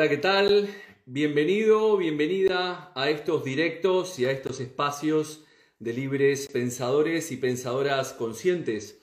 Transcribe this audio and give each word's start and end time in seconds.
Hola, 0.00 0.08
¿qué 0.08 0.16
tal? 0.16 0.70
Bienvenido, 1.04 1.98
bienvenida 1.98 2.90
a 2.94 3.10
estos 3.10 3.44
directos 3.44 4.18
y 4.18 4.24
a 4.24 4.30
estos 4.30 4.58
espacios 4.58 5.44
de 5.78 5.92
libres 5.92 6.48
pensadores 6.50 7.30
y 7.32 7.36
pensadoras 7.36 8.14
conscientes. 8.14 8.98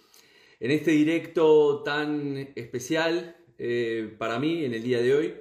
En 0.60 0.72
este 0.72 0.90
directo 0.90 1.84
tan 1.84 2.50
especial 2.56 3.38
eh, 3.60 4.12
para 4.18 4.40
mí 4.40 4.66
en 4.66 4.74
el 4.74 4.82
día 4.82 5.00
de 5.00 5.14
hoy, 5.14 5.36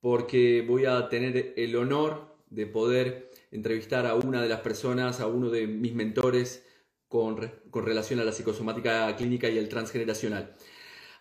porque 0.00 0.64
voy 0.66 0.86
a 0.86 1.08
tener 1.08 1.54
el 1.56 1.76
honor 1.76 2.36
de 2.50 2.66
poder 2.66 3.30
entrevistar 3.52 4.06
a 4.06 4.16
una 4.16 4.42
de 4.42 4.48
las 4.48 4.62
personas, 4.62 5.20
a 5.20 5.28
uno 5.28 5.50
de 5.50 5.68
mis 5.68 5.94
mentores 5.94 6.66
con, 7.06 7.48
con 7.70 7.86
relación 7.86 8.18
a 8.18 8.24
la 8.24 8.32
psicosomática 8.32 9.14
clínica 9.14 9.48
y 9.48 9.56
el 9.56 9.68
transgeneracional. 9.68 10.56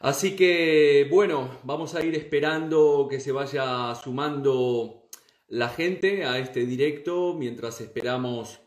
Así 0.03 0.35
que 0.35 1.07
bueno, 1.09 1.59
vamos 1.63 1.95
a 1.95 2.03
ir 2.03 2.13
esperando 2.16 3.07
que 3.09 3.21
se 3.21 3.31
vaya 3.31 3.95
sumando 3.95 5.07
la 5.48 5.70
gente 5.70 6.26
a 6.26 6.39
este 6.39 6.66
directo 6.66 7.34
mientras 7.34 7.79
esperamos 7.79 8.59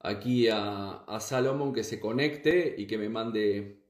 aquí 0.00 0.48
a, 0.50 1.04
Salomón 1.20 1.74
que 1.74 1.84
se 1.84 2.00
conecte 2.00 2.74
y 2.78 2.86
que 2.86 2.96
me 2.96 3.10
mande 3.10 3.82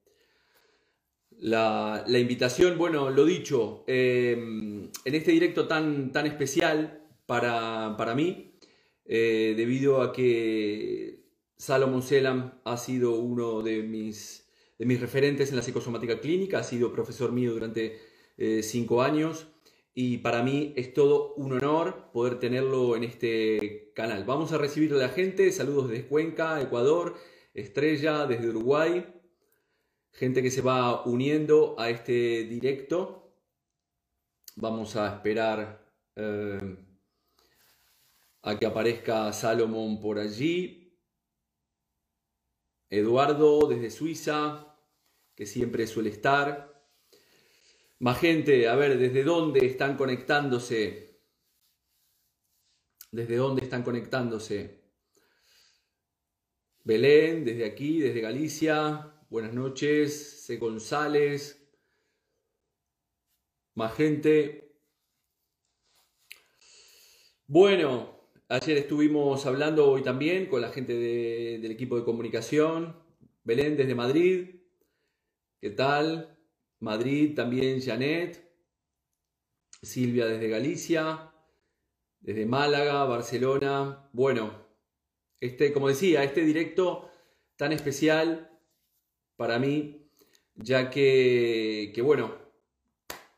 la, 1.39 2.05
invitación. 2.09 2.77
Bueno, 2.77 3.11
lo 3.11 3.25
dicho, 3.25 3.85
em, 3.87 4.91
en 5.05 5.15
este 5.15 5.31
directo 5.31 5.69
tan, 5.69 6.11
tan 6.11 6.27
especial 6.27 7.07
para, 7.25 8.15
mí, 8.17 8.57
eh, 9.05 9.55
debido 9.57 10.03
a 10.03 10.13
que 10.13 11.23
Salomón 11.57 12.03
Selam 12.03 12.61
ha 12.65 12.77
sido 12.77 13.15
uno 13.15 13.63
de 13.63 13.85
mis 13.85 14.42
de 14.83 14.87
mis 14.87 15.01
referentes 15.01 15.51
en 15.51 15.55
la 15.55 15.63
psicosomática 15.63 16.19
clínica, 16.19 16.59
ha 16.59 16.65
sido 16.65 16.93
profesor 16.93 17.31
mío 17.31 17.53
durante 17.53 18.01
eh, 18.37 18.65
cinco 18.65 19.01
años 19.01 19.47
y 19.95 20.19
para 20.19 20.43
mí 20.43 20.75
es 20.77 20.93
todo 20.93 21.35
un 21.35 21.53
honor 21.53 22.11
poder 22.13 22.41
tenerlo 22.41 22.97
en 22.97 23.05
este 23.05 23.93
canal. 23.95 24.25
Vamos 24.25 24.51
a 24.51 24.59
recibir 24.59 24.93
a 24.95 24.97
la 24.97 25.09
gente, 25.09 25.53
saludos 25.53 25.89
desde 25.89 26.09
Cuenca, 26.09 26.61
Ecuador, 26.61 27.15
Estrella, 27.55 28.27
desde 28.27 28.49
Uruguay, 28.49 29.07
gente 30.11 30.43
que 30.43 30.51
se 30.51 30.63
va 30.63 31.05
uniendo 31.05 31.77
a 31.79 31.89
este 31.89 32.43
directo. 32.43 33.37
Vamos 34.57 34.97
a 34.97 35.15
esperar 35.15 35.95
eh, 36.17 36.77
a 38.43 38.59
que 38.59 38.67
aparezca 38.67 39.33
Salomón 39.33 40.01
por 40.01 40.19
allí. 40.19 40.99
Eduardo 42.91 43.69
desde 43.69 43.89
Suiza, 43.89 44.72
que 45.35 45.47
siempre 45.47 45.87
suele 45.87 46.11
estar. 46.11 46.73
Más 47.99 48.19
gente, 48.19 48.69
a 48.69 48.75
ver, 48.75 48.99
¿desde 48.99 49.23
dónde 49.23 49.65
están 49.65 49.97
conectándose? 49.97 51.21
¿Desde 53.13 53.37
dónde 53.37 53.63
están 53.63 53.83
conectándose? 53.83 54.83
Belén, 56.85 57.45
desde 57.45 57.65
aquí, 57.65 58.01
desde 58.01 58.21
Galicia. 58.21 59.15
Buenas 59.31 59.55
noches. 59.55 60.45
C. 60.45 60.57
González. 60.57 61.63
Más 63.75 63.95
gente. 63.95 64.75
Bueno, 67.47 68.29
ayer 68.49 68.79
estuvimos 68.79 69.47
hablando 69.47 69.89
hoy 69.91 70.03
también 70.03 70.47
con 70.47 70.61
la 70.61 70.71
gente 70.71 70.95
del 70.95 71.71
equipo 71.71 71.97
de 71.97 72.05
comunicación. 72.05 72.97
Belén 73.45 73.77
desde 73.77 73.95
Madrid. 73.95 74.62
¿Qué 75.63 75.71
tal? 75.71 76.37
Madrid 76.81 77.37
también 77.37 77.81
Janet, 77.81 78.53
Silvia 79.81 80.27
desde 80.27 80.49
Galicia, 80.49 81.33
desde 82.19 82.47
Málaga, 82.47 83.05
Barcelona. 83.05 84.11
Bueno, 84.13 84.67
este, 85.39 85.73
como 85.73 85.87
decía, 85.87 86.25
este 86.25 86.41
directo 86.45 87.09
tan 87.55 87.71
especial 87.71 88.51
para 89.37 89.61
mí, 89.61 90.11
ya 90.57 90.91
que, 90.91 91.93
que 91.95 92.03
bueno, 92.03 92.35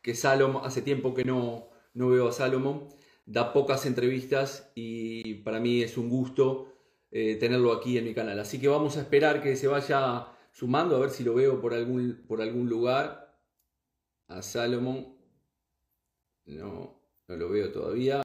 que 0.01 0.15
Salomón, 0.15 0.63
hace 0.65 0.81
tiempo 0.81 1.13
que 1.13 1.25
no, 1.25 1.69
no 1.93 2.09
veo 2.09 2.29
a 2.29 2.31
Salomón, 2.31 2.89
da 3.27 3.53
pocas 3.53 3.85
entrevistas 3.85 4.71
y 4.73 5.35
para 5.43 5.59
mí 5.59 5.83
es 5.83 5.95
un 5.95 6.09
gusto 6.09 6.73
eh, 7.11 7.35
tenerlo 7.35 7.71
aquí 7.71 7.99
en 7.99 8.05
mi 8.05 8.15
canal. 8.15 8.39
Así 8.39 8.59
que 8.59 8.67
vamos 8.67 8.97
a 8.97 9.01
esperar 9.01 9.43
que 9.43 9.55
se 9.55 9.67
vaya 9.67 10.34
sumando 10.55 10.95
a 10.95 10.99
ver 10.99 11.09
si 11.09 11.25
lo 11.25 11.33
veo 11.35 11.59
por 11.59 11.73
algún, 11.73 12.23
por 12.27 12.41
algún 12.41 12.69
lugar. 12.69 13.37
A 14.27 14.41
Salomón. 14.41 15.17
No, 16.45 16.97
no 17.27 17.35
lo 17.35 17.49
veo 17.49 17.71
todavía. 17.71 18.23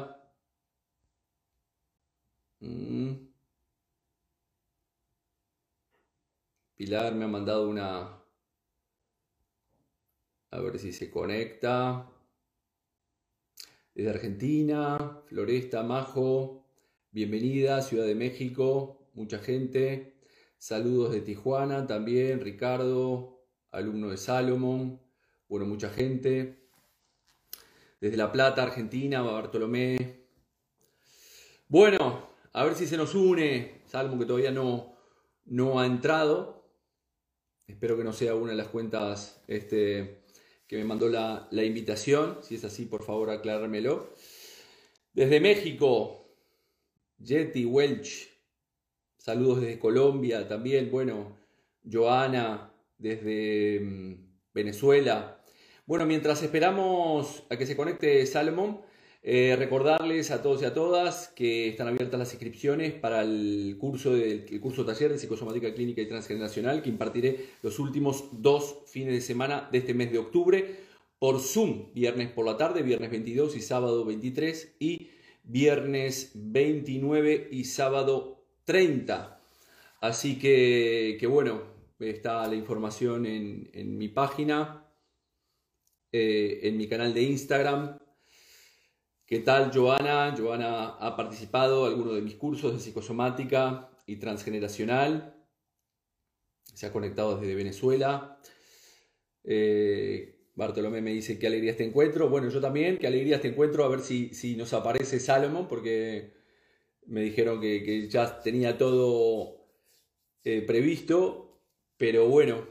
Mm. 2.60 3.14
Pilar 6.76 7.14
me 7.14 7.24
ha 7.24 7.28
mandado 7.28 7.68
una... 7.68 8.22
A 10.52 10.60
ver 10.60 10.78
si 10.78 10.92
se 10.92 11.10
conecta. 11.10 12.08
Desde 13.92 14.10
Argentina, 14.10 15.20
Floresta, 15.26 15.82
Majo, 15.82 16.64
bienvenida, 17.10 17.82
Ciudad 17.82 18.06
de 18.06 18.14
México, 18.14 19.10
mucha 19.14 19.38
gente. 19.38 20.09
Saludos 20.60 21.12
de 21.12 21.22
Tijuana 21.22 21.86
también, 21.86 22.38
Ricardo, 22.42 23.46
alumno 23.70 24.10
de 24.10 24.18
Salomón, 24.18 25.00
bueno, 25.48 25.64
mucha 25.64 25.88
gente. 25.88 26.68
Desde 27.98 28.18
La 28.18 28.30
Plata, 28.30 28.64
Argentina, 28.64 29.22
Bartolomé. 29.22 30.26
Bueno, 31.66 32.28
a 32.52 32.64
ver 32.64 32.74
si 32.74 32.86
se 32.86 32.98
nos 32.98 33.14
une. 33.14 33.80
Salomón 33.86 34.18
que 34.18 34.26
todavía 34.26 34.50
no, 34.50 34.96
no 35.46 35.80
ha 35.80 35.86
entrado. 35.86 36.70
Espero 37.66 37.96
que 37.96 38.04
no 38.04 38.12
sea 38.12 38.34
una 38.34 38.50
de 38.50 38.58
las 38.58 38.68
cuentas 38.68 39.42
este, 39.46 40.24
que 40.66 40.76
me 40.76 40.84
mandó 40.84 41.08
la, 41.08 41.48
la 41.52 41.64
invitación. 41.64 42.38
Si 42.42 42.56
es 42.56 42.64
así, 42.64 42.84
por 42.84 43.02
favor, 43.02 43.30
aclármelo. 43.30 44.12
Desde 45.14 45.40
México, 45.40 46.36
Jetty 47.18 47.64
Welch. 47.64 48.29
Saludos 49.20 49.60
desde 49.60 49.78
Colombia 49.78 50.48
también. 50.48 50.90
Bueno, 50.90 51.36
Joana 51.84 52.72
desde 52.96 53.78
mm, 53.78 54.14
Venezuela. 54.54 55.42
Bueno, 55.84 56.06
mientras 56.06 56.42
esperamos 56.42 57.42
a 57.50 57.58
que 57.58 57.66
se 57.66 57.76
conecte 57.76 58.24
Salomón, 58.24 58.80
eh, 59.22 59.56
recordarles 59.58 60.30
a 60.30 60.40
todos 60.40 60.62
y 60.62 60.64
a 60.64 60.72
todas 60.72 61.28
que 61.36 61.68
están 61.68 61.88
abiertas 61.88 62.18
las 62.18 62.32
inscripciones 62.32 62.94
para 62.94 63.20
el 63.20 63.76
curso, 63.78 64.14
del, 64.14 64.58
curso 64.58 64.86
taller 64.86 65.12
de 65.12 65.18
psicosomática 65.18 65.74
clínica 65.74 66.00
y 66.00 66.08
transgeneracional 66.08 66.80
que 66.80 66.88
impartiré 66.88 67.44
los 67.60 67.78
últimos 67.78 68.24
dos 68.32 68.78
fines 68.86 69.12
de 69.12 69.20
semana 69.20 69.68
de 69.70 69.78
este 69.78 69.92
mes 69.92 70.10
de 70.12 70.18
octubre 70.18 70.76
por 71.18 71.40
Zoom, 71.40 71.92
viernes 71.92 72.30
por 72.30 72.46
la 72.46 72.56
tarde, 72.56 72.82
viernes 72.82 73.10
22 73.10 73.54
y 73.54 73.60
sábado 73.60 74.06
23 74.06 74.76
y 74.78 75.10
viernes 75.44 76.30
29 76.34 77.48
y 77.50 77.64
sábado 77.64 78.39
30. 78.64 79.40
Así 80.00 80.38
que, 80.38 81.18
bueno, 81.28 81.62
está 81.98 82.46
la 82.46 82.54
información 82.54 83.26
en, 83.26 83.98
mi 83.98 84.08
página, 84.08 84.86
eh, 86.12 86.60
en 86.62 86.76
mi 86.76 86.88
canal 86.88 87.12
de 87.12 87.22
Instagram. 87.22 87.98
¿Qué 89.26 89.40
tal, 89.40 89.70
Joana? 89.72 90.34
Joana 90.36 90.96
ha 90.98 91.16
participado 91.16 91.86
en 91.86 91.92
algunos 91.92 92.14
de 92.14 92.22
mis 92.22 92.34
cursos 92.34 92.72
de 92.72 92.80
psicosomática 92.80 93.90
y 94.06 94.16
transgeneracional. 94.16 95.36
Se 96.74 96.86
ha 96.86 96.92
conectado 96.92 97.36
desde 97.36 97.54
Venezuela. 97.54 98.40
Eh, 99.44 100.48
Bartolomé 100.54 101.00
me 101.00 101.12
dice 101.12 101.38
qué 101.38 101.46
alegría 101.46 101.72
este 101.72 101.84
encuentro. 101.84 102.28
Bueno, 102.28 102.48
yo 102.48 102.60
también, 102.60 102.98
qué 102.98 103.06
alegría 103.06 103.36
este 103.36 103.48
encuentro. 103.48 103.84
A 103.84 103.88
ver 103.88 104.00
si, 104.00 104.34
si 104.34 104.56
nos 104.56 104.72
aparece 104.72 105.20
Salomón, 105.20 105.68
porque 105.68 106.39
me 107.10 107.22
dijeron 107.22 107.60
que, 107.60 108.08
ya 108.08 108.40
tenía 108.40 108.78
todo 108.78 109.66
eh, 110.44 110.62
previsto, 110.62 111.60
pero 111.96 112.28
bueno, 112.28 112.68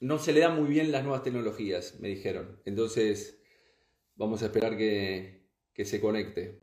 no 0.00 0.18
se 0.18 0.32
le 0.32 0.40
dan 0.40 0.56
muy 0.60 0.68
bien 0.68 0.92
las 0.92 1.02
nuevas 1.02 1.22
tecnologías, 1.22 1.98
me 1.98 2.08
dijeron. 2.08 2.60
Entonces, 2.66 3.40
vamos 4.14 4.42
a 4.42 4.46
esperar 4.46 4.76
que, 4.76 5.40
se 5.84 6.00
conecte. 6.00 6.60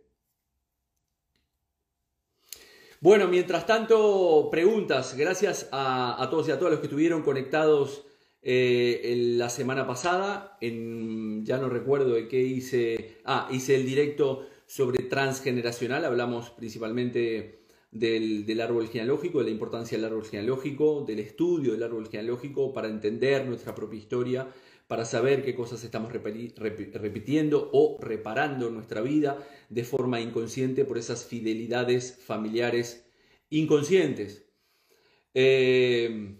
Bueno, 3.01 3.27
mientras 3.27 3.65
tanto, 3.65 4.49
preguntas. 4.51 5.17
Gracias 5.17 5.67
a, 5.71 6.27
todos 6.29 6.47
y 6.47 6.51
a 6.51 6.59
todas 6.59 6.71
los 6.71 6.79
que 6.79 6.85
estuvieron 6.85 7.23
conectados 7.23 8.05
eh, 8.43 9.33
la 9.35 9.49
semana 9.49 9.87
pasada. 9.87 10.57
En, 10.61 11.43
ya 11.43 11.57
no 11.57 11.69
recuerdo 11.69 12.13
de 12.13 12.27
qué 12.27 12.39
hice. 12.39 13.17
Ah, 13.25 13.49
hice 13.51 13.75
el 13.75 13.85
directo 13.85 14.47
sobre 14.69 15.01
transgeneracional, 15.05 16.05
hablamos 16.05 16.51
principalmente 16.51 17.63
del, 17.89 18.61
árbol 18.61 18.87
genealógico, 18.87 19.39
de 19.39 19.45
la 19.45 19.49
importancia 19.49 19.97
del 19.97 20.05
árbol 20.05 20.25
genealógico, 20.25 21.03
del 21.07 21.17
estudio 21.17 21.71
del 21.71 21.81
árbol 21.81 22.07
genealógico 22.07 22.71
para 22.71 22.87
entender 22.87 23.47
nuestra 23.47 23.73
propia 23.73 23.97
historia, 23.97 24.47
para 24.85 25.05
saber 25.05 25.43
qué 25.43 25.55
cosas 25.55 25.83
estamos 25.83 26.13
repitiendo 26.13 27.71
o 27.73 27.97
reparando 27.99 28.67
en 28.67 28.75
nuestra 28.75 29.01
vida 29.01 29.39
de 29.69 29.83
forma 29.83 30.21
inconsciente 30.21 30.85
por 30.85 30.99
esas 30.99 31.25
fidelidades 31.25 32.19
familiares 32.23 33.07
inconscientes. 33.49 34.45
Eh, 35.33 36.35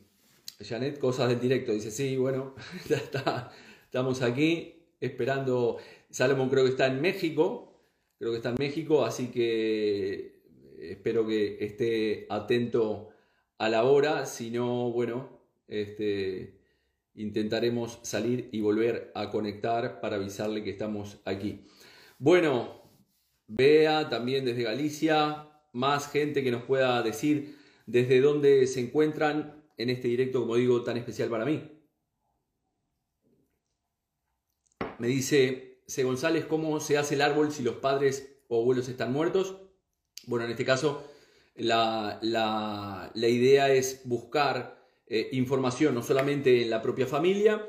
Janet, 0.60 1.00
cosas 1.00 1.30
del 1.30 1.40
directo, 1.40 1.72
dice, 1.72 1.90
sí, 1.90 2.16
bueno, 2.16 2.54
ya 2.88 2.98
está, 2.98 3.52
estamos 3.86 4.22
aquí 4.22 4.84
esperando. 5.00 5.78
Salomón 6.12 6.50
creo 6.50 6.66
que 6.66 6.72
está 6.72 6.86
en 6.86 7.02
México, 7.02 7.69
creo 8.20 8.32
que 8.32 8.38
está 8.38 8.50
en 8.50 8.58
México, 8.60 9.06
así 9.06 9.28
que 9.32 10.44
espero 10.78 11.26
que 11.26 11.58
esté 11.64 12.28
atento 12.30 13.10
a 13.58 13.70
la 13.70 13.86
hora, 13.86 14.26
si 14.26 14.52
no, 14.52 14.92
bueno, 14.92 15.40
este, 15.68 16.60
intentaremos 17.16 18.00
salir 18.04 18.50
y 18.52 18.62
volver 18.62 19.12
a 19.16 19.30
conectar 19.30 20.02
para 20.02 20.18
avisarle 20.18 20.64
que 20.64 20.70
estamos 20.70 21.20
aquí. 21.26 21.66
Bueno, 22.18 22.84
vea 23.48 24.10
también 24.10 24.46
desde 24.46 24.64
Galicia, 24.64 25.48
más 25.72 26.12
gente 26.12 26.44
que 26.44 26.52
nos 26.52 26.64
pueda 26.64 27.02
decir 27.02 27.58
desde 27.86 28.20
dónde 28.20 28.68
se 28.68 28.82
encuentran 28.82 29.64
en 29.78 29.90
este 29.90 30.10
directo, 30.10 30.42
como 30.42 30.56
digo, 30.56 30.84
tan 30.84 30.98
especial 30.98 31.30
para 31.30 31.46
mí. 31.46 31.72
Me 34.98 35.08
dice 35.08 35.69
C. 35.90 36.04
González, 36.04 36.46
¿cómo 36.46 36.80
se 36.80 36.98
hace 36.98 37.16
el 37.16 37.22
árbol 37.22 37.52
si 37.52 37.64
los 37.64 37.76
padres 37.76 38.36
o 38.48 38.62
abuelos 38.62 38.88
están 38.88 39.12
muertos? 39.12 39.56
Bueno, 40.26 40.46
en 40.46 40.52
este 40.52 40.66
caso, 40.66 41.04
la, 41.56 42.20
idea 43.16 43.74
es 43.74 44.02
buscar 44.06 44.80
eh, 45.08 45.30
información 45.32 45.96
no 45.96 46.04
solamente 46.04 46.62
en 46.62 46.70
la 46.70 46.82
propia 46.82 47.08
familia, 47.08 47.66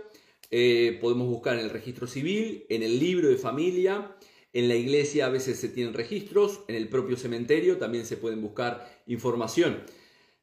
eh, 0.51 0.99
podemos 1.01 1.29
buscar 1.29 1.59
en 1.59 1.65
el 1.65 1.71
registro 1.71 2.07
civil, 2.07 2.67
en 2.69 2.83
el 2.83 2.99
libro 2.99 3.29
de 3.29 3.37
familia, 3.37 4.17
en 4.53 4.69
la 4.69 4.75
iglesia 4.75 5.27
a 5.27 5.31
veces 5.31 5.59
se 5.59 5.69
tienen 5.69 5.95
registros, 5.95 6.61
en 6.67 6.75
el 6.75 6.89
propio 6.89 7.17
cementerio 7.17 7.79
también 7.79 8.05
se 8.05 8.17
pueden 8.17 8.43
buscar 8.43 9.03
información. 9.07 9.85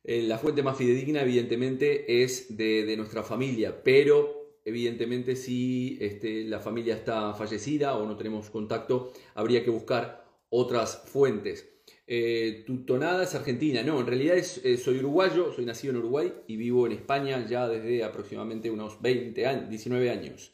Eh, 0.07 0.21
la 0.21 0.37
fuente 0.37 0.63
más 0.63 0.77
fidedigna, 0.77 1.21
evidentemente, 1.21 2.23
es 2.23 2.55
de, 2.55 2.95
nuestra 2.95 3.23
familia, 3.23 3.83
pero 3.83 4.36
evidentemente 4.67 5.35
si 5.35 5.97
este, 6.01 6.43
la 6.43 6.59
familia 6.59 6.95
está 6.95 7.33
fallecida 7.33 7.95
o 7.95 8.05
no 8.05 8.17
tenemos 8.17 8.49
contacto, 8.49 9.13
habría 9.35 9.63
que 9.63 9.69
buscar 9.69 10.25
otras 10.49 11.03
fuentes. 11.05 11.67
Eh, 12.05 12.63
tu 12.65 12.85
tonada 12.85 13.23
es 13.23 13.35
argentina, 13.35 13.81
no, 13.83 13.99
en 13.99 14.07
realidad 14.07 14.37
eh, 14.37 14.77
soy 14.77 14.99
uruguayo, 14.99 15.51
soy 15.53 15.65
nacido 15.65 15.91
en 15.91 15.97
Uruguay 15.97 16.33
y 16.47 16.57
vivo 16.57 16.85
en 16.85 16.93
España 16.93 17.45
ya 17.47 17.67
desde 17.67 18.03
aproximadamente 18.03 18.69
unos 18.69 19.01
20 19.01 19.45
años, 19.45 19.69
19 19.69 20.09
años. 20.09 20.51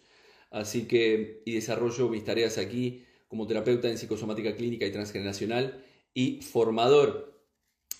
Así 0.51 0.87
que, 0.87 1.41
y 1.45 1.55
desarrollo 1.55 2.09
mis 2.09 2.23
tareas 2.23 2.57
aquí 2.57 3.05
como 3.27 3.47
terapeuta 3.47 3.89
en 3.89 3.97
psicosomática 3.97 4.55
clínica 4.55 4.85
y 4.85 4.91
transgeneracional 4.91 5.83
y 6.13 6.41
formador 6.41 7.33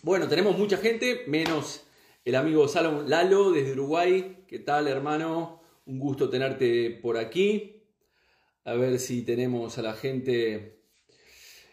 bueno, 0.06 0.27
tenemos 0.27 0.57
mucha 0.57 0.75
gente, 0.75 1.24
menos 1.27 1.86
el 2.25 2.36
amigo 2.36 2.68
Salomón 2.68 3.09
Lalo 3.09 3.51
desde 3.51 3.71
Uruguay. 3.71 4.44
¿Qué 4.50 4.59
tal, 4.59 4.89
hermano? 4.89 5.62
Un 5.85 6.00
gusto 6.00 6.30
tenerte 6.30 6.91
por 6.91 7.18
aquí. 7.18 7.83
A 8.63 8.75
ver 8.75 9.00
si 9.00 9.24
tenemos 9.24 9.77
a 9.77 9.81
la 9.81 9.94
gente. 9.94 10.80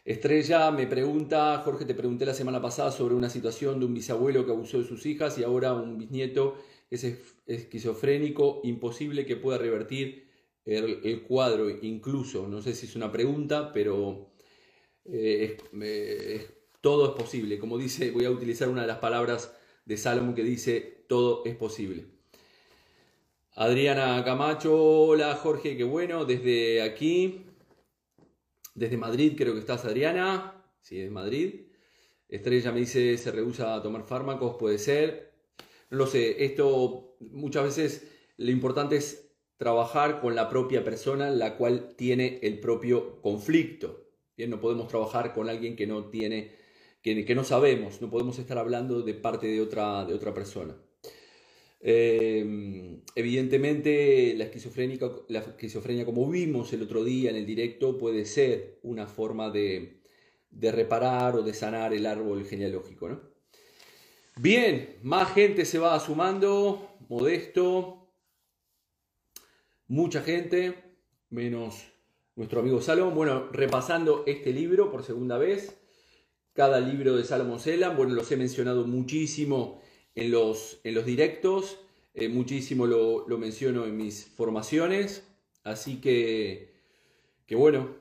Estrella 0.04 0.70
me 0.72 0.86
pregunta, 0.86 1.62
Jorge, 1.64 1.84
te 1.84 1.94
pregunté 1.94 2.26
la 2.26 2.34
semana 2.34 2.60
pasada 2.60 2.90
sobre 2.90 3.14
una 3.14 3.30
situación 3.30 3.78
de 3.78 3.86
un 3.86 3.94
bisabuelo 3.94 4.44
que 4.44 4.52
abusó 4.52 4.78
de 4.78 4.88
sus 4.88 5.06
hijas 5.06 5.38
y 5.38 5.44
ahora 5.44 5.74
un 5.74 5.98
bisnieto 5.98 6.56
es 6.90 7.04
esquizofrénico, 7.46 8.60
imposible 8.64 9.26
que 9.26 9.36
pueda 9.36 9.58
revertir 9.58 10.28
el, 10.64 11.22
cuadro 11.22 11.70
incluso. 11.70 12.48
No 12.48 12.62
sé 12.62 12.74
si 12.74 12.86
es 12.86 12.96
una 12.96 13.12
pregunta, 13.12 13.72
pero 13.72 14.32
eh, 15.04 15.56
es 15.80 16.60
todo 16.80 17.10
es 17.10 17.22
posible. 17.22 17.58
Como 17.58 17.78
dice, 17.78 18.10
voy 18.10 18.24
a 18.24 18.30
utilizar 18.30 18.68
una 18.68 18.82
de 18.82 18.88
las 18.88 18.98
palabras 18.98 19.54
de 19.84 19.96
Salomón 19.96 20.34
que 20.34 20.42
dice, 20.42 21.04
todo 21.08 21.44
es 21.44 21.54
posible. 21.56 22.19
Adriana 23.60 24.24
Camacho, 24.24 24.74
hola 24.74 25.34
Jorge, 25.34 25.76
qué 25.76 25.84
bueno, 25.84 26.24
desde 26.24 26.80
aquí, 26.80 27.44
desde 28.74 28.96
Madrid 28.96 29.34
creo 29.36 29.52
que 29.52 29.60
estás 29.60 29.84
Adriana, 29.84 30.64
sí, 30.80 30.98
es 30.98 31.10
Madrid. 31.10 31.66
Estrella 32.26 32.72
me 32.72 32.80
dice, 32.80 33.18
se 33.18 33.30
rehúsa 33.30 33.74
a 33.74 33.82
tomar 33.82 34.04
fármacos, 34.04 34.56
puede 34.56 34.78
ser. 34.78 35.34
No 35.90 35.98
lo 35.98 36.06
sé, 36.06 36.42
esto 36.42 37.18
muchas 37.20 37.64
veces 37.64 38.10
lo 38.38 38.50
importante 38.50 38.96
es 38.96 39.30
trabajar 39.58 40.22
con 40.22 40.34
la 40.34 40.48
propia 40.48 40.82
persona, 40.82 41.28
la 41.28 41.58
cual 41.58 41.96
tiene 41.96 42.38
el 42.42 42.60
propio 42.60 43.20
conflicto. 43.20 44.06
No 44.38 44.58
podemos 44.58 44.88
trabajar 44.88 45.34
con 45.34 45.50
alguien 45.50 45.76
que 45.76 45.86
no 45.86 46.06
tiene 46.06 46.56
que, 47.02 47.34
no 47.34 47.44
sabemos, 47.44 48.00
no 48.00 48.08
podemos 48.08 48.38
estar 48.38 48.56
hablando 48.56 49.02
de 49.02 49.12
parte 49.12 49.48
de 49.48 49.60
otra, 49.60 50.06
de 50.06 50.14
otra 50.14 50.32
persona. 50.32 50.78
Eh, 51.82 53.00
evidentemente 53.14 54.34
la, 54.34 54.44
la 55.28 55.40
esquizofrenia, 55.40 56.04
como 56.04 56.28
vimos 56.28 56.72
el 56.72 56.82
otro 56.82 57.04
día 57.04 57.30
en 57.30 57.36
el 57.36 57.46
directo, 57.46 57.96
puede 57.96 58.26
ser 58.26 58.78
una 58.82 59.06
forma 59.06 59.50
de, 59.50 60.00
de 60.50 60.72
reparar 60.72 61.36
o 61.36 61.42
de 61.42 61.54
sanar 61.54 61.94
el 61.94 62.06
árbol 62.06 62.44
genealógico. 62.44 63.08
¿no? 63.08 63.20
Bien, 64.36 64.98
más 65.02 65.32
gente 65.32 65.64
se 65.64 65.78
va 65.78 65.98
sumando, 66.00 66.96
modesto, 67.08 68.12
mucha 69.86 70.22
gente, 70.22 70.96
menos 71.30 71.86
nuestro 72.36 72.60
amigo 72.60 72.80
Salomón. 72.80 73.14
Bueno, 73.14 73.48
repasando 73.52 74.24
este 74.26 74.52
libro 74.52 74.90
por 74.90 75.04
segunda 75.04 75.36
vez, 75.38 75.76
cada 76.52 76.80
libro 76.80 77.16
de 77.16 77.24
Salomón 77.24 77.60
Selam. 77.60 77.96
Bueno, 77.96 78.14
los 78.14 78.30
he 78.32 78.36
mencionado 78.36 78.86
muchísimo 78.86 79.80
en 80.14 80.30
los, 80.30 80.80
en 80.84 80.94
los 80.94 81.04
directos, 81.04 81.78
eh, 82.14 82.28
muchísimo 82.28 82.86
lo, 82.86 83.26
menciono 83.38 83.86
en 83.86 83.96
mis 83.96 84.26
formaciones, 84.26 85.26
así 85.64 86.00
que, 86.00 86.74
que 87.46 87.54
bueno, 87.54 87.96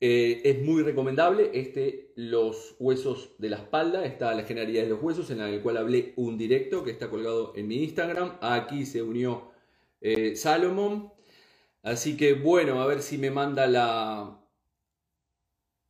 eh, 0.00 0.42
es 0.44 0.62
muy 0.62 0.82
recomendable 0.82 1.50
este 1.54 2.12
Los 2.16 2.76
huesos 2.78 3.30
de 3.38 3.48
la 3.48 3.56
espalda, 3.56 4.04
está 4.04 4.34
la 4.34 4.44
generalidad 4.44 4.82
de 4.82 4.90
los 4.90 5.02
huesos, 5.02 5.30
en 5.30 5.40
el 5.40 5.62
cual 5.62 5.78
hablé 5.78 6.12
un 6.16 6.36
directo 6.36 6.84
que 6.84 6.90
está 6.90 7.08
colgado 7.10 7.52
en 7.56 7.68
mi 7.68 7.82
Instagram. 7.84 8.36
Aquí 8.40 8.84
se 8.86 9.02
unió 9.02 9.52
eh, 10.00 10.36
Salomón. 10.36 11.12
Así 11.82 12.16
que 12.16 12.34
bueno, 12.34 12.82
a 12.82 12.86
ver 12.86 13.02
si 13.02 13.18
me 13.18 13.30
manda 13.30 13.66
la, 13.66 14.40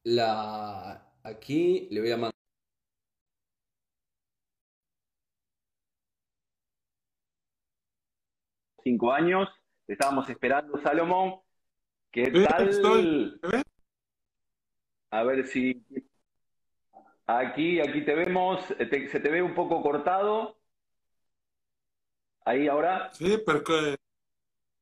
la, 0.04 1.06
Aquí 1.26 1.88
le 1.90 2.00
voy 2.00 2.11
a 2.12 2.16
mandar. 2.16 2.36
Cinco 8.87 9.12
años, 9.12 9.49
estábamos 9.88 10.31
esperando, 10.31 10.78
Salomón. 10.78 11.40
¿Qué 12.12 12.31
tal? 12.31 13.40
A 15.11 15.25
ver 15.25 15.45
si. 15.49 15.85
Aquí, 17.26 17.81
aquí 17.81 18.05
te 18.05 18.14
vemos. 18.14 18.64
se 18.64 18.87
te 18.87 19.28
ve 19.28 19.43
un 19.43 19.57
poco 19.57 19.83
cortado. 19.83 20.57
Ahí 22.45 22.69
ahora. 22.69 23.11
Sí, 23.12 23.43
porque. 23.45 23.97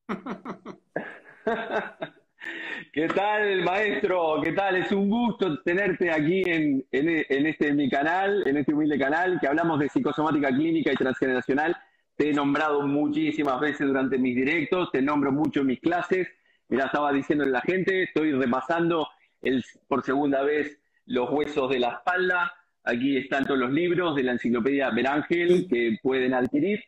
¿Qué 2.93 3.07
tal, 3.07 3.63
maestro? 3.63 4.39
¿Qué 4.43 4.51
tal? 4.51 4.75
Es 4.75 4.91
un 4.91 5.09
gusto 5.09 5.63
tenerte 5.63 6.11
aquí 6.11 6.43
en, 6.45 6.85
este 6.91 7.73
mi 7.73 7.89
canal, 7.89 8.47
en 8.47 8.57
este 8.57 8.71
humilde 8.71 8.99
canal, 8.99 9.39
que 9.41 9.47
hablamos 9.47 9.79
de 9.79 9.89
psicosomática 9.89 10.49
clínica 10.49 10.93
y 10.93 10.95
transgeneracional. 10.95 11.75
Te 12.15 12.29
he 12.29 12.33
nombrado 12.33 12.81
muchísimas 12.87 13.59
veces 13.59 13.87
durante 13.87 14.17
mis 14.17 14.35
directos, 14.35 14.91
te 14.91 15.01
nombro 15.01 15.31
mucho 15.31 15.61
en 15.61 15.67
mis 15.67 15.79
clases. 15.79 16.27
Mira, 16.69 16.85
estaba 16.85 17.11
diciéndole 17.11 17.49
a 17.49 17.53
la 17.53 17.61
gente, 17.61 18.03
estoy 18.03 18.31
repasando 18.31 19.07
el, 19.41 19.63
por 19.87 20.03
segunda 20.03 20.41
vez 20.43 20.79
los 21.05 21.29
huesos 21.29 21.69
de 21.69 21.79
la 21.79 21.89
espalda. 21.89 22.53
Aquí 22.83 23.17
están 23.17 23.45
todos 23.45 23.59
los 23.59 23.71
libros 23.71 24.15
de 24.15 24.23
la 24.23 24.33
enciclopedia 24.33 24.89
Berángel 24.91 25.67
que 25.67 25.97
pueden 26.01 26.33
adquirir. 26.33 26.83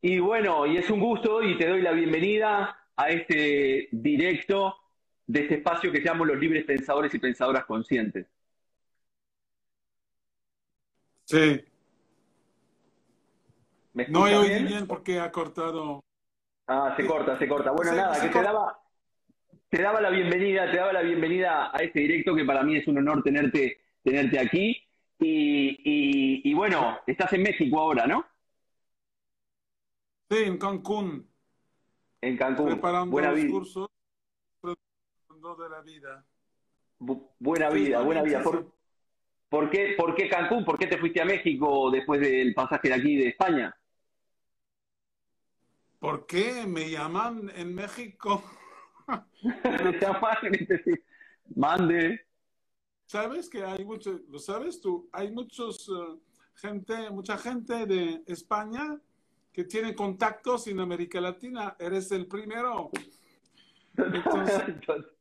Y 0.00 0.18
bueno, 0.18 0.66
y 0.66 0.76
es 0.76 0.88
un 0.90 1.00
gusto 1.00 1.42
y 1.42 1.58
te 1.58 1.68
doy 1.68 1.82
la 1.82 1.92
bienvenida 1.92 2.78
a 2.96 3.08
este 3.10 3.88
directo 3.92 4.76
de 5.26 5.40
este 5.40 5.56
espacio 5.56 5.92
que 5.92 6.00
llamamos 6.00 6.28
los 6.28 6.38
libres 6.38 6.64
pensadores 6.64 7.12
y 7.14 7.18
pensadoras 7.18 7.64
conscientes. 7.64 8.26
Sí. 11.24 11.60
No 14.08 14.26
he 14.26 14.36
oído 14.36 14.68
bien? 14.68 14.86
porque 14.86 15.20
ha 15.20 15.30
cortado. 15.30 16.04
Ah, 16.66 16.94
se 16.96 17.06
corta, 17.06 17.38
se 17.38 17.48
corta. 17.48 17.70
Bueno, 17.70 17.92
nada, 17.92 18.20
que 18.20 18.28
te 18.28 18.42
daba, 18.42 18.78
te 19.68 19.82
daba 19.82 20.00
la 20.00 20.10
bienvenida, 20.10 20.70
te 20.70 20.76
daba 20.76 20.92
la 20.92 21.02
bienvenida 21.02 21.70
a 21.72 21.78
este 21.78 22.00
directo 22.00 22.34
que 22.34 22.44
para 22.44 22.62
mí 22.62 22.76
es 22.76 22.86
un 22.86 22.98
honor 22.98 23.22
tenerte, 23.22 23.80
tenerte 24.02 24.38
aquí. 24.38 24.76
Y, 25.20 26.48
y 26.48 26.54
bueno, 26.54 26.98
estás 27.06 27.32
en 27.32 27.42
México 27.42 27.80
ahora, 27.80 28.06
¿no? 28.06 28.24
Sí, 30.30 30.44
en 30.44 30.58
Cancún. 30.58 31.26
En 32.20 32.36
Cancún. 32.36 32.66
Preparando 32.66 33.10
buena 33.10 33.30
los 33.30 33.40
vida. 33.40 33.50
cursos 33.50 33.88
de 35.56 35.68
la 35.70 35.80
vida. 35.80 36.24
Bu 36.98 37.30
buena 37.38 37.70
vida, 37.70 38.02
buena 38.02 38.22
vida. 38.22 38.42
¿Por, 38.42 38.72
¿por, 39.48 39.70
qué, 39.70 39.94
¿Por 39.96 40.14
qué 40.14 40.28
Cancún? 40.28 40.64
¿Por 40.64 40.78
qué 40.78 40.86
te 40.86 40.98
fuiste 40.98 41.22
a 41.22 41.24
México 41.24 41.90
después 41.90 42.20
del 42.20 42.52
pasaje 42.54 42.88
de 42.88 42.94
aquí 42.94 43.16
de 43.16 43.28
España? 43.28 43.74
¿Por 45.98 46.26
qué 46.26 46.66
me 46.66 46.90
llaman 46.90 47.50
en 47.56 47.74
México? 47.74 48.42
Mande. 51.56 52.20
Sabes 53.06 53.48
que 53.48 53.64
hay 53.64 53.84
mucho, 53.84 54.20
lo 54.28 54.38
sabes 54.38 54.80
tú, 54.80 55.08
hay 55.12 55.32
muchos 55.32 55.88
uh, 55.88 56.20
gente, 56.54 57.10
mucha 57.10 57.38
gente 57.38 57.86
de 57.86 58.22
España 58.26 59.00
que 59.52 59.64
tiene 59.64 59.94
contactos 59.94 60.66
en 60.68 60.78
América 60.78 61.20
Latina. 61.20 61.74
Eres 61.78 62.12
el 62.12 62.26
primero. 62.26 62.90
Entonces, 63.96 64.62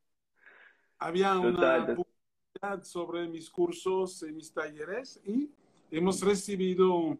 había 1.00 1.40
una 1.40 1.96
publicidad 1.96 2.84
sobre 2.84 3.28
mis 3.28 3.50
cursos 3.50 4.24
y 4.24 4.32
mis 4.32 4.54
talleres 4.54 5.20
y 5.26 5.50
hemos 5.90 6.22
recibido 6.22 7.18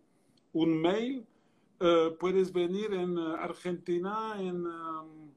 un 0.54 0.82
mail. 0.82 1.26
Uh, 1.80 2.18
puedes 2.18 2.52
venir 2.52 2.92
en 2.94 3.18
Argentina, 3.20 4.34
en 4.40 4.66
um, 4.66 5.32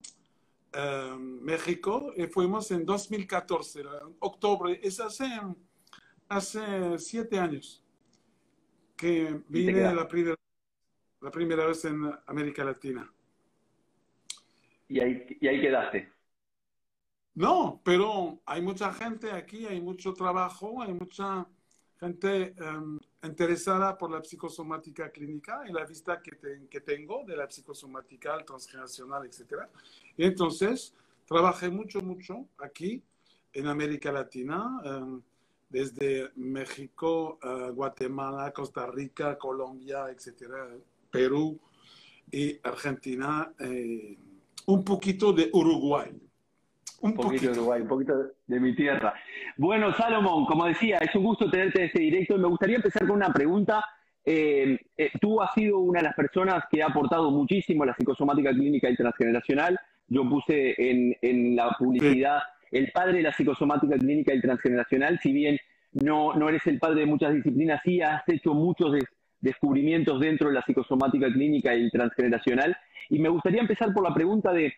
uh, 0.74 1.18
México. 1.18 2.12
Y 2.16 2.26
fuimos 2.26 2.70
en 2.70 2.86
2014, 2.86 3.82
octubre. 4.20 4.80
Es 4.82 5.00
hace, 5.00 5.28
hace 6.28 6.98
siete 6.98 7.38
años 7.38 7.84
que 8.96 9.42
vine 9.48 9.94
la 9.94 10.08
primera, 10.08 10.36
la 11.20 11.30
primera 11.30 11.66
vez 11.66 11.84
en 11.84 12.10
América 12.26 12.64
Latina. 12.64 13.10
Y 14.88 15.00
ahí, 15.00 15.38
y 15.40 15.46
ahí 15.46 15.60
quedaste. 15.60 16.10
No, 17.34 17.80
pero 17.84 18.42
hay 18.44 18.60
mucha 18.60 18.92
gente 18.92 19.30
aquí, 19.30 19.66
hay 19.66 19.80
mucho 19.80 20.12
trabajo, 20.12 20.82
hay 20.82 20.92
mucha 20.92 21.46
gente 22.00 22.54
um, 22.60 22.98
interesada 23.22 23.96
por 23.96 24.10
la 24.10 24.24
psicosomática 24.24 25.10
clínica 25.10 25.62
y 25.68 25.72
la 25.72 25.84
vista 25.84 26.22
que, 26.22 26.32
te, 26.32 26.66
que 26.68 26.80
tengo 26.80 27.24
de 27.26 27.36
la 27.36 27.48
psicosomática 27.48 28.42
transgeneracional, 28.44 29.26
etc. 29.26 29.64
Y 30.16 30.24
entonces 30.24 30.94
trabajé 31.26 31.68
mucho, 31.68 32.00
mucho 32.00 32.46
aquí 32.58 33.02
en 33.52 33.66
América 33.66 34.10
Latina, 34.10 34.80
um, 34.84 35.20
desde 35.68 36.30
México, 36.36 37.38
uh, 37.44 37.70
Guatemala, 37.72 38.50
Costa 38.52 38.86
Rica, 38.86 39.36
Colombia, 39.38 40.06
etc., 40.10 40.50
Perú 41.10 41.60
y 42.32 42.58
Argentina, 42.62 43.52
eh, 43.58 44.16
un 44.66 44.84
poquito 44.84 45.32
de 45.32 45.50
Uruguay. 45.52 46.10
Un, 47.00 47.14
poquito, 47.14 47.28
poquito 47.28 47.52
de 47.52 47.58
Uruguay, 47.58 47.82
un 47.82 47.88
poquito 47.88 48.14
de 48.46 48.60
mi 48.60 48.74
tierra. 48.74 49.14
Bueno, 49.56 49.92
Salomón, 49.94 50.44
como 50.46 50.66
decía, 50.66 50.98
es 50.98 51.14
un 51.14 51.24
gusto 51.24 51.50
tenerte 51.50 51.80
en 51.80 51.86
este 51.86 52.00
directo. 52.00 52.36
Me 52.38 52.48
gustaría 52.48 52.76
empezar 52.76 53.06
con 53.06 53.16
una 53.16 53.32
pregunta. 53.32 53.84
Eh, 54.24 54.78
eh, 54.96 55.10
tú 55.20 55.40
has 55.40 55.52
sido 55.54 55.78
una 55.78 56.00
de 56.00 56.06
las 56.06 56.14
personas 56.14 56.64
que 56.70 56.82
ha 56.82 56.86
aportado 56.86 57.30
muchísimo 57.30 57.84
a 57.84 57.86
la 57.86 57.94
psicosomática 57.94 58.50
clínica 58.50 58.90
y 58.90 58.96
transgeneracional. 58.96 59.78
Yo 60.08 60.28
puse 60.28 60.74
en, 60.78 61.16
en 61.22 61.56
la 61.56 61.70
publicidad 61.78 62.40
sí. 62.70 62.76
el 62.76 62.92
padre 62.92 63.18
de 63.18 63.22
la 63.22 63.32
psicosomática 63.32 63.96
clínica 63.96 64.34
y 64.34 64.40
transgeneracional. 64.40 65.18
Si 65.22 65.32
bien 65.32 65.58
no, 65.92 66.34
no 66.34 66.48
eres 66.48 66.66
el 66.66 66.78
padre 66.78 67.00
de 67.00 67.06
muchas 67.06 67.34
disciplinas, 67.34 67.80
sí 67.84 68.00
has 68.02 68.28
hecho 68.28 68.54
muchos 68.54 68.92
des 68.92 69.04
descubrimientos 69.40 70.20
dentro 70.20 70.48
de 70.48 70.54
la 70.54 70.62
psicosomática 70.62 71.32
clínica 71.32 71.74
y 71.74 71.90
transgeneracional. 71.90 72.76
Y 73.08 73.18
me 73.18 73.28
gustaría 73.28 73.60
empezar 73.60 73.92
por 73.92 74.04
la 74.04 74.14
pregunta 74.14 74.52
de 74.52 74.74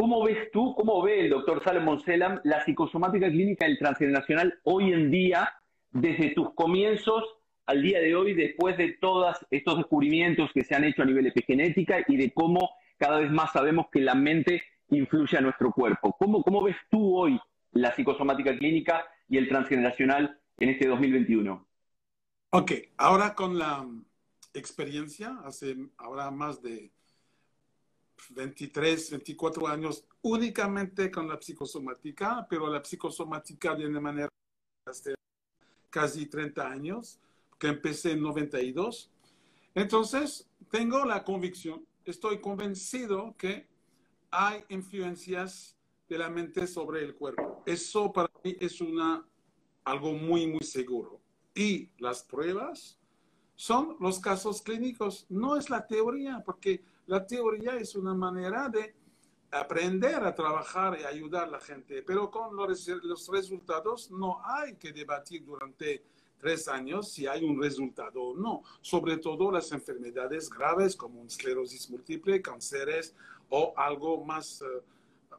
¿Cómo 0.00 0.24
ves 0.24 0.50
tú, 0.50 0.74
cómo 0.74 1.02
ve 1.02 1.20
el 1.20 1.28
doctor 1.28 1.62
Salomón 1.62 2.00
Selam 2.00 2.40
la 2.44 2.64
psicosomática 2.64 3.28
clínica 3.28 3.66
del 3.66 3.78
transgeneracional 3.78 4.58
hoy 4.62 4.94
en 4.94 5.10
día, 5.10 5.52
desde 5.90 6.30
tus 6.30 6.54
comienzos 6.54 7.22
al 7.66 7.82
día 7.82 8.00
de 8.00 8.16
hoy, 8.16 8.32
después 8.32 8.78
de 8.78 8.96
todos 8.98 9.36
estos 9.50 9.76
descubrimientos 9.76 10.50
que 10.54 10.64
se 10.64 10.74
han 10.74 10.84
hecho 10.84 11.02
a 11.02 11.04
nivel 11.04 11.26
epigenética 11.26 11.98
y 12.08 12.16
de 12.16 12.32
cómo 12.32 12.70
cada 12.96 13.18
vez 13.18 13.30
más 13.30 13.52
sabemos 13.52 13.88
que 13.92 14.00
la 14.00 14.14
mente 14.14 14.62
influye 14.88 15.36
a 15.36 15.42
nuestro 15.42 15.70
cuerpo? 15.70 16.16
¿Cómo, 16.18 16.42
cómo 16.42 16.62
ves 16.62 16.76
tú 16.90 17.14
hoy 17.14 17.38
la 17.72 17.94
psicosomática 17.94 18.56
clínica 18.56 19.04
y 19.28 19.36
el 19.36 19.50
transgeneracional 19.50 20.40
en 20.60 20.68
este 20.70 20.88
2021? 20.88 21.68
Ok, 22.52 22.72
ahora 22.96 23.34
con 23.34 23.58
la 23.58 23.86
experiencia, 24.54 25.36
hace 25.44 25.76
ahora 25.98 26.30
más 26.30 26.62
de 26.62 26.90
23, 28.30 29.10
24 29.10 29.66
años 29.66 30.04
únicamente 30.22 31.10
con 31.10 31.28
la 31.28 31.40
psicosomática, 31.40 32.46
pero 32.48 32.68
la 32.68 32.84
psicosomática 32.84 33.74
de 33.74 33.88
manera 33.88 34.28
hace 34.86 35.14
casi 35.88 36.26
30 36.26 36.68
años, 36.68 37.18
que 37.58 37.68
empecé 37.68 38.12
en 38.12 38.22
92. 38.22 39.10
Entonces, 39.74 40.48
tengo 40.70 41.04
la 41.04 41.24
convicción, 41.24 41.84
estoy 42.04 42.40
convencido 42.40 43.34
que 43.36 43.66
hay 44.30 44.64
influencias 44.68 45.76
de 46.08 46.18
la 46.18 46.30
mente 46.30 46.66
sobre 46.66 47.02
el 47.04 47.14
cuerpo. 47.14 47.62
Eso 47.66 48.12
para 48.12 48.30
mí 48.44 48.56
es 48.60 48.80
una, 48.80 49.26
algo 49.84 50.12
muy, 50.12 50.46
muy 50.46 50.62
seguro. 50.62 51.20
Y 51.54 51.90
las 51.98 52.22
pruebas 52.22 52.99
son 53.60 53.98
los 54.00 54.20
casos 54.20 54.62
clínicos, 54.62 55.26
no 55.28 55.54
es 55.54 55.68
la 55.68 55.86
teoría, 55.86 56.42
porque 56.42 56.82
la 57.06 57.26
teoría 57.26 57.76
es 57.76 57.94
una 57.94 58.14
manera 58.14 58.70
de 58.70 58.94
aprender 59.50 60.24
a 60.24 60.34
trabajar 60.34 60.98
y 60.98 61.04
ayudar 61.04 61.44
a 61.44 61.50
la 61.50 61.60
gente, 61.60 62.02
pero 62.02 62.30
con 62.30 62.56
los, 62.56 62.88
los, 62.88 63.28
resultados 63.28 64.10
no 64.10 64.40
hay 64.42 64.76
que 64.76 64.94
debatir 64.94 65.44
durante 65.44 66.02
tres 66.38 66.68
años 66.68 67.12
si 67.12 67.26
hay 67.26 67.44
un 67.44 67.60
resultado 67.60 68.22
o 68.22 68.34
no, 68.34 68.62
sobre 68.80 69.18
todo 69.18 69.52
las 69.52 69.70
enfermedades 69.72 70.48
graves 70.48 70.96
como 70.96 71.22
esclerosis 71.26 71.90
múltiple, 71.90 72.40
cánceres 72.40 73.14
o 73.50 73.74
algo 73.76 74.24
más, 74.24 74.62
uh, 74.62 74.82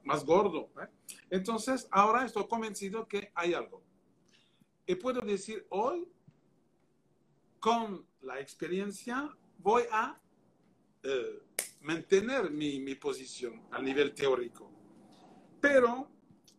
más 0.03 0.23
gordo. 0.23 0.69
¿eh? 0.79 0.87
Entonces, 1.31 1.87
ahora 1.89 2.23
estoy 2.23 2.47
convencido 2.47 3.07
que 3.07 3.31
hay 3.33 3.55
algo. 3.55 3.81
Y 4.85 4.93
puedo 4.93 5.21
decir 5.21 5.65
hoy, 5.71 6.07
con 7.59 8.10
la 8.21 8.39
experiencia, 8.39 9.29
voy 9.57 9.83
a 9.91 10.19
eh, 11.03 11.43
mantener 11.81 12.51
mi, 12.51 12.79
mi, 12.79 12.95
posición 12.95 13.61
a 13.71 13.81
nivel 13.81 14.13
teórico. 14.13 14.71
Pero 15.59 16.01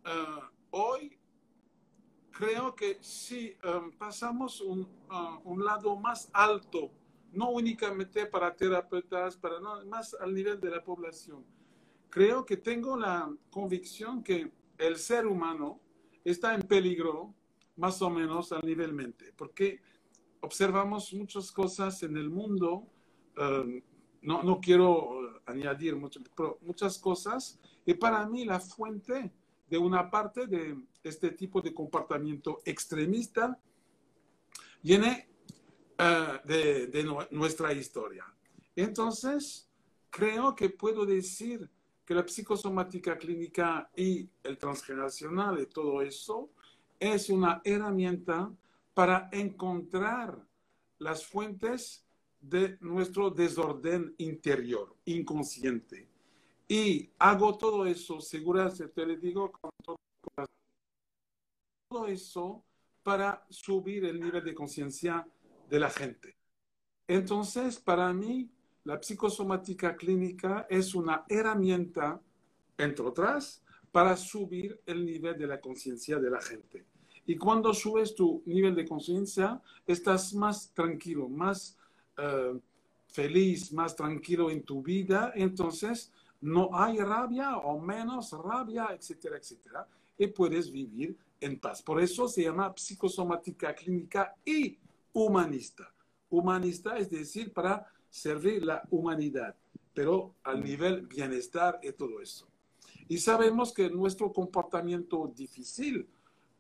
uh, 0.05 0.43
hoy 0.71 1.19
creo 2.31 2.75
que 2.75 2.99
si 3.01 3.57
um, 3.65 3.93
pasamos 3.93 4.61
un, 4.61 4.81
uh, 4.81 5.41
un, 5.45 5.65
lado 5.65 5.97
más 5.97 6.29
alto, 6.33 6.91
no 7.33 7.51
únicamente 7.51 8.27
para 8.27 8.55
terapeutas, 8.55 9.37
para 9.37 9.61
no, 9.61 9.85
más 9.87 10.15
al 10.15 10.35
nivel 10.35 10.61
de 10.61 10.71
la 10.71 10.83
población, 10.83 11.45
creo 12.11 12.45
que 12.45 12.57
tengo 12.57 12.97
la 12.97 13.33
convicción 13.51 14.23
que 14.23 14.51
el 14.79 14.97
ser 14.97 15.27
humano 15.27 15.81
está 16.25 16.55
en 16.55 16.63
peligro 16.63 17.35
más 17.77 18.03
o 18.03 18.11
menos 18.11 18.53
al 18.53 18.63
nivel 18.63 18.93
mente, 18.93 19.33
porque 19.37 19.81
observamos 20.43 21.13
muchas 21.15 21.51
cosas 21.51 22.03
en 22.03 22.17
el 22.17 22.29
mundo, 22.29 22.87
um, 23.39 23.81
no, 24.21 24.43
no 24.43 24.61
quiero 24.61 25.41
añadir 25.47 25.97
mucho, 25.97 26.21
pero 26.37 26.59
muchas 26.63 26.99
cosas. 26.99 27.59
Y 27.85 27.95
para 27.95 28.27
mí 28.29 28.45
la 28.45 28.61
fuente 28.61 29.33
de 29.69 29.79
una 29.79 30.11
parte 30.11 30.47
de 30.47 30.77
este 31.03 31.31
tipo 31.31 31.61
de 31.61 31.73
comportamiento 31.73 32.61
extremista 32.65 33.59
viene 34.83 35.29
uh, 35.99 36.47
de, 36.47 37.27
nuestra 37.31 37.73
historia. 37.73 38.25
Entonces, 38.77 39.69
creo 40.11 40.55
que 40.55 40.71
puedo 40.71 41.07
decir 41.07 41.69
que 42.05 42.15
la 42.15 42.27
psicosomática 42.27 43.17
clínica 43.17 43.91
y 43.97 44.29
el 44.43 44.59
transgeneracional 44.59 45.61
y 45.61 45.67
todo 45.67 46.03
eso 46.03 46.51
es 46.99 47.31
una 47.31 47.61
herramienta 47.65 48.51
para 48.95 49.29
encontrar 49.33 50.47
las 50.99 51.27
fuentes 51.27 52.05
de 52.41 52.77
nuestro 52.81 53.31
desorden 53.31 54.15
interior, 54.19 54.97
inconsciente. 55.05 56.09
Y 56.69 57.11
hago 57.19 57.57
todo 57.57 57.87
eso, 57.87 58.21
seguramente 58.21 58.89
te 58.89 59.07
le 59.07 59.17
digo, 59.17 59.53
todo, 59.85 59.97
todo 61.89 62.07
eso 62.07 62.65
para 63.03 63.45
subir 63.51 64.05
el 64.05 64.21
nivel 64.21 64.45
de 64.45 64.55
conciencia 64.55 65.27
de 65.69 65.79
la 65.79 65.91
gente. 65.91 66.37
Entonces, 67.07 67.79
para 67.79 68.13
mí, 68.13 68.51
la 68.85 69.01
psicosomática 69.03 69.97
clínica 69.97 70.67
es 70.71 70.95
una 70.95 71.25
herramienta, 71.29 72.21
entre 72.79 73.05
otras, 73.05 73.63
para 73.91 74.17
subir 74.17 74.81
el 74.87 75.05
nivel 75.05 75.39
de 75.39 75.47
la 75.47 75.61
conciencia 75.61 76.19
de 76.19 76.31
la 76.31 76.41
gente. 76.41 76.87
Y 77.27 77.37
cuando 77.37 77.73
subes 77.73 78.15
tu 78.15 78.43
nivel 78.47 78.75
de 78.75 78.87
conciencia, 78.87 79.61
estás 79.87 80.35
más 80.35 80.73
tranquilo, 80.73 81.29
más 81.29 81.77
uh, 82.19 82.59
feliz, 83.07 83.73
más 83.73 83.95
tranquilo 83.95 84.51
en 84.51 84.63
tu 84.63 84.83
vida, 84.83 85.33
entonces 85.35 86.13
no 86.41 86.71
hay 86.73 86.99
rabia 86.99 87.59
o 87.59 87.81
menos 87.81 88.33
rabia, 88.33 88.89
etcétera, 88.93 89.37
etcétera, 89.37 89.87
y 90.19 90.27
puedes 90.27 90.71
vivir 90.71 91.17
en 91.41 91.59
paz. 91.59 91.83
Por 91.83 92.01
eso 92.01 92.27
se 92.29 92.43
llama 92.43 92.73
psicosomática 92.77 93.75
clínica 93.75 94.35
y 94.45 94.79
humanista. 95.13 95.93
Humanista 96.31 96.97
es 96.99 97.11
decir, 97.11 97.53
para 97.53 97.87
servir 98.09 98.65
la 98.65 98.83
humanidad, 98.91 99.55
pero 99.95 100.35
al 100.43 100.63
nivel 100.63 101.07
bienestar 101.07 101.79
y 101.83 101.93
todo 101.93 102.21
eso. 102.21 102.47
Y 103.09 103.19
sabemos 103.19 103.73
que 103.73 103.91
nuestro 103.91 104.33
comportamiento 104.33 105.33
difícil, 105.35 106.09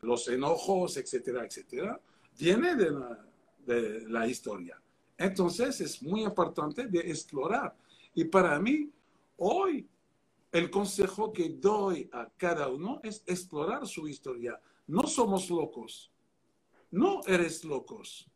los 0.02 0.26
enojos, 0.28 0.97
etcétera, 0.97 1.44
etcétera, 1.44 2.00
viene 2.38 2.75
de 2.75 4.09
la, 4.09 4.26
historia. 4.26 4.80
Entonces 5.16 5.80
es 5.80 6.02
muy 6.02 6.25
importante 6.25 6.88
de 6.88 6.99
explorar. 6.99 7.76
Y 8.14 8.25
para 8.25 8.59
mí, 8.59 8.90
hoy, 9.37 9.88
el 10.50 10.71
consejo 10.71 11.32
que 11.32 11.50
doy 11.50 12.11
a 12.12 12.28
cada 12.37 12.68
uno 12.68 13.00
es 13.04 13.23
explorar 13.26 13.87
su 13.87 14.09
historia. 14.09 14.61
No 14.88 15.06
somos 15.06 15.49
locos. 15.49 16.11
No 16.90 17.21
eres 17.26 17.64
locos 17.64 18.28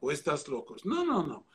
o 0.00 0.10
estás 0.10 0.46
locos. 0.46 0.84
No, 0.84 1.04
no, 1.04 1.26
no. 1.26 1.46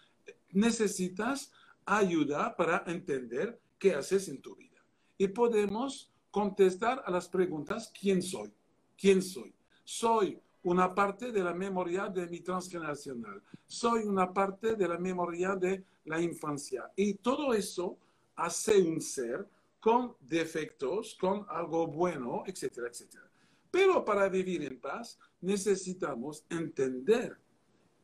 Necesitas 0.51 1.51
ayuda 1.85 2.55
para 2.57 2.83
entender 2.87 3.61
qué 3.77 3.93
haces 3.93 4.27
en 4.29 4.41
tu 4.41 4.55
vida. 4.55 4.83
Y 5.17 5.27
podemos 5.27 6.11
contestar 6.31 7.03
a 7.05 7.11
las 7.11 7.29
preguntas, 7.29 7.93
¿quién 7.97 8.21
soy? 8.21 8.51
¿Quién 8.97 9.21
soy? 9.21 9.53
Soy 9.91 10.39
una 10.61 10.93
parte 10.93 11.31
de 11.31 11.43
la 11.43 11.51
memoria 11.51 12.09
de 12.09 12.27
mi 12.27 12.41
transgeneracional. 12.41 13.41
Soy 13.65 14.03
una 14.03 14.31
parte 14.31 14.75
de 14.75 14.87
la 14.87 14.99
memoria 14.99 15.55
de 15.55 15.83
la 16.05 16.21
infancia. 16.21 16.91
Y 16.95 17.15
todo 17.15 17.55
eso 17.55 17.97
hace 18.35 18.79
un 18.79 19.01
ser 19.01 19.49
con 19.79 20.15
defectos, 20.19 21.17
con 21.19 21.43
algo 21.49 21.87
bueno, 21.87 22.43
etcétera, 22.45 22.87
etcétera. 22.87 23.27
Pero 23.71 24.05
para 24.05 24.29
vivir 24.29 24.63
en 24.63 24.79
paz 24.79 25.17
necesitamos 25.41 26.45
entender 26.51 27.35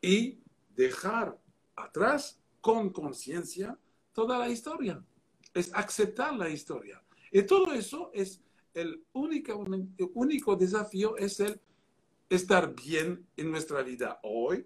y 0.02 0.40
dejar 0.76 1.38
atrás 1.76 2.42
con 2.62 2.90
conciencia 2.90 3.78
toda 4.12 4.40
la 4.40 4.50
historia. 4.50 5.06
Es 5.54 5.72
aceptar 5.72 6.34
la 6.34 6.50
historia. 6.50 7.00
Y 7.32 7.44
todo 7.44 7.72
eso 7.74 8.10
es 8.12 8.42
el 8.74 9.06
único, 9.14 9.64
único 10.16 10.56
desafío, 10.56 11.16
es 11.18 11.40
el 11.40 11.62
estar 12.30 12.74
bien 12.76 13.26
en 13.38 13.52
nuestra 13.52 13.82
vida 13.84 14.20
hoy 14.24 14.66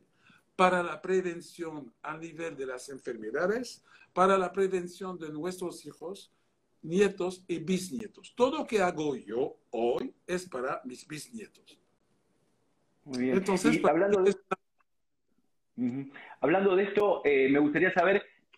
para 0.55 0.83
la 0.83 1.01
prevención 1.01 1.93
a 2.03 2.17
nivel 2.17 2.57
de 2.57 2.65
las 2.65 2.89
enfermedades, 2.89 3.83
para 4.13 4.37
la 4.37 4.51
prevención 4.51 5.17
de 5.17 5.29
nuestros 5.29 5.85
hijos, 5.85 6.33
nietos 6.81 7.43
y 7.47 7.59
bisnietos. 7.59 8.33
Todo 8.35 8.59
lo 8.59 8.67
que 8.67 8.81
hago 8.81 9.15
yo 9.15 9.57
hoy 9.71 10.13
es 10.27 10.47
para 10.47 10.81
mis 10.83 11.07
bisnietos. 11.07 11.79
Muy 13.05 13.23
bien. 13.23 13.37
Entonces, 13.37 13.83
hablando, 13.85 14.21
de... 14.21 14.35
hablando 16.41 16.75
de 16.75 16.83
esto, 16.83 17.21
eh, 17.23 17.49
me 17.49 17.59
gustaría 17.59 17.93
saber, 17.93 18.17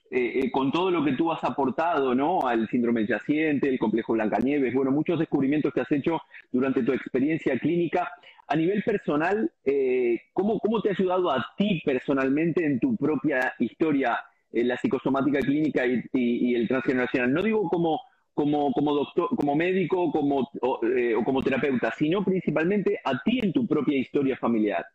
eh, 0.09 0.39
eh, 0.39 0.51
con 0.51 0.71
todo 0.71 0.91
lo 0.91 1.05
que 1.05 1.13
tú 1.13 1.31
has 1.31 1.43
aportado 1.43 2.13
¿no? 2.15 2.47
al 2.47 2.67
síndrome 2.69 3.05
yaciente, 3.05 3.69
el 3.69 3.79
complejo 3.79 4.13
Blancanieves, 4.13 4.73
bueno, 4.73 4.91
muchos 4.91 5.19
descubrimientos 5.19 5.73
que 5.73 5.81
has 5.81 5.91
hecho 5.91 6.19
durante 6.51 6.83
tu 6.83 6.91
experiencia 6.91 7.57
clínica, 7.59 8.11
a 8.51 8.55
nivel 8.57 8.83
personal, 8.83 9.49
eh, 9.63 10.23
¿cómo, 10.33 10.59
¿cómo, 10.59 10.81
te 10.81 10.89
ha 10.89 10.91
ayudado 10.91 11.31
a 11.31 11.45
ti 11.57 11.81
personalmente 11.85 12.65
en 12.65 12.81
tu 12.81 12.97
propia 12.97 13.53
historia 13.59 14.19
en 14.51 14.67
la 14.67 14.75
psicosomática 14.75 15.39
clínica 15.39 15.85
y, 15.85 16.53
el 16.53 16.67
transgeneracional? 16.67 17.33
No 17.33 17.43
digo 17.43 17.69
como, 17.69 18.01
como, 18.33 18.73
como 18.73 18.93
doctor, 18.93 19.29
como 19.37 19.55
médico 19.55 20.11
como, 20.11 20.49
eh, 20.83 21.15
o, 21.15 21.23
como 21.23 21.41
terapeuta, 21.41 21.93
sino 21.97 22.25
principalmente 22.25 22.99
a 23.05 23.23
ti 23.23 23.39
en 23.41 23.53
tu 23.53 23.65
propia 23.65 23.97
historia 23.97 24.35
familiar 24.35 24.85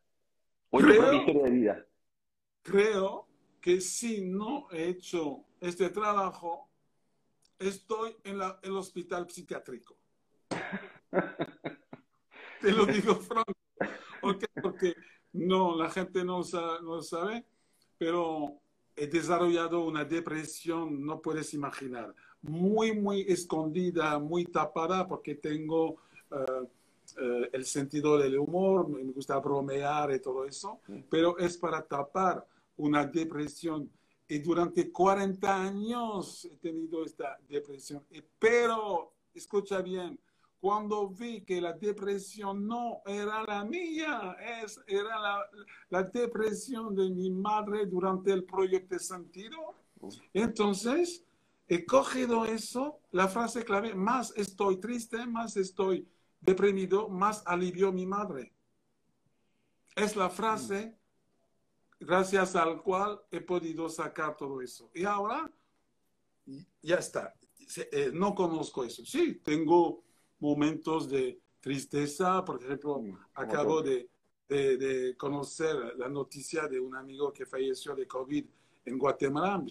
o 0.69 0.81
en 0.81 0.87
tu 0.89 0.95
propia 0.95 1.19
historia 1.19 1.43
de 1.45 1.51
vida. 1.51 1.87
Creo 2.61 3.27
que 3.63 3.81
si 3.81 4.21
no 4.21 4.67
he 4.71 4.89
hecho 4.89 5.47
este 5.63 5.89
trabajo, 5.89 6.69
estoy 7.59 8.17
en 8.25 8.39
el 8.63 8.77
hospital 8.77 9.31
psiquiátrico. 9.31 9.97
Te 12.67 12.73
lo 12.73 12.85
digo 12.85 13.15
franco. 13.15 13.53
Porque 14.61 14.97
no, 15.33 15.77
la 15.77 15.89
gente 15.89 16.25
no, 16.25 16.41
no 16.83 17.01
sabe, 17.01 17.45
pero 17.97 18.59
he 18.97 19.07
desarrollado 19.07 19.85
una 19.85 20.05
depresión, 20.05 21.05
no 21.07 21.21
puedes 21.21 21.55
imaginar, 21.55 22.13
muy, 22.43 22.93
muy 22.93 23.21
escondida, 23.21 24.19
muy 24.19 24.47
tapada, 24.47 25.07
porque 25.07 25.37
tengo 25.37 25.99
eh, 26.33 26.67
eh, 27.21 27.51
el 27.53 27.65
sentido 27.67 28.19
del 28.19 28.37
humor, 28.37 28.89
me 28.89 29.05
gusta 29.13 29.39
bromear 29.39 30.13
y 30.13 30.19
todo 30.19 30.45
eso, 30.45 30.81
pero 31.09 31.39
es 31.39 31.57
para 31.57 31.87
tapar 31.87 32.45
una 32.79 33.07
depresión. 33.07 33.89
Y 34.27 34.41
durante 34.41 34.91
40 34.91 35.63
años 35.63 36.47
he 36.47 36.57
tenido 36.57 37.05
esta 37.05 37.39
depresión. 37.49 38.03
Pero, 38.41 39.13
escucha 39.33 39.81
bien, 39.83 40.19
cuando 40.67 41.09
vi 41.09 41.43
que 41.43 41.61
la 41.61 41.75
depresión 41.75 42.67
no 42.67 43.01
era 43.07 43.45
la 43.45 43.65
mía, 43.65 44.37
es, 44.65 44.81
era 44.89 45.17
la, 45.17 45.49
la 45.91 46.03
depresión 46.03 46.93
de 46.93 47.09
mi 47.09 47.31
madre 47.31 47.87
durante 47.87 48.33
el 48.33 48.43
proyecto 48.43 48.97
de 48.97 48.99
sentido. 48.99 49.77
Entonces, 50.35 51.25
he 51.69 51.87
cogido 51.87 52.45
eso, 52.45 52.99
la 53.13 53.29
frase 53.29 53.65
clave, 53.65 53.95
más 53.95 54.33
estoy 54.37 54.81
triste, 54.81 55.25
más 55.25 55.57
estoy 55.57 56.09
deprimido, 56.41 57.09
más 57.09 57.45
alivió 57.47 57.93
mi 57.93 58.05
madre. 58.05 58.53
Es 59.95 60.17
la 60.17 60.29
frase 60.29 60.99
gracias 62.01 62.57
al 62.57 62.83
cual 62.83 63.21
he 63.31 63.41
podido 63.41 63.89
sacar 63.89 64.37
todo 64.37 64.61
eso. 64.61 64.91
Y 64.93 65.05
ahora, 65.05 65.49
ya 66.83 66.97
está. 66.97 67.33
Eh, 67.93 68.11
no 68.13 68.35
conozco 68.35 68.83
eso. 68.83 69.05
Sí, 69.05 69.41
tengo 69.45 70.06
momentos 70.39 71.09
de 71.09 71.39
tristeza. 71.61 72.45
Por 72.45 72.63
ejemplo, 72.63 73.03
acabo 73.35 73.83
de, 73.83 74.09
de, 74.49 75.15
conocer 75.17 75.95
la 75.97 76.09
noticia 76.09 76.69
de 76.69 76.81
un 76.81 76.95
amigo 76.95 77.33
que 77.33 77.47
falleció 77.47 77.95
de 77.95 78.07
COVID 78.07 78.45
en 78.85 78.99
Guatemala. 78.99 79.65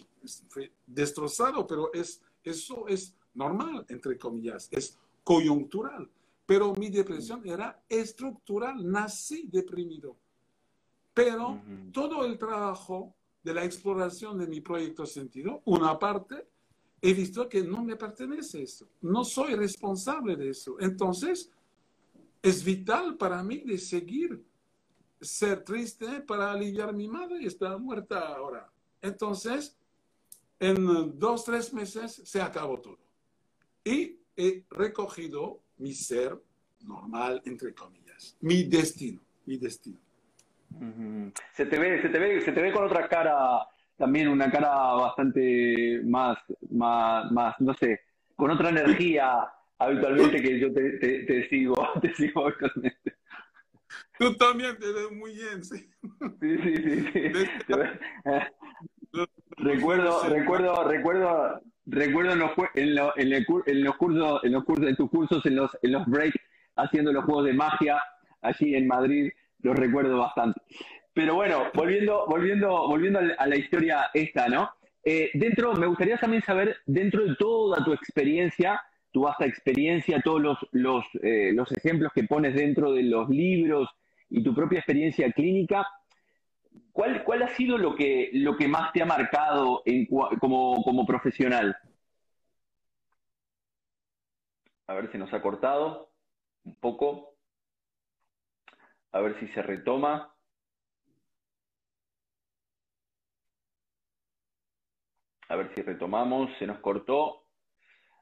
Fue 0.49 0.71
destrozado, 0.85 1.65
pero 1.65 1.93
es, 1.93 2.21
eso 2.43 2.87
es 2.87 3.15
normal, 3.33 3.85
entre 3.89 4.17
comillas, 4.17 4.67
es 4.71 4.97
coyuntural. 5.23 6.09
Pero 6.45 6.73
mi 6.75 6.89
depresión 6.89 7.41
era 7.47 7.81
estructural, 7.89 8.89
nací 8.89 9.47
deprimido. 9.51 10.15
Pero 11.13 11.61
todo 11.91 12.25
el 12.25 12.37
trabajo 12.37 13.15
de 13.41 13.53
la 13.53 13.63
exploración 13.63 14.37
de 14.37 14.47
mi 14.47 14.59
proyecto 14.59 15.05
sentido, 15.05 15.61
una 15.65 15.97
parte 15.97 16.47
he 17.01 17.13
visto 17.13 17.47
que 17.47 17.63
no 17.63 17.83
me 17.83 17.95
pertenece 17.95 18.63
eso, 18.63 18.87
no 19.01 19.23
soy 19.23 19.55
responsable 19.55 20.35
de 20.35 20.49
eso. 20.49 20.77
Entonces, 20.79 21.51
es 22.41 22.63
vital 22.63 23.17
para 23.17 23.43
mí 23.43 23.59
de 23.59 23.77
seguir 23.77 24.43
ser 25.21 25.63
triste 25.63 26.21
para 26.21 26.51
aliviar 26.51 26.89
a 26.89 26.93
mi 26.93 27.07
madre, 27.07 27.45
está 27.45 27.77
muerta 27.77 28.19
ahora. 28.35 28.69
Entonces, 29.01 29.77
en 30.59 31.17
dos, 31.17 31.45
tres 31.45 31.73
meses 31.73 32.21
se 32.23 32.41
acabó 32.41 32.79
todo. 32.79 32.99
Y 33.83 34.19
he 34.35 34.63
recogido 34.69 35.61
mi 35.77 35.93
ser 35.93 36.39
normal, 36.81 37.41
entre 37.45 37.73
comillas, 37.73 38.37
mi 38.41 38.63
destino, 38.63 39.21
mi 39.45 39.57
destino. 39.57 39.99
Se 41.53 41.65
te 41.65 41.79
ve, 41.79 42.01
se 42.01 42.09
te 42.09 42.19
ve, 42.19 42.41
se 42.41 42.51
te 42.51 42.61
ve 42.61 42.73
con 42.73 42.83
otra 42.83 43.07
cara 43.07 43.67
también 43.97 44.27
una 44.27 44.51
cara 44.51 44.69
bastante 44.93 46.01
más, 46.03 46.37
más, 46.69 47.31
más, 47.31 47.55
no 47.59 47.73
sé, 47.75 48.01
con 48.35 48.51
otra 48.51 48.69
energía 48.69 49.47
habitualmente 49.77 50.41
que 50.41 50.59
yo 50.59 50.73
te, 50.73 50.99
te, 50.99 51.49
sigo, 51.49 51.75
te 52.01 52.13
sigo 52.13 52.45
habitualmente. 52.45 53.15
Tú 54.17 54.33
también 54.35 54.77
te 54.77 54.91
ves 54.91 55.11
muy 55.11 55.35
bien, 55.35 55.63
sí. 55.63 55.89
Sí, 56.41 56.57
sí, 56.63 56.75
sí. 57.13 57.21
recuerdo, 59.57 60.23
recuerdo, 60.29 60.83
recuerdo, 60.87 61.61
recuerdo 61.85 62.33
en 62.33 62.39
los, 62.39 62.51
en, 62.75 63.33
en, 63.33 63.45
en, 63.65 63.83
los 63.83 63.97
cursos, 63.97 64.43
en 64.43 64.51
los 64.51 64.63
cursos, 64.63 64.87
en 64.87 64.95
tus 64.95 65.09
cursos, 65.09 65.45
en 65.45 65.55
los, 65.55 65.77
en 65.81 65.91
los 65.91 66.05
breaks, 66.05 66.39
haciendo 66.75 67.11
los 67.11 67.25
juegos 67.25 67.45
de 67.45 67.53
magia 67.53 68.01
allí 68.41 68.75
en 68.75 68.87
Madrid, 68.87 69.31
los 69.61 69.75
recuerdo 69.75 70.17
bastante. 70.17 70.61
Pero 71.15 71.35
bueno, 71.35 71.71
volviendo, 71.73 72.25
volviendo, 72.27 72.89
volviendo 72.89 73.19
a 73.37 73.47
la 73.47 73.55
historia 73.55 74.09
esta, 74.13 74.49
¿no? 74.49 74.69
Eh, 75.01 75.31
dentro, 75.33 75.73
me 75.73 75.87
gustaría 75.87 76.17
también 76.17 76.43
saber, 76.43 76.75
dentro 76.85 77.23
de 77.23 77.35
toda 77.37 77.85
tu 77.85 77.93
experiencia, 77.93 78.81
tu 79.11 79.21
vasta 79.21 79.45
experiencia, 79.45 80.19
todos 80.21 80.41
los, 80.41 80.57
los, 80.73 81.05
eh, 81.23 81.53
los 81.53 81.71
ejemplos 81.71 82.11
que 82.13 82.25
pones 82.25 82.53
dentro 82.53 82.91
de 82.91 83.03
los 83.03 83.29
libros 83.29 83.89
y 84.29 84.43
tu 84.43 84.53
propia 84.53 84.79
experiencia 84.79 85.31
clínica, 85.31 85.87
¿cuál, 86.91 87.23
cuál 87.23 87.43
ha 87.43 87.55
sido 87.55 87.77
lo 87.77 87.95
que, 87.95 88.31
lo 88.33 88.57
que 88.57 88.67
más 88.67 88.91
te 88.91 89.01
ha 89.01 89.05
marcado 89.05 89.83
en, 89.85 90.07
como, 90.07 90.83
como 90.83 91.05
profesional? 91.05 91.77
A 94.87 94.93
ver 94.95 95.09
si 95.13 95.17
nos 95.17 95.31
ha 95.33 95.41
cortado 95.41 96.11
un 96.65 96.75
poco. 96.75 97.37
A 99.13 99.21
ver 99.21 99.39
si 99.39 99.47
se 99.47 99.61
retoma. 99.61 100.34
A 105.49 105.55
ver 105.55 105.73
si 105.75 105.81
retomamos. 105.81 106.49
Se 106.57 106.67
nos 106.67 106.79
cortó. 106.79 107.43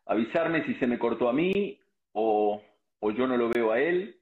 Avisarme 0.06 0.66
si 0.66 0.76
se 0.76 0.88
me 0.88 1.00
cortó 1.00 1.30
a 1.30 1.34
mí 1.34 1.80
o, 2.12 2.62
o 3.00 3.12
yo 3.12 3.28
no 3.28 3.38
lo 3.38 3.50
veo 3.50 3.72
a 3.72 3.80
él. 3.80 4.20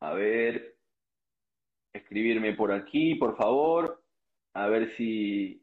A 0.00 0.12
ver, 0.14 0.76
escribirme 1.92 2.52
por 2.52 2.72
aquí, 2.72 3.14
por 3.16 3.36
favor. 3.36 4.02
A 4.54 4.68
ver 4.68 4.96
si... 4.96 5.62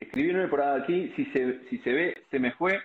Escribirme 0.00 0.48
por 0.48 0.60
aquí, 0.60 1.12
si 1.16 1.24
se, 1.26 1.68
si 1.68 1.78
se 1.78 1.92
ve, 1.92 2.26
se 2.30 2.38
me 2.38 2.52
fue. 2.52 2.78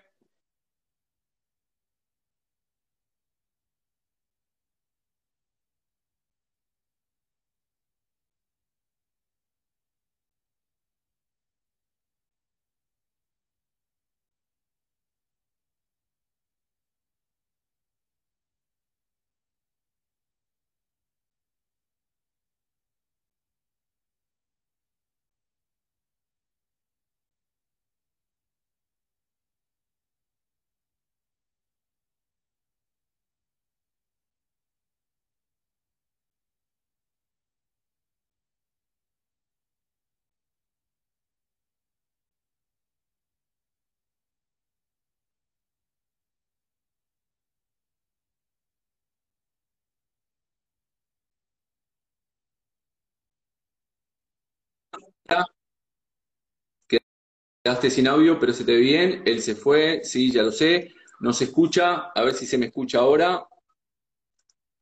Quedaste 57.63 57.89
sin 57.91 58.07
audio, 58.07 58.39
pero 58.39 58.53
se 58.53 58.63
te 58.63 58.71
ve 58.71 58.79
bien. 58.79 59.23
Él 59.25 59.41
se 59.41 59.53
fue, 59.53 60.01
sí, 60.03 60.31
ya 60.31 60.43
lo 60.43 60.51
sé. 60.51 60.93
No 61.19 61.33
se 61.33 61.43
escucha. 61.43 62.11
A 62.15 62.23
ver 62.23 62.33
si 62.33 62.45
se 62.45 62.57
me 62.57 62.67
escucha 62.67 62.99
ahora. 62.99 63.47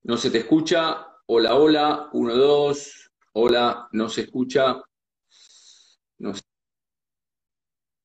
No 0.03 0.15
se 0.15 0.29
te 0.29 0.38
escucha. 0.38 1.07
Hola, 1.25 1.55
hola. 1.55 2.10
Uno, 2.13 2.36
dos. 2.36 3.12
Hola, 3.33 3.89
no 3.91 4.10
se 4.10 4.21
escucha. 4.21 4.81
No 6.19 6.33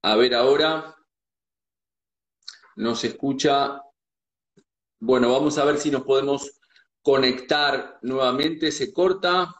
A 0.02 0.16
ver 0.16 0.34
ahora. 0.34 0.96
No 2.76 2.94
se 2.94 3.08
escucha. 3.08 3.80
Bueno, 4.98 5.32
vamos 5.32 5.58
a 5.58 5.64
ver 5.64 5.78
si 5.78 5.90
nos 5.90 6.02
podemos 6.02 6.60
conectar 7.02 7.98
nuevamente. 8.02 8.72
Se 8.72 8.92
corta. 8.92 9.54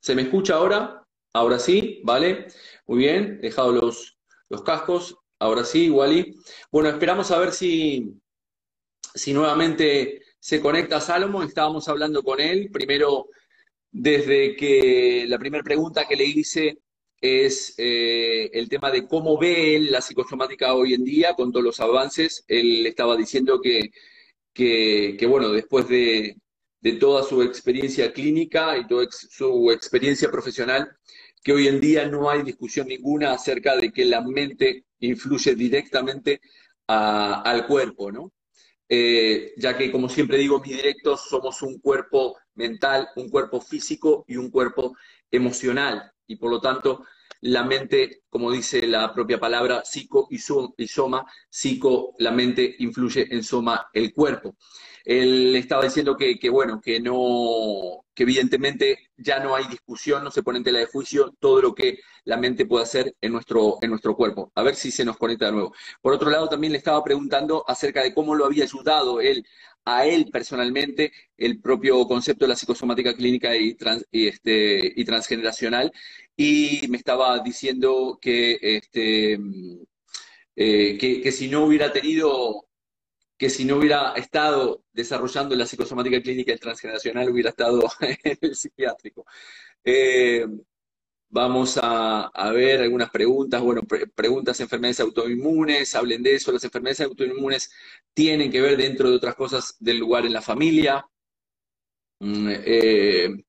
¿Se 0.00 0.14
me 0.14 0.22
escucha 0.22 0.56
ahora? 0.56 0.99
Ahora 1.32 1.58
sí, 1.58 2.00
¿vale? 2.04 2.46
Muy 2.86 2.98
bien, 2.98 3.40
dejado 3.40 3.72
los, 3.72 4.18
los 4.48 4.62
cascos. 4.62 5.16
Ahora 5.38 5.64
sí, 5.64 5.88
Wally. 5.90 6.34
Bueno, 6.72 6.88
esperamos 6.88 7.30
a 7.30 7.38
ver 7.38 7.52
si, 7.52 8.14
si 9.14 9.32
nuevamente 9.32 10.22
se 10.40 10.60
conecta 10.60 11.00
Salomón. 11.00 11.46
Estábamos 11.46 11.88
hablando 11.88 12.22
con 12.22 12.40
él. 12.40 12.70
Primero, 12.72 13.28
desde 13.92 14.56
que 14.56 15.26
la 15.28 15.38
primera 15.38 15.62
pregunta 15.62 16.06
que 16.08 16.16
le 16.16 16.24
hice 16.24 16.78
es 17.20 17.74
eh, 17.78 18.50
el 18.52 18.68
tema 18.68 18.90
de 18.90 19.06
cómo 19.06 19.38
ve 19.38 19.76
él 19.76 19.92
la 19.92 20.00
psicosomática 20.00 20.74
hoy 20.74 20.94
en 20.94 21.04
día 21.04 21.34
con 21.34 21.52
todos 21.52 21.64
los 21.64 21.80
avances. 21.80 22.44
Él 22.48 22.86
estaba 22.86 23.16
diciendo 23.16 23.60
que, 23.60 23.90
que, 24.52 25.16
que 25.18 25.26
bueno, 25.26 25.50
después 25.50 25.88
de, 25.88 26.36
de 26.80 26.92
toda 26.92 27.22
su 27.22 27.42
experiencia 27.42 28.12
clínica 28.12 28.76
y 28.78 28.86
toda 28.86 29.06
su 29.10 29.70
experiencia 29.70 30.30
profesional, 30.30 30.90
que 31.42 31.52
hoy 31.52 31.68
en 31.68 31.80
día 31.80 32.06
no 32.06 32.30
hay 32.30 32.42
discusión 32.42 32.88
ninguna 32.88 33.32
acerca 33.32 33.76
de 33.76 33.92
que 33.92 34.04
la 34.04 34.20
mente 34.20 34.86
influye 35.00 35.54
directamente 35.54 36.40
al 36.86 37.66
cuerpo, 37.66 38.10
¿no? 38.10 38.32
Eh, 38.88 39.52
ya 39.56 39.78
que, 39.78 39.92
como 39.92 40.08
siempre 40.08 40.36
digo, 40.38 40.60
mis 40.60 40.76
directos 40.76 41.28
somos 41.28 41.62
un 41.62 41.78
cuerpo 41.78 42.36
mental, 42.54 43.08
un 43.14 43.28
cuerpo 43.28 43.60
físico 43.60 44.24
y 44.26 44.36
un 44.36 44.50
cuerpo 44.50 44.96
emocional. 45.30 46.12
Y 46.26 46.36
por 46.36 46.50
lo 46.50 46.60
tanto, 46.60 47.04
la 47.42 47.62
mente, 47.62 48.24
como 48.28 48.50
dice 48.50 48.86
la 48.86 49.14
propia 49.14 49.38
palabra, 49.38 49.82
psico 49.84 50.26
y, 50.30 50.38
soma, 50.38 51.24
psico, 51.48 52.14
la 52.18 52.32
mente 52.32 52.76
influye 52.80 53.32
en 53.32 53.42
soma 53.44 53.88
el 53.92 54.12
cuerpo. 54.12 54.56
Él 55.04 55.56
estaba 55.56 55.84
diciendo 55.84 56.16
que, 56.16 56.38
bueno, 56.50 56.80
que 56.80 57.00
no, 57.00 58.04
que 58.14 58.22
evidentemente 58.24 59.10
ya 59.16 59.40
no 59.40 59.54
hay 59.54 59.66
discusión, 59.66 60.24
no 60.24 60.30
se 60.30 60.42
pone 60.42 60.58
en 60.58 60.64
tela 60.64 60.78
de 60.78 60.86
juicio 60.86 61.34
todo 61.38 61.60
lo 61.62 61.74
que 61.74 62.00
la 62.24 62.36
mente 62.36 62.66
puede 62.66 62.84
hacer 62.84 63.14
en 63.20 63.32
nuestro, 63.32 63.78
en 63.82 63.90
nuestro 63.90 64.16
cuerpo. 64.16 64.52
A 64.54 64.62
ver 64.62 64.74
si 64.74 64.90
se 64.90 65.04
nos 65.04 65.16
conecta 65.16 65.46
de 65.46 65.52
nuevo. 65.52 65.74
Por 66.00 66.12
otro 66.12 66.30
lado, 66.30 66.48
también 66.48 66.72
le 66.72 66.78
estaba 66.78 67.02
preguntando 67.04 67.64
acerca 67.66 68.02
de 68.02 68.14
cómo 68.14 68.34
lo 68.34 68.44
había 68.46 68.64
ayudado 68.64 69.20
él 69.20 69.44
a 69.84 70.06
él 70.06 70.28
personalmente 70.30 71.12
el 71.36 71.60
propio 71.60 72.06
concepto 72.06 72.44
de 72.44 72.50
la 72.50 72.56
psicosomática 72.56 73.14
clínica 73.14 73.56
y, 73.56 73.76
este, 74.12 74.92
y 74.94 75.04
transgeneracional 75.04 75.92
y 76.36 76.86
me 76.88 76.96
estaba 76.98 77.38
diciendo 77.40 78.18
que, 78.20 78.58
este, 78.60 79.38
eh, 80.56 80.98
que, 80.98 81.32
si 81.32 81.48
no 81.48 81.64
hubiera 81.64 81.92
tenido 81.92 82.66
que 83.40 83.48
si 83.48 83.64
no 83.64 83.76
hubiera 83.76 84.12
estado 84.16 84.84
desarrollando 84.92 85.56
la 85.56 85.64
psicosomática 85.64 86.20
clínica 86.20 86.52
y 86.52 86.58
transgeneracional, 86.58 87.30
hubiera 87.30 87.48
estado 87.48 87.88
en 88.02 88.38
el 88.38 88.54
psiquiátrico. 88.54 89.24
Eh, 89.82 90.46
vamos 91.30 91.78
a, 91.82 92.30
ver 92.52 92.82
algunas 92.82 93.08
preguntas. 93.08 93.62
Bueno, 93.62 93.80
preguntas, 94.14 94.60
enfermedades 94.60 95.00
autoinmunes, 95.00 95.94
hablen 95.94 96.22
de 96.22 96.34
eso. 96.34 96.52
Las 96.52 96.64
enfermedades 96.64 97.00
autoinmunes 97.00 97.72
tienen 98.12 98.50
que 98.50 98.60
ver, 98.60 98.76
dentro 98.76 99.08
de 99.08 99.16
otras 99.16 99.34
cosas, 99.36 99.74
del 99.80 99.96
lugar 99.96 100.26
en 100.26 100.34
la 100.34 100.42
familia. 100.42 101.02
Mm, 102.18 102.48
eh, 102.50 103.44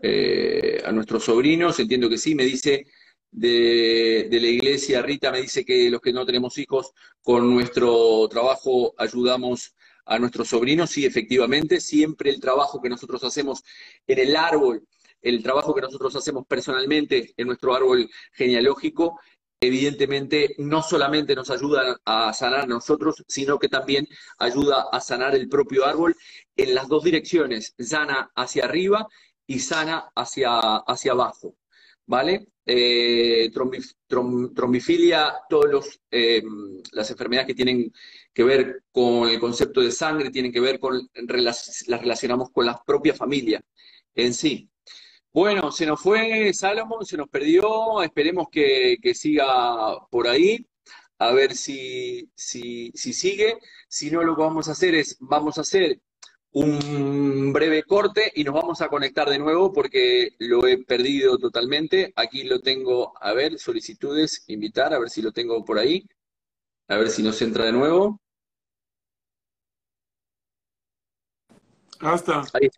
eh, 0.00 0.82
a 0.82 0.92
nuestros 0.92 1.24
sobrinos, 1.24 1.78
entiendo 1.78 2.08
que 2.08 2.16
sí, 2.16 2.34
me 2.34 2.44
dice 2.44 2.86
de, 3.30 4.28
la 4.30 4.48
iglesia, 4.48 5.02
Rita 5.02 5.30
me 5.30 5.40
dice 5.42 5.64
que 5.64 5.90
los 5.90 6.00
que 6.00 6.12
no 6.12 6.26
tenemos 6.26 6.58
hijos, 6.58 6.92
con 7.22 7.52
nuestro 7.52 8.28
trabajo 8.28 8.94
ayudamos 8.98 9.74
a 10.06 10.18
nuestros 10.18 10.48
sobrinos, 10.48 10.90
sí, 10.90 11.06
efectivamente, 11.06 11.80
siempre 11.80 12.30
el 12.30 12.40
trabajo 12.40 12.80
que 12.80 12.88
nosotros 12.88 13.22
hacemos 13.24 13.62
en 14.06 14.18
el 14.18 14.36
árbol, 14.36 14.86
el 15.22 15.42
trabajo 15.42 15.74
que 15.74 15.82
nosotros 15.82 16.16
hacemos 16.16 16.46
personalmente 16.46 17.32
en 17.36 17.46
nuestro 17.46 17.74
árbol 17.74 18.10
genealógico, 18.32 19.20
evidentemente 19.60 20.54
no 20.58 20.82
solamente 20.82 21.34
nos 21.34 21.50
ayuda 21.50 22.00
a 22.04 22.32
sanar 22.32 22.60
a 22.62 22.66
nosotros, 22.66 23.22
sino 23.28 23.58
que 23.58 23.68
también 23.68 24.08
ayuda 24.38 24.86
a 24.90 25.00
sanar 25.00 25.34
el 25.34 25.48
propio 25.48 25.84
árbol 25.84 26.16
en 26.56 26.74
las 26.74 26.88
dos 26.88 27.04
direcciones, 27.04 27.74
sana 27.78 28.30
hacia 28.34 28.64
arriba 28.64 29.06
y 29.46 29.58
sana 29.60 30.10
hacia, 30.14 30.58
hacia 30.78 31.12
abajo. 31.12 31.54
¿Vale? 32.10 32.48
Eh, 32.66 33.52
trombifilia, 34.08 35.32
todas 35.48 36.00
eh, 36.10 36.42
las 36.90 37.08
enfermedades 37.08 37.46
que 37.46 37.54
tienen 37.54 37.92
que 38.34 38.42
ver 38.42 38.82
con 38.90 39.28
el 39.28 39.38
concepto 39.38 39.80
de 39.80 39.92
sangre, 39.92 40.30
tienen 40.30 40.50
que 40.50 40.58
ver 40.58 40.80
con, 40.80 41.08
las 41.14 41.84
relacionamos 41.88 42.50
con 42.50 42.66
la 42.66 42.82
propia 42.84 43.14
familia 43.14 43.62
en 44.14 44.34
sí. 44.34 44.68
Bueno, 45.32 45.70
se 45.70 45.86
nos 45.86 46.00
fue 46.00 46.52
Salomón, 46.52 47.06
se 47.06 47.16
nos 47.16 47.28
perdió, 47.28 48.02
esperemos 48.02 48.48
que, 48.50 48.98
siga 49.14 50.04
por 50.10 50.26
ahí, 50.26 50.66
a 51.18 51.32
ver 51.32 51.54
si, 51.54 52.28
si, 52.34 52.90
si 52.92 53.12
sigue. 53.12 53.58
Si 53.88 54.10
no, 54.10 54.24
lo 54.24 54.34
que 54.34 54.42
vamos 54.42 54.68
a 54.68 54.72
hacer 54.72 54.96
es, 54.96 55.16
vamos 55.20 55.58
a 55.58 55.60
hacer 55.60 56.00
un 56.52 57.52
breve 57.52 57.84
corte 57.84 58.32
y 58.34 58.44
nos 58.44 58.54
vamos 58.54 58.80
a 58.80 58.88
conectar 58.88 59.28
de 59.28 59.38
nuevo 59.38 59.72
porque 59.72 60.30
lo 60.38 60.66
he 60.66 60.78
perdido 60.78 61.38
totalmente. 61.38 62.12
Aquí 62.16 62.44
lo 62.44 62.60
tengo, 62.60 63.12
a 63.20 63.32
ver, 63.32 63.58
solicitudes, 63.58 64.44
invitar, 64.48 64.92
a 64.92 64.98
ver 64.98 65.10
si 65.10 65.22
lo 65.22 65.32
tengo 65.32 65.64
por 65.64 65.78
ahí. 65.78 66.06
A 66.88 66.96
ver 66.96 67.08
si 67.10 67.22
nos 67.22 67.40
entra 67.42 67.64
de 67.66 67.72
nuevo. 67.72 68.20
Hasta. 72.00 72.42
Ahí. 72.54 72.68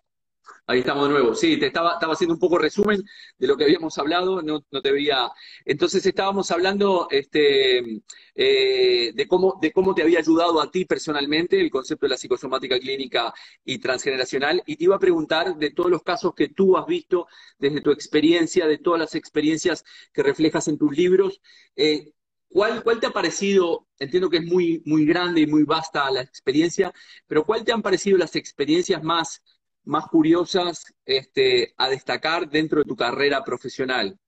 Ahí 0.67 0.79
estamos 0.79 1.09
de 1.09 1.15
nuevo. 1.15 1.35
Sí, 1.35 1.57
te 1.59 1.67
estaba, 1.67 1.99
haciendo 1.99 2.35
un 2.35 2.41
poco 2.41 2.57
resumen 2.57 3.03
de 3.37 3.47
lo 3.47 3.57
que 3.57 3.65
habíamos 3.65 3.99
hablado, 3.99 4.43
no, 4.43 4.65
no 4.71 4.81
te 4.81 4.93
veía. 4.93 5.31
Entonces 5.65 6.07
estábamos 6.07 6.51
hablando 6.53 7.09
este, 7.11 8.03
eh, 8.35 9.13
de, 9.13 9.29
cómo, 9.29 9.59
de 9.61 9.73
cómo 9.73 9.93
te 9.95 10.03
había 10.03 10.21
ayudado 10.21 10.61
a 10.61 10.71
ti 10.71 10.85
personalmente 10.85 11.61
el 11.61 11.71
concepto 11.71 12.07
de 12.07 12.11
la 12.11 12.17
psicosomática 12.17 12.79
clínica 12.79 13.35
y 13.65 13.79
transgeneracional, 13.79 14.63
y 14.65 14.77
te 14.77 14.85
iba 14.85 14.97
a 14.97 15.01
preguntar 15.01 15.57
de 15.57 15.71
todos 15.71 15.91
los 15.91 16.03
casos 16.03 16.33
que 16.35 16.49
tú 16.49 16.77
has 16.77 16.87
visto 16.87 17.27
desde 17.59 17.81
tu 17.81 17.91
experiencia, 17.91 18.67
de 18.67 18.79
todas 18.79 19.01
las 19.01 19.15
experiencias 19.17 19.85
que 20.13 20.23
reflejas 20.23 20.69
en 20.69 20.79
tus 20.79 20.97
libros, 20.97 21.41
eh, 21.77 22.13
¿Cuál, 22.49 22.83
¿Cuál, 22.85 23.01
te 23.01 23.07
ha 23.07 23.11
parecido, 23.11 23.89
entiendo 23.99 24.29
que 24.29 24.37
es 24.37 24.45
muy, 24.45 24.83
muy 24.85 25.07
grande 25.07 25.41
y 25.41 25.47
muy 25.47 25.65
vasta 25.65 26.11
la 26.11 26.21
experiencia, 26.21 26.93
pero 27.27 27.45
cuál 27.47 27.65
te 27.65 27.73
han 27.73 27.81
parecido 27.81 28.19
las 28.19 28.37
experiencias 28.37 29.03
más 29.03 29.43
más 29.85 30.07
curiosas 30.07 30.85
este, 31.05 31.75
a 31.77 31.89
destacar 31.89 32.49
dentro 32.49 32.79
de 32.81 32.85
tu 32.85 32.97
carrera 32.97 33.43
profesional? 33.45 34.19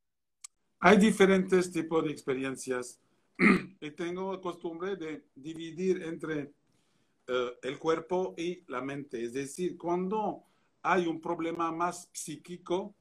Hay 0.81 0.99
diferentes 0.99 1.71
tipos 1.73 2.05
de 2.05 2.11
experiencias 2.11 3.01
y 3.81 3.91
tengo 3.93 4.41
costumbre 4.41 4.97
de 4.97 5.25
dividir 5.35 6.03
entre 6.03 6.53
uh, 7.29 7.53
el 7.63 7.79
cuerpo 7.79 8.35
y 8.37 8.65
la 8.69 8.83
mente. 8.83 9.25
Es 9.25 9.33
decir, 9.33 9.79
cuando 9.79 10.45
hay 10.83 11.07
un 11.07 11.21
problema 11.21 11.73
más 11.73 12.11
psíquico, 12.13 12.95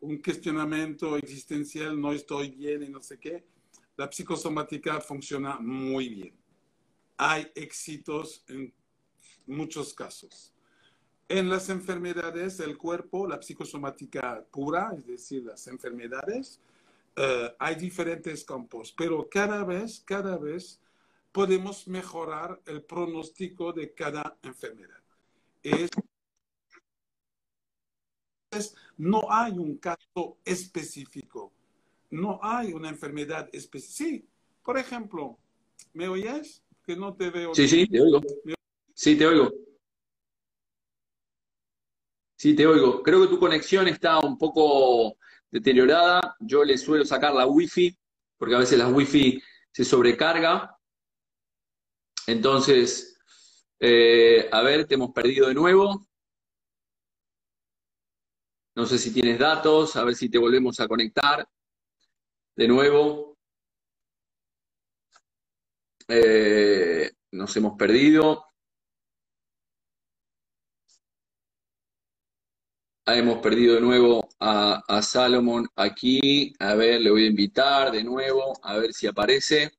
un 0.00 0.20
cuestionamiento 0.20 1.16
existencial, 1.16 2.00
no 2.00 2.12
estoy 2.12 2.50
bien 2.50 2.82
y 2.82 2.88
no 2.88 3.02
sé 3.02 3.18
qué, 3.18 3.44
la 3.96 4.10
psicosomática 4.10 5.00
funciona 5.00 5.58
muy 5.60 6.08
bien. 6.08 6.34
Hay 7.18 7.46
éxitos 7.54 8.42
en 8.48 8.72
muchos 9.46 9.92
casos. 9.92 10.54
En 11.30 11.48
las 11.48 11.68
enfermedades 11.68 12.58
del 12.58 12.76
cuerpo, 12.76 13.24
la 13.24 13.40
psicosomática 13.40 14.44
pura, 14.50 14.92
es 14.96 15.06
decir, 15.06 15.44
las 15.44 15.64
enfermedades, 15.68 16.58
uh, 17.16 17.54
hay 17.56 17.76
diferentes 17.76 18.44
campos, 18.44 18.92
pero 18.98 19.28
cada 19.30 19.62
vez, 19.62 20.02
cada 20.04 20.36
vez 20.36 20.80
podemos 21.30 21.86
mejorar 21.86 22.60
el 22.66 22.82
pronóstico 22.82 23.72
de 23.72 23.94
cada 23.94 24.36
enfermedad. 24.42 24.98
Es, 25.62 25.88
no 28.98 29.22
hay 29.30 29.52
un 29.52 29.76
caso 29.76 30.36
específico, 30.44 31.52
no 32.10 32.40
hay 32.42 32.72
una 32.72 32.88
enfermedad 32.88 33.48
específica. 33.52 33.94
Sí, 34.04 34.28
por 34.64 34.78
ejemplo, 34.78 35.38
¿me 35.92 36.08
oyes? 36.08 36.64
Que 36.84 36.96
no 36.96 37.14
te 37.14 37.30
veo. 37.30 37.54
Sí, 37.54 37.68
sí, 37.68 37.86
te 37.86 38.00
oigo. 38.00 38.20
Sí, 38.94 39.14
te 39.16 39.28
oigo. 39.28 39.69
Sí, 42.40 42.54
te 42.56 42.66
oigo. 42.66 43.02
Creo 43.02 43.20
que 43.20 43.28
tu 43.28 43.38
conexión 43.38 43.86
está 43.86 44.18
un 44.20 44.38
poco 44.38 45.18
deteriorada. 45.50 46.36
Yo 46.40 46.64
le 46.64 46.78
suelo 46.78 47.04
sacar 47.04 47.34
la 47.34 47.46
wifi, 47.46 47.94
porque 48.38 48.54
a 48.54 48.58
veces 48.60 48.78
la 48.78 48.88
wifi 48.88 49.42
se 49.70 49.84
sobrecarga. 49.84 50.74
Entonces, 52.26 53.14
eh, 53.78 54.48
a 54.50 54.62
ver, 54.62 54.86
te 54.86 54.94
hemos 54.94 55.10
perdido 55.12 55.48
de 55.48 55.54
nuevo. 55.54 56.08
No 58.74 58.86
sé 58.86 58.96
si 58.96 59.12
tienes 59.12 59.38
datos, 59.38 59.96
a 59.96 60.04
ver 60.04 60.14
si 60.14 60.30
te 60.30 60.38
volvemos 60.38 60.80
a 60.80 60.88
conectar 60.88 61.46
de 62.56 62.68
nuevo. 62.68 63.36
Eh, 66.08 67.10
nos 67.32 67.54
hemos 67.58 67.76
perdido. 67.76 68.49
Hemos 73.16 73.38
perdido 73.38 73.74
de 73.74 73.80
nuevo 73.80 74.28
a, 74.38 74.82
a 74.88 75.02
Salomon 75.02 75.68
aquí. 75.76 76.52
A 76.58 76.74
ver, 76.74 77.00
le 77.00 77.10
voy 77.10 77.24
a 77.24 77.28
invitar 77.28 77.90
de 77.92 78.04
nuevo, 78.04 78.58
a 78.62 78.78
ver 78.78 78.92
si 78.92 79.06
aparece. 79.06 79.72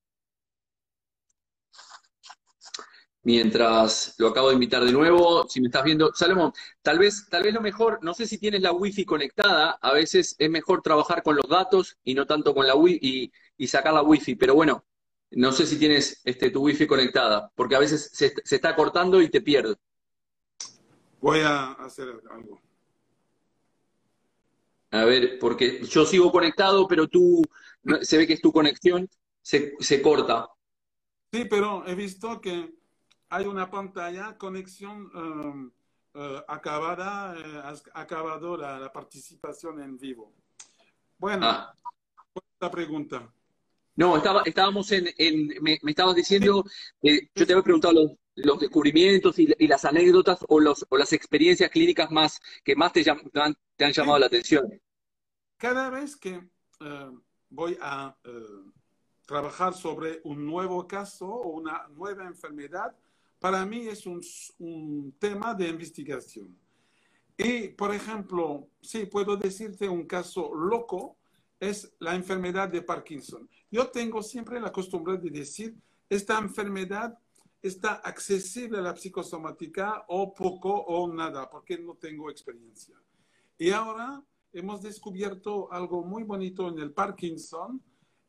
Mientras 3.23 4.15
lo 4.17 4.29
acabo 4.29 4.47
de 4.47 4.55
invitar 4.55 4.83
de 4.83 4.91
nuevo, 4.91 5.47
si 5.47 5.61
me 5.61 5.67
estás 5.67 5.83
viendo, 5.83 6.11
Salomón, 6.15 6.51
tal 6.81 6.97
vez, 6.97 7.27
tal 7.29 7.43
vez 7.43 7.53
lo 7.53 7.61
mejor, 7.61 7.99
no 8.01 8.15
sé 8.15 8.25
si 8.25 8.39
tienes 8.39 8.61
la 8.61 8.71
wifi 8.71 9.05
conectada, 9.05 9.77
a 9.79 9.93
veces 9.93 10.35
es 10.39 10.49
mejor 10.49 10.81
trabajar 10.81 11.21
con 11.21 11.35
los 11.35 11.47
datos 11.47 11.97
y 12.03 12.15
no 12.15 12.25
tanto 12.25 12.55
con 12.55 12.65
la 12.65 12.73
wifi 12.73 12.99
y, 12.99 13.31
y 13.57 13.67
sacar 13.67 13.93
la 13.93 14.01
wifi, 14.01 14.33
pero 14.33 14.55
bueno, 14.55 14.85
no 15.29 15.51
sé 15.51 15.67
si 15.67 15.77
tienes 15.77 16.21
este, 16.23 16.49
tu 16.49 16.63
wifi 16.63 16.87
conectada, 16.87 17.51
porque 17.53 17.75
a 17.75 17.79
veces 17.79 18.09
se, 18.11 18.33
se 18.43 18.55
está 18.55 18.75
cortando 18.75 19.21
y 19.21 19.29
te 19.29 19.41
pierdo. 19.41 19.77
Voy 21.19 21.41
a 21.41 21.73
hacer 21.73 22.07
algo. 22.31 22.59
A 24.91 25.05
ver, 25.05 25.39
porque 25.39 25.81
yo 25.85 26.05
sigo 26.05 26.31
conectado, 26.31 26.87
pero 26.87 27.07
tú, 27.07 27.41
se 28.01 28.17
ve 28.17 28.27
que 28.27 28.33
es 28.33 28.41
tu 28.41 28.51
conexión, 28.51 29.09
se, 29.41 29.73
se 29.79 30.01
corta. 30.01 30.49
Sí, 31.31 31.45
pero 31.45 31.87
he 31.87 31.95
visto 31.95 32.41
que 32.41 32.73
hay 33.29 33.45
una 33.45 33.71
pantalla, 33.71 34.37
conexión 34.37 35.09
um, 35.15 35.71
uh, 36.13 36.41
acabada, 36.47 37.33
uh, 37.33 37.67
has 37.67 37.83
acabado 37.93 38.57
la, 38.57 38.79
la, 38.79 38.91
participación 38.91 39.81
en 39.81 39.97
vivo. 39.97 40.33
Bueno, 41.17 41.45
ah. 41.45 41.73
la 42.59 42.69
pregunta. 42.69 43.31
No, 43.95 44.17
estaba, 44.17 44.41
estábamos 44.45 44.91
en, 44.91 45.07
en 45.17 45.47
me, 45.61 45.79
me, 45.81 45.91
estabas 45.91 46.15
diciendo, 46.15 46.65
eh, 47.01 47.29
yo 47.33 47.47
te 47.47 47.53
había 47.53 47.63
preguntado 47.63 47.93
los, 47.93 48.11
los 48.35 48.59
descubrimientos 48.59 49.37
y, 49.39 49.53
y, 49.57 49.67
las 49.67 49.85
anécdotas 49.85 50.39
o, 50.47 50.59
los, 50.59 50.85
o 50.89 50.97
las 50.97 51.13
experiencias 51.13 51.69
clínicas 51.69 52.11
más 52.11 52.39
que 52.63 52.75
más 52.75 52.93
te, 52.93 53.03
llaman, 53.03 53.55
te 53.75 53.85
han 53.85 53.91
llamado 53.91 54.19
la 54.19 54.25
atención. 54.27 54.81
Cada 55.57 55.89
vez 55.89 56.15
que 56.15 56.37
uh, 56.37 57.19
voy 57.49 57.77
a 57.81 58.15
uh, 58.25 58.71
trabajar 59.25 59.73
sobre 59.73 60.21
un 60.23 60.45
nuevo 60.45 60.87
caso 60.87 61.27
o 61.27 61.49
una 61.49 61.87
nueva 61.89 62.25
enfermedad, 62.25 62.95
para 63.39 63.65
mí 63.65 63.87
es 63.87 64.05
un, 64.05 64.21
un, 64.59 65.13
tema 65.19 65.53
de 65.53 65.67
investigación. 65.67 66.55
Y, 67.37 67.69
por 67.69 67.93
ejemplo, 67.93 68.67
sí, 68.81 69.05
puedo 69.05 69.35
decirte 69.35 69.89
un 69.89 70.05
caso 70.05 70.53
loco, 70.53 71.17
es 71.59 71.93
la 71.99 72.15
enfermedad 72.15 72.69
de 72.69 72.81
Parkinson. 72.81 73.47
Yo 73.69 73.87
tengo 73.89 74.21
siempre 74.23 74.59
la 74.59 74.71
costumbre 74.71 75.17
de 75.17 75.29
decir, 75.29 75.75
esta 76.09 76.37
enfermedad 76.37 77.17
está 77.61 77.93
accesible 77.93 78.79
a 78.79 78.81
la 78.81 78.95
psicosomática 78.95 80.05
o 80.07 80.33
poco 80.33 80.73
o 80.73 81.11
nada, 81.11 81.49
porque 81.49 81.77
no 81.77 81.95
tengo 81.95 82.29
experiencia. 82.29 82.95
Y 83.57 83.69
ahora 83.69 84.23
hemos 84.51 84.81
descubierto 84.81 85.71
algo 85.71 86.03
muy 86.03 86.23
bonito 86.23 86.67
en 86.67 86.79
el 86.79 86.91
Parkinson 86.91 87.81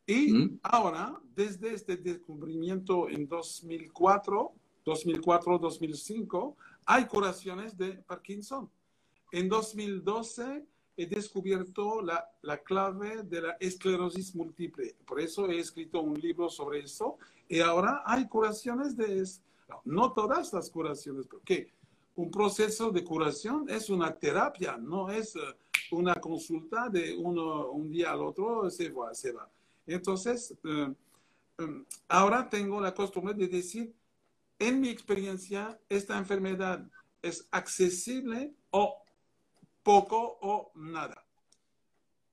y 0.05 0.33
¿Mm? 0.33 0.59
ahora, 0.63 1.19
desde 1.33 1.73
este 1.73 1.97
descubrimiento 1.97 3.09
en 3.09 3.27
2004, 3.27 4.53
2004-2005, 4.85 6.55
hay 6.85 7.05
curaciones 7.05 7.77
de 7.77 7.93
Parkinson. 8.03 8.69
En 9.31 9.49
2012 9.49 10.65
he 10.95 11.05
descubierto 11.07 12.01
la, 12.01 12.29
la, 12.41 12.57
clave 12.59 13.23
de 13.23 13.41
la 13.41 13.51
esclerosis 13.59 14.35
múltiple. 14.35 14.95
Por 15.05 15.19
eso 15.19 15.47
he 15.47 15.59
escrito 15.59 16.01
un 16.01 16.19
libro 16.19 16.49
sobre 16.49 16.81
eso. 16.81 17.17
Y 17.47 17.59
ahora 17.59 18.03
hay 18.05 18.27
curaciones 18.27 18.95
de 18.95 19.19
eso. 19.19 19.41
No 19.85 20.13
todas 20.13 20.53
las 20.53 20.69
curaciones, 20.69 21.25
porque 21.27 21.71
un 22.15 22.29
proceso 22.29 22.91
de 22.91 23.03
curación 23.03 23.65
es 23.69 23.89
una 23.89 24.13
terapia, 24.13 24.77
no 24.77 25.09
es 25.09 25.35
uh, 25.35 25.39
una 25.91 26.15
consulta 26.15 26.89
de 26.89 27.15
uno 27.15 27.71
un 27.71 27.89
día 27.89 28.11
al 28.11 28.21
otro, 28.21 28.69
se 28.69 28.89
va, 28.89 29.13
se 29.13 29.31
va. 29.31 29.49
Entonces, 29.87 30.53
uh, 30.63 31.63
um, 31.63 31.85
ahora 32.07 32.47
tengo 32.49 32.79
la 32.79 32.93
costumbre 32.93 33.33
de 33.33 33.47
decir, 33.47 33.93
en 34.59 34.79
mi 34.79 34.89
experiencia, 34.89 35.79
esta 35.89 36.17
enfermedad 36.17 36.85
es 37.21 37.47
accesible 37.51 38.53
o 38.69 39.02
poco 39.83 40.39
o 40.41 40.71
nada. 40.75 41.23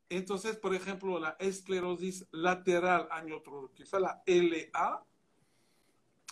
Entonces, 0.09 0.57
por 0.57 0.75
ejemplo, 0.75 1.21
la 1.21 1.37
esclerosis 1.39 2.27
lateral 2.33 3.07
amiotrófica, 3.11 4.01
la 4.01 4.23
LA, 4.27 5.05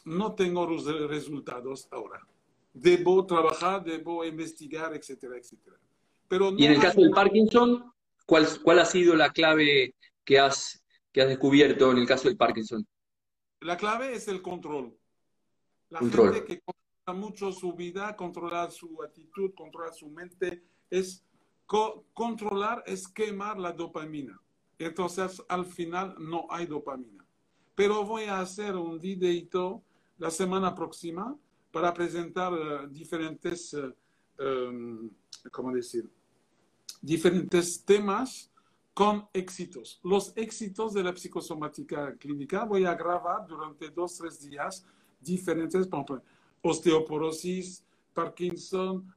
no 0.05 0.35
tengo 0.35 0.67
los 0.67 0.85
resultados 1.09 1.87
ahora. 1.91 2.27
Debo 2.73 3.25
trabajar, 3.27 3.85
debo 3.85 4.25
investigar, 4.25 4.95
etcétera, 4.95 5.37
etcétera. 5.37 5.77
Pero 6.27 6.51
no 6.51 6.59
y 6.59 6.67
en 6.67 6.73
el 6.73 6.81
caso 6.81 7.01
del 7.01 7.11
Parkinson, 7.11 7.93
¿cuál, 8.27 8.47
¿cuál 8.63 8.81
ha 8.81 8.85
sido 8.85 9.15
la 9.15 9.31
clave 9.31 9.95
que 10.25 10.39
has, 10.39 10.83
que 11.13 11.23
has 11.23 11.29
descubierto 11.29 11.91
en 11.93 11.99
el 11.99 12.07
caso 12.07 12.29
del 12.29 12.37
Parkinson? 12.37 12.87
La 13.61 13.77
clave 13.77 14.13
es 14.13 14.29
el 14.29 14.43
control. 14.43 14.97
La 15.91 16.01
control. 16.01 16.35
gente 16.35 16.47
que 16.47 16.61
controla 16.61 17.21
mucho 17.21 17.53
su 17.53 17.73
vida, 17.75 18.15
controlar 18.17 18.71
su 18.71 19.03
actitud, 19.03 19.55
controlar 19.55 19.95
su 19.95 20.09
mente, 20.09 20.63
es 20.91 21.25
co 21.67 22.05
controlar, 22.15 22.83
es 22.87 23.09
quemar 23.09 23.59
la 23.59 23.73
dopamina. 23.73 24.41
Entonces, 24.79 25.43
al 25.49 25.65
final 25.65 26.15
no 26.19 26.47
hay 26.51 26.67
dopamina. 26.67 27.25
Pero 27.75 28.05
voy 28.05 28.25
a 28.25 28.41
hacer 28.41 28.77
un 28.77 28.99
videito 28.99 29.83
la 30.19 30.31
semana 30.31 30.75
próxima 30.75 31.37
para 31.71 31.93
presentar 31.93 32.53
uh, 32.53 32.89
diferentes 32.89 33.75
uh, 33.75 33.93
um, 34.39 35.11
¿cómo 35.51 35.73
decir? 35.73 36.09
Diferentes 37.01 37.85
temas 37.85 38.51
con 38.95 39.29
éxitos. 39.33 40.01
Los 40.03 40.33
éxitos 40.37 40.93
de 40.93 41.05
la 41.05 41.17
psicosomática 41.17 42.17
clínica 42.17 42.65
voy 42.65 42.85
a 42.85 42.95
grabar 42.95 43.47
durante 43.47 43.91
dos, 43.91 44.17
tres 44.17 44.41
días 44.41 44.85
diferentes, 45.21 45.87
por 45.87 46.01
ejemplo, 46.01 46.23
osteoporosis, 46.63 47.85
Parkinson, 48.19 49.15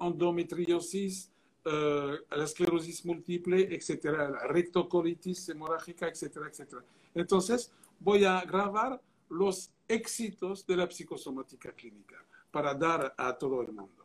endometriosis, 0.00 1.30
uh, 1.66 2.36
la 2.36 2.44
esclerosis 2.44 3.04
múltiple, 3.04 3.72
etcétera, 3.72 4.28
la 4.28 4.48
rectocolitis 4.48 5.48
hemorrágica, 5.50 6.08
etcétera, 6.08 6.48
etcétera. 6.48 6.82
Entonces, 7.14 7.70
voy 8.00 8.24
a 8.24 8.40
grabar 8.40 9.00
los 9.28 9.70
éxitos 9.86 10.66
de 10.66 10.76
la 10.76 10.90
psicosomática 10.90 11.70
clínica 11.72 12.16
para 12.50 12.74
dar 12.74 13.14
a 13.16 13.38
todo 13.38 13.62
el 13.62 13.72
mundo. 13.72 14.04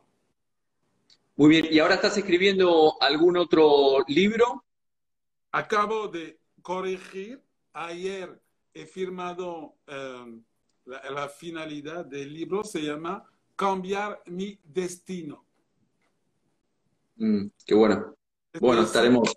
Muy 1.34 1.48
bien, 1.48 1.66
¿y 1.68 1.80
ahora 1.80 1.96
estás 1.96 2.16
escribiendo 2.16 3.02
algún 3.02 3.36
otro 3.36 4.04
libro? 4.06 4.64
Acabo 5.50 6.06
de 6.06 6.38
corregir, 6.62 7.42
ayer 7.72 8.40
he 8.74 8.86
firmado 8.86 9.74
um, 9.88 10.44
la, 10.84 11.10
la 11.10 11.28
finalidad 11.28 12.04
del 12.04 12.32
libro, 12.32 12.62
se 12.62 12.80
llama 12.82 13.26
Cambiar 13.60 14.22
mi 14.24 14.58
destino. 14.64 15.44
Mm, 17.16 17.48
qué 17.66 17.74
bueno. 17.74 18.14
Bueno, 18.58 18.80
estaremos. 18.84 19.34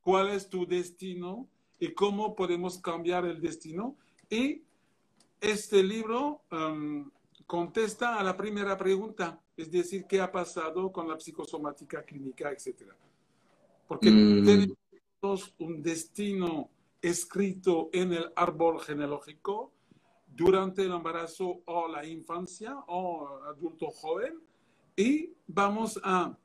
¿Cuál 0.00 0.30
es 0.30 0.48
tu 0.48 0.66
destino 0.66 1.46
y 1.78 1.92
cómo 1.92 2.34
podemos 2.34 2.78
cambiar 2.78 3.26
el 3.26 3.42
destino? 3.42 3.98
Y 4.30 4.62
este 5.42 5.82
libro 5.82 6.40
um, 6.50 7.10
contesta 7.46 8.18
a 8.18 8.22
la 8.22 8.34
primera 8.34 8.78
pregunta, 8.78 9.38
es 9.58 9.70
decir, 9.70 10.06
qué 10.06 10.22
ha 10.22 10.32
pasado 10.32 10.90
con 10.90 11.06
la 11.06 11.20
psicosomática 11.20 12.02
clínica, 12.02 12.50
etcétera. 12.50 12.96
Porque 13.86 14.10
Mm. 14.10 14.44
tenemos 14.46 15.54
un 15.58 15.82
destino 15.82 16.70
escrito 17.02 17.90
en 17.92 18.14
el 18.14 18.32
árbol 18.36 18.80
genealógico 18.80 19.73
durante 20.36 20.82
el 20.82 20.92
embarazo 20.92 21.62
o 21.64 21.88
la 21.88 22.04
infancia 22.06 22.76
o 22.88 23.40
adulto 23.44 23.90
joven 23.90 24.40
y 24.96 25.30
vamos 25.46 26.00
a 26.02 26.36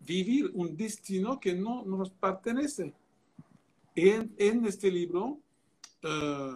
vivir 0.00 0.50
un 0.54 0.76
destino 0.76 1.38
que 1.40 1.54
no 1.54 1.84
nos 1.84 2.10
pertenece. 2.10 2.94
En, 3.94 4.32
en 4.38 4.64
este 4.66 4.90
libro, 4.90 5.38
eh, 6.02 6.52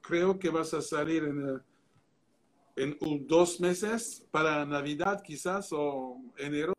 creo 0.00 0.38
que 0.38 0.50
vas 0.50 0.74
a 0.74 0.82
salir 0.82 1.22
en, 1.24 2.96
un- 3.00 3.26
dos 3.26 3.60
meses 3.60 4.26
para 4.30 4.64
Navidad 4.64 5.22
quizás 5.22 5.68
o 5.72 6.20
enero 6.36 6.72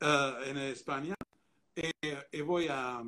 eh, 0.00 0.32
en 0.46 0.56
España. 0.58 1.14
Eh, 1.76 1.92
y 2.32 2.40
voy 2.42 2.66
a 2.68 3.02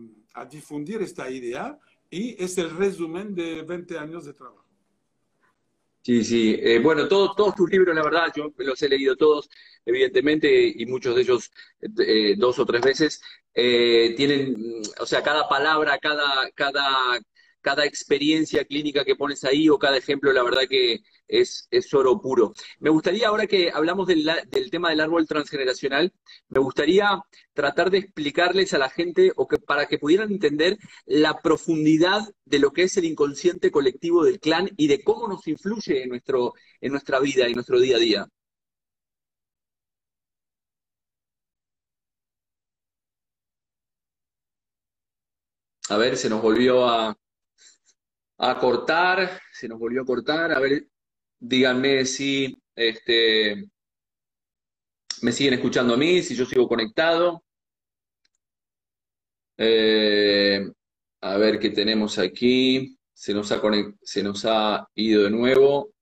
difundir 0.48 1.02
esta 1.02 1.28
idea 1.30 1.78
y 2.10 2.42
es 2.42 2.56
el 2.58 2.70
resumen 2.70 3.34
de 3.34 3.62
20 3.62 3.98
años 3.98 4.24
de 4.24 4.32
trabajo. 4.32 4.61
Sí, 6.04 6.24
sí. 6.24 6.56
Eh, 6.60 6.80
bueno, 6.80 7.06
todos, 7.06 7.54
tus 7.54 7.70
libros, 7.70 7.94
la 7.94 8.02
verdad, 8.02 8.26
yo 8.34 8.52
los 8.58 8.82
he 8.82 8.88
leído 8.88 9.14
todos, 9.16 9.48
evidentemente, 9.86 10.72
y 10.74 10.84
muchos 10.86 11.14
de 11.14 11.22
ellos 11.22 11.50
eh, 11.80 12.34
dos 12.36 12.58
o 12.58 12.66
tres 12.66 12.82
veces, 12.82 13.22
eh, 13.54 14.12
tienen, 14.16 14.56
o 14.98 15.06
sea, 15.06 15.22
cada 15.22 15.48
palabra, 15.48 15.98
cada, 15.98 16.50
cada, 16.56 17.20
cada 17.62 17.86
experiencia 17.86 18.64
clínica 18.64 19.04
que 19.04 19.16
pones 19.16 19.44
ahí 19.44 19.68
o 19.68 19.78
cada 19.78 19.96
ejemplo, 19.96 20.32
la 20.32 20.42
verdad 20.42 20.62
que 20.68 21.00
es, 21.28 21.66
es 21.70 21.94
oro 21.94 22.20
puro. 22.20 22.52
Me 22.80 22.90
gustaría, 22.90 23.28
ahora 23.28 23.46
que 23.46 23.70
hablamos 23.72 24.06
del, 24.06 24.28
del 24.50 24.70
tema 24.70 24.90
del 24.90 25.00
árbol 25.00 25.26
transgeneracional, 25.26 26.12
me 26.48 26.60
gustaría 26.60 27.20
tratar 27.54 27.90
de 27.90 27.98
explicarles 27.98 28.74
a 28.74 28.78
la 28.78 28.90
gente 28.90 29.32
o 29.36 29.46
que 29.48 29.58
para 29.58 29.86
que 29.86 29.98
pudieran 29.98 30.30
entender 30.30 30.78
la 31.06 31.40
profundidad 31.40 32.22
de 32.44 32.58
lo 32.58 32.72
que 32.72 32.82
es 32.84 32.96
el 32.96 33.04
inconsciente 33.06 33.70
colectivo 33.70 34.24
del 34.24 34.40
clan 34.40 34.70
y 34.76 34.88
de 34.88 35.02
cómo 35.02 35.28
nos 35.28 35.46
influye 35.48 36.02
en 36.02 36.10
nuestro, 36.10 36.54
en 36.80 36.92
nuestra 36.92 37.20
vida 37.20 37.48
y 37.48 37.54
nuestro 37.54 37.80
día 37.80 37.96
a 37.96 38.00
día. 38.00 38.28
A 45.88 45.96
ver, 45.96 46.16
se 46.16 46.28
nos 46.30 46.40
volvió 46.42 46.88
a, 46.88 47.16
a 48.38 48.58
cortar, 48.58 49.40
se 49.52 49.68
nos 49.68 49.78
volvió 49.78 50.02
a 50.02 50.06
cortar. 50.06 50.52
A 50.52 50.58
ver, 50.58 50.88
díganme 51.38 52.04
si 52.04 52.56
este, 52.74 53.68
me 55.22 55.32
siguen 55.32 55.54
escuchando 55.54 55.94
a 55.94 55.96
mí, 55.96 56.22
si 56.22 56.34
yo 56.34 56.44
sigo 56.44 56.68
conectado. 56.68 57.44
Eh, 59.56 60.64
a 61.20 61.36
ver 61.36 61.58
qué 61.58 61.70
tenemos 61.70 62.18
aquí. 62.18 62.98
Se 63.14 63.32
nos 63.32 63.52
ha, 63.52 63.60
se 64.02 64.22
nos 64.22 64.44
ha 64.44 64.88
ido 64.94 65.24
de 65.24 65.30
nuevo 65.30 65.92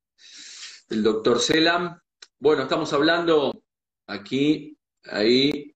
el 0.88 1.02
doctor 1.02 1.38
Selam. 1.40 2.00
Bueno, 2.38 2.62
estamos 2.62 2.92
hablando 2.92 3.62
aquí, 4.06 4.76
ahí. 5.04 5.74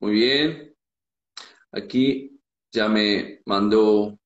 Muy 0.00 0.12
bien. 0.12 0.76
Aquí 1.70 2.31
ya 2.72 2.88
me 2.88 3.40
mandó. 3.46 4.18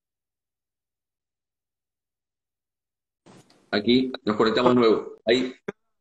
Aquí 3.70 4.12
nos 4.24 4.37
conectamos 4.37 4.74
nuevo. 4.74 5.16
Ahí. 5.26 5.54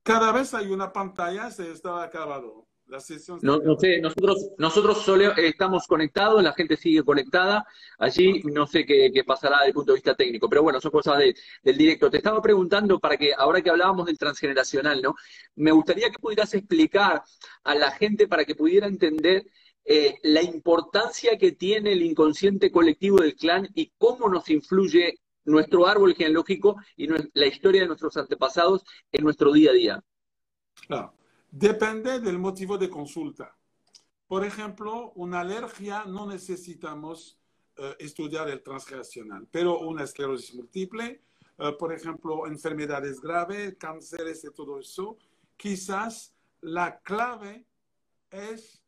Cada 0.03 0.31
vez 0.31 0.53
hay 0.53 0.67
una 0.67 0.93
pantalla, 0.93 1.49
se 1.49 1.71
está 1.71 2.03
acabado. 2.03 2.67
La 2.87 2.99
sesión 2.99 3.39
No, 3.41 3.57
no 3.57 3.75
sé, 3.79 3.99
nosotros, 3.99 4.51
nosotros 4.59 5.01
solo 5.01 5.31
estamos 5.37 5.87
conectados, 5.87 6.43
la 6.43 6.53
gente 6.53 6.77
sigue 6.77 7.01
conectada. 7.03 7.65
Allí 7.97 8.43
no 8.43 8.67
sé 8.67 8.85
qué, 8.85 9.09
qué 9.11 9.23
pasará 9.23 9.57
desde 9.57 9.69
el 9.69 9.73
punto 9.73 9.91
de 9.91 9.97
vista 9.97 10.13
técnico, 10.13 10.47
pero 10.47 10.61
bueno, 10.61 10.79
son 10.79 10.91
cosas 10.91 11.17
de- 11.17 11.35
del 11.63 11.77
directo. 11.77 12.11
Te 12.11 12.17
estaba 12.17 12.39
preguntando 12.43 12.99
para 12.99 13.17
que, 13.17 13.33
ahora 13.35 13.59
que 13.63 13.71
hablábamos 13.71 14.05
del 14.05 14.19
transgeneracional, 14.19 15.01
¿no? 15.01 15.15
Me 15.55 15.71
gustaría 15.71 16.11
que 16.11 16.19
pudieras 16.19 16.53
explicar 16.53 17.23
a 17.63 17.73
la 17.73 17.89
gente 17.89 18.27
para 18.27 18.45
que 18.45 18.53
pudiera 18.53 18.85
entender 18.85 19.43
eh, 19.85 20.19
la 20.23 20.41
importancia 20.41 21.37
que 21.37 21.51
tiene 21.51 21.91
el 21.93 22.01
inconsciente 22.01 22.71
colectivo 22.71 23.17
del 23.19 23.35
clan 23.35 23.69
y 23.75 23.91
cómo 23.97 24.27
nos 24.29 24.49
influye 24.49 25.19
nuestro 25.45 25.85
árbol 25.85 26.15
genealógico 26.15 26.77
y 26.97 27.07
la 27.07 27.45
historia 27.45 27.81
de 27.81 27.87
nuestros 27.87 28.17
antepasados 28.17 28.83
en 29.11 29.23
nuestro 29.23 29.53
día 29.53 29.69
a 29.69 29.73
día. 29.73 30.03
Claro. 30.87 31.13
Depende 31.51 32.19
del 32.19 32.37
motivo 32.37 32.77
de 32.77 32.89
consulta. 32.89 33.55
Por 34.27 34.43
ejemplo, 34.43 35.13
una 35.15 35.41
alergia 35.41 36.03
no 36.05 36.25
necesitamos 36.25 37.39
eh, 37.77 37.95
estudiar 37.99 38.49
el 38.49 38.63
transgeneracional, 38.63 39.47
pero 39.51 39.79
una 39.79 40.03
esclerosis 40.03 40.55
múltiple, 40.55 41.21
eh, 41.57 41.71
por 41.77 41.93
ejemplo, 41.93 42.47
enfermedades 42.47 43.21
graves, 43.21 43.75
cánceres 43.77 44.43
y 44.43 44.51
todo 44.51 44.79
eso, 44.79 45.17
quizás 45.55 46.33
la 46.59 46.99
clave 46.99 47.65
es 48.31 48.81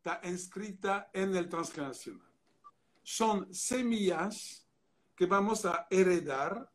está 0.00 0.26
inscrita 0.26 1.10
en 1.12 1.36
el 1.36 1.46
transgeneracional. 1.50 2.26
Son 3.02 3.52
semillas 3.52 4.66
que 5.14 5.26
vamos 5.26 5.66
a 5.66 5.86
heredar 5.90 6.70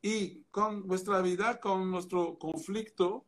y 0.00 0.44
con 0.50 0.86
nuestra 0.88 1.20
vida, 1.20 1.60
con 1.60 1.90
nuestro 1.90 2.38
conflicto, 2.38 3.26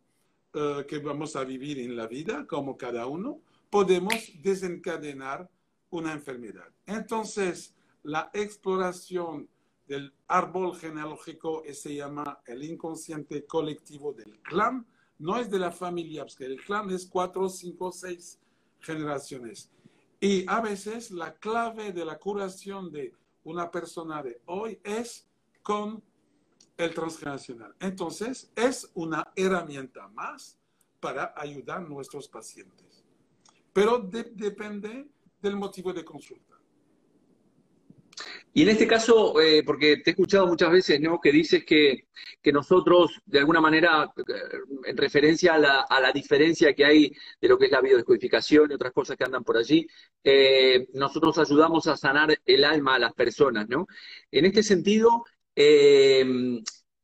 eh, 0.55 0.87
que 0.89 0.99
vamos 1.01 1.37
a 1.37 1.45
vivir 1.45 1.79
en 1.81 1.97
la 1.97 2.07
vida, 2.07 2.47
como 2.47 2.79
cada 2.79 3.07
uno, 3.07 3.41
podemos 3.68 4.14
desencadenar 4.41 5.51
una 5.91 6.12
enfermedad. 6.14 6.68
Entonces, 6.87 7.74
la 8.05 8.31
exploración 8.33 9.51
del 9.87 10.14
árbol 10.29 10.77
genealógico 10.77 11.62
eh, 11.64 11.74
se 11.74 11.95
llama 11.95 12.41
el 12.47 12.64
inconsciente 12.64 13.45
colectivo 13.45 14.14
del 14.14 14.41
clan, 14.41 14.87
no 15.18 15.37
es 15.39 15.51
de 15.51 15.59
la 15.59 15.70
familia, 15.72 16.24
porque 16.24 16.47
el 16.47 16.64
clan 16.64 16.91
es 16.91 17.05
cuatro, 17.05 17.51
cinco, 17.51 17.93
seis 17.93 18.39
generaciones. 18.83 19.70
Y 20.20 20.45
a 20.49 20.61
veces 20.61 21.11
la 21.11 21.35
clave 21.35 21.93
de 21.93 22.05
la 22.05 22.18
curación 22.18 22.93
de 22.93 23.12
una 23.45 23.70
persona 23.70 24.22
de 24.22 24.41
hoy 24.47 24.78
es 24.85 25.26
con 25.62 26.03
el 26.76 26.95
transgeneracional. 26.95 27.74
Entonces, 27.80 28.51
es 28.55 28.91
una 28.95 29.33
herramienta 29.37 30.09
más 30.09 30.59
para 31.01 31.33
ayudar 31.37 31.78
a 31.78 31.89
nuestros 31.89 32.28
pacientes. 32.28 33.05
Pero 33.72 33.99
de- 33.99 34.30
depende 34.35 35.09
del 35.41 35.57
motivo 35.57 35.93
de 35.93 36.05
consulta. 36.05 36.52
Y 38.55 38.63
en 38.63 38.69
este 38.69 38.87
caso, 38.87 39.41
eh, 39.41 39.63
porque 39.65 39.99
te 39.99 40.11
he 40.11 40.13
escuchado 40.13 40.47
muchas 40.47 40.71
veces, 40.71 41.01
¿no? 41.01 41.21
Que 41.21 41.33
dices 41.33 41.65
que, 41.65 42.09
que 42.43 42.53
nosotros, 42.53 43.21
de 43.25 43.39
alguna 43.39 43.63
manera, 43.63 44.13
eh, 44.17 44.33
en 44.85 44.97
referencia 44.97 45.55
a 45.55 45.59
la, 45.59 45.81
a 45.83 46.01
la 46.01 46.13
diferencia 46.13 46.75
que 46.75 46.85
hay 46.85 47.13
de 47.41 47.49
lo 47.49 47.57
que 47.57 47.67
es 47.67 47.71
la 47.73 47.81
biodescodificación 47.81 48.71
y 48.71 48.75
otras 48.75 48.93
cosas 48.93 49.17
que 49.17 49.25
andan 49.25 49.43
por 49.43 49.57
allí, 49.57 49.87
eh, 50.23 50.87
nosotros 50.93 51.39
ayudamos 51.39 51.87
a 51.87 51.97
sanar 51.97 52.39
el 52.45 52.65
alma 52.65 52.97
a 52.97 52.99
las 52.99 53.15
personas, 53.15 53.69
¿no? 53.69 53.87
En 54.31 54.45
este 54.45 54.63
sentido, 54.63 55.25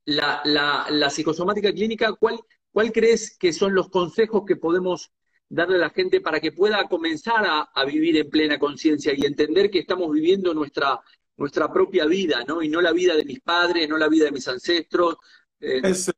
la, 0.04 0.40
la, 0.44 0.86
la 0.90 1.10
psicosomática 1.10 1.72
clínica, 1.72 2.12
¿cuál, 2.12 2.40
¿cuál 2.70 2.92
crees 2.92 3.36
que 3.38 3.52
son 3.52 3.74
los 3.74 3.88
consejos 3.88 4.44
que 4.46 4.56
podemos 4.56 5.12
darle 5.48 5.76
a 5.76 5.78
la 5.78 5.90
gente 5.90 6.20
para 6.20 6.40
que 6.40 6.52
pueda 6.52 6.84
comenzar 6.88 7.44
a, 7.46 7.84
vivir 7.84 8.16
en 8.16 8.28
plena 8.28 8.58
conciencia 8.58 9.12
y 9.16 9.24
entender 9.24 9.70
que 9.70 9.78
estamos 9.78 10.10
viviendo 10.12 10.52
nuestra, 10.52 11.00
nuestra 11.38 11.72
propia 11.72 12.04
vida, 12.04 12.44
¿no? 12.46 12.60
Y 12.62 12.68
no 12.68 12.82
la 12.82 12.92
vida 12.92 13.16
de 13.16 13.24
mis 13.24 13.40
padres, 13.40 13.88
no 13.88 13.96
la 13.96 14.08
vida 14.08 14.26
de 14.26 14.32
mis 14.32 14.46
ancestros. 14.48 15.16
Eh, 15.60 15.80
es, 15.84 16.12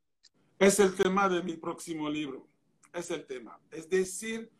es, 0.59 0.79
el 0.79 0.95
tema 0.95 1.29
de 1.29 1.43
mi 1.43 1.55
próximo 1.57 2.09
libro, 2.09 2.47
es 2.91 3.11
el 3.11 3.25
tema. 3.25 3.59
Es 3.69 3.87
decir, 3.87 4.51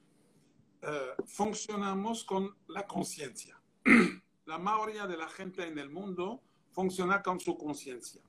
eh, 0.83 1.15
funcionamos 1.25 2.23
con 2.23 2.55
la 2.67 2.85
conciencia. 2.87 3.59
la 4.45 4.59
mayoría 4.59 5.07
de 5.07 5.17
la 5.17 5.27
gente 5.27 5.67
en 5.67 5.79
el 5.79 5.89
mundo 5.89 6.43
funciona 6.71 7.23
con 7.23 7.39
su 7.39 7.57
conciencia. 7.57 8.21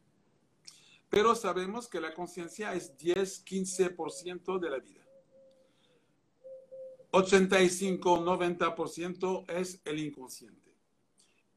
Pero 1.10 1.34
sabemos 1.34 1.88
que 1.88 2.00
la 2.00 2.14
conciencia 2.14 2.72
es 2.74 2.96
10-15% 2.96 4.58
de 4.58 4.70
la 4.70 4.78
vida. 4.78 5.02
85-90% 7.12 9.50
es 9.50 9.82
el 9.84 9.98
inconsciente. 9.98 10.61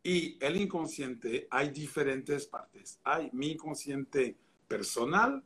Y 0.05 0.37
el 0.39 0.55
inconsciente 0.57 1.47
hay 1.49 1.71
diferentes 1.71 2.45
partes. 2.45 2.99
Hay 3.03 3.27
mi 3.33 3.53
inconsciente 3.53 4.37
personal, 4.67 5.43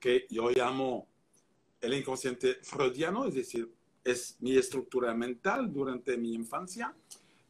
que 0.00 0.26
yo 0.28 0.50
llamo 0.50 1.06
el 1.80 1.94
inconsciente 1.94 2.56
freudiano, 2.62 3.26
es 3.26 3.34
decir, 3.34 3.72
es 4.02 4.36
mi 4.40 4.56
estructura 4.56 5.14
mental 5.14 5.72
durante 5.72 6.16
mi 6.16 6.34
infancia. 6.34 6.92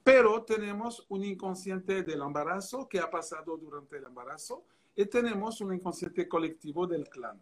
Pero 0.05 0.43
tenemos 0.43 1.07
un 1.09 1.25
inconsciente 1.25 2.03
del 2.03 2.21
embarazo 2.21 2.87
que 2.87 3.01
ha 3.01 3.11
pasado 3.11 3.57
durante 3.57 3.97
el 3.97 4.05
embarazo 4.05 4.63
y 4.95 5.07
tenemos 5.07 5.59
un 5.63 5.73
inconsciente 5.73 6.29
colectivo 6.29 6.87
del 6.87 7.09
clan. 7.09 7.41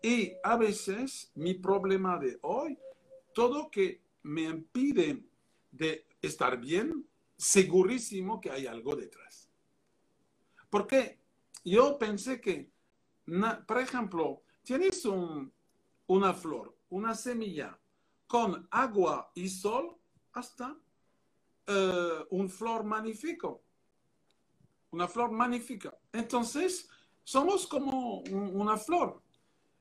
Y 0.00 0.34
a 0.44 0.56
veces 0.56 1.32
mi 1.34 1.54
problema 1.54 2.16
de 2.20 2.38
hoy, 2.42 2.78
todo 3.34 3.68
que 3.68 4.00
me 4.22 4.42
impide 4.42 5.24
de 5.72 6.06
estar 6.22 6.60
bien, 6.60 7.07
segurísimo 7.38 8.40
que 8.40 8.50
hay 8.50 8.66
algo 8.66 8.96
detrás. 8.96 9.48
Porque 10.68 11.20
yo 11.64 11.98
pensé 11.98 12.40
que, 12.40 12.70
por 13.66 13.78
ejemplo, 13.78 14.42
tienes 14.62 15.06
una 16.06 16.34
flor, 16.34 16.76
una 16.90 17.14
semilla 17.14 17.78
con 18.26 18.68
agua 18.70 19.30
y 19.34 19.48
sol, 19.48 19.96
hasta 20.32 20.72
uh, 20.72 22.26
un 22.30 22.50
flor 22.50 22.84
magnífico. 22.84 23.62
Una 24.90 25.08
flor 25.08 25.30
magnífica. 25.30 25.96
Entonces, 26.12 26.88
somos 27.24 27.66
como 27.66 28.20
una 28.20 28.76
flor. 28.76 29.22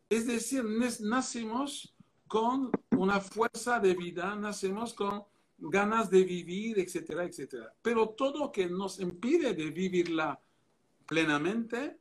Es 0.09 0.27
decir, 0.27 0.63
nacimos 1.01 1.95
con 2.27 2.71
una 2.91 3.19
fuerza 3.19 3.79
de 3.79 3.93
vida, 3.93 4.35
nacemos 4.35 4.93
con 4.93 5.25
ganas 5.57 6.09
de 6.09 6.23
vivir, 6.23 6.79
etcétera, 6.79 7.23
etcétera. 7.25 7.73
Pero 7.81 8.09
todo 8.09 8.51
que 8.51 8.67
nos 8.67 8.99
impide 8.99 9.53
de 9.53 9.71
vivirla 9.71 10.39
plenamente 11.05 11.97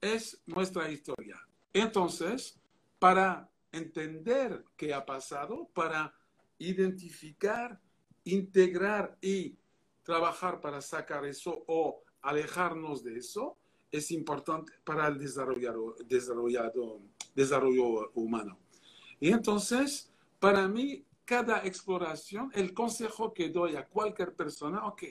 es 0.00 0.40
nuestra 0.46 0.90
historia. 0.90 1.40
Entonces, 1.72 2.60
para 2.98 3.50
entender 3.72 4.64
qué 4.76 4.92
ha 4.92 5.04
pasado, 5.04 5.68
para 5.72 6.14
identificar 6.58 7.80
integrar 8.24 9.16
y 9.20 9.56
trabajar 10.02 10.60
para 10.60 10.80
sacar 10.80 11.24
eso 11.24 11.64
o 11.66 12.02
alejarnos 12.22 13.02
de 13.02 13.18
eso 13.18 13.56
es 13.90 14.10
importante 14.10 14.72
para 14.84 15.08
el 15.08 15.18
desarrollo, 15.18 15.96
desarrollo 17.34 18.10
humano. 18.14 18.58
Y 19.20 19.30
entonces, 19.30 20.10
para 20.40 20.66
mí, 20.66 21.04
cada 21.32 21.64
exploración, 21.64 22.50
el 22.52 22.74
consejo 22.74 23.32
que 23.32 23.48
doy 23.48 23.74
a 23.76 23.86
cualquier 23.86 24.34
persona, 24.34 24.84
ok, 24.84 25.04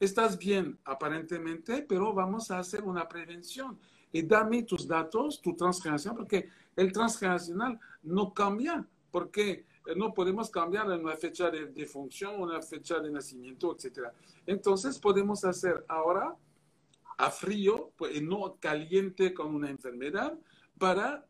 estás 0.00 0.36
bien 0.36 0.80
aparentemente, 0.84 1.82
pero 1.82 2.12
vamos 2.12 2.50
a 2.50 2.58
hacer 2.58 2.82
una 2.82 3.06
prevención. 3.06 3.78
Y 4.10 4.22
dame 4.22 4.64
tus 4.64 4.88
datos, 4.88 5.40
tu 5.40 5.54
transgeneración, 5.54 6.16
porque 6.16 6.48
el 6.74 6.90
transgeneracional 6.90 7.78
no 8.02 8.34
cambia, 8.34 8.84
porque 9.12 9.64
no 9.94 10.12
podemos 10.12 10.50
cambiar 10.50 10.88
una 10.88 11.14
fecha 11.14 11.48
de, 11.52 11.66
de 11.66 11.86
función, 11.86 12.40
una 12.40 12.60
fecha 12.60 12.98
de 12.98 13.12
nacimiento, 13.12 13.76
etc. 13.76 14.08
Entonces 14.46 14.98
podemos 14.98 15.44
hacer 15.44 15.84
ahora 15.86 16.34
a 17.16 17.30
frío, 17.30 17.92
pues, 17.96 18.20
no 18.20 18.56
caliente 18.58 19.32
con 19.32 19.54
una 19.54 19.70
enfermedad, 19.70 20.36
para 20.80 21.24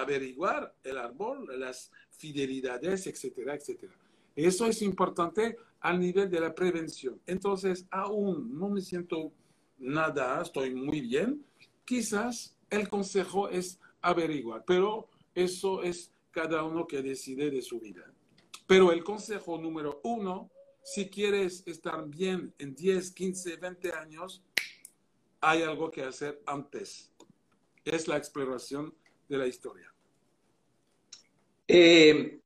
averiguar 0.00 0.74
el 0.84 0.98
árbol, 0.98 1.48
las 1.58 1.90
fidelidades, 2.10 3.06
etcétera, 3.06 3.54
etcétera. 3.54 3.92
Eso 4.36 4.66
es 4.66 4.82
importante 4.82 5.56
al 5.80 5.98
nivel 5.98 6.30
de 6.30 6.40
la 6.40 6.54
prevención. 6.54 7.20
Entonces, 7.26 7.86
aún 7.90 8.56
no 8.58 8.68
me 8.68 8.80
siento 8.80 9.32
nada, 9.78 10.40
estoy 10.42 10.74
muy 10.74 11.00
bien. 11.00 11.44
Quizás 11.84 12.56
el 12.70 12.88
consejo 12.88 13.48
es 13.48 13.80
averiguar, 14.00 14.64
pero 14.64 15.08
eso 15.34 15.82
es 15.82 16.12
cada 16.30 16.62
uno 16.62 16.86
que 16.86 17.02
decide 17.02 17.50
de 17.50 17.62
su 17.62 17.80
vida. 17.80 18.12
Pero 18.66 18.92
el 18.92 19.02
consejo 19.02 19.58
número 19.58 20.00
uno, 20.04 20.50
si 20.82 21.08
quieres 21.08 21.64
estar 21.66 22.06
bien 22.06 22.52
en 22.58 22.74
10, 22.74 23.10
15, 23.12 23.56
20 23.56 23.92
años, 23.92 24.42
hay 25.40 25.62
algo 25.62 25.90
que 25.90 26.02
hacer 26.02 26.40
antes. 26.46 27.10
Es 27.84 28.06
la 28.06 28.16
exploración 28.16 28.94
de 29.28 29.38
la 29.38 29.46
historia. 29.46 29.92
Eh, 31.66 32.40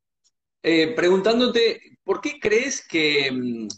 eh, 0.63 0.95
preguntándote, 0.95 1.99
¿por 2.05 2.21
qué 2.21 2.41
crees 2.41 2.87
que, 2.87 3.31
mm, 3.31 3.69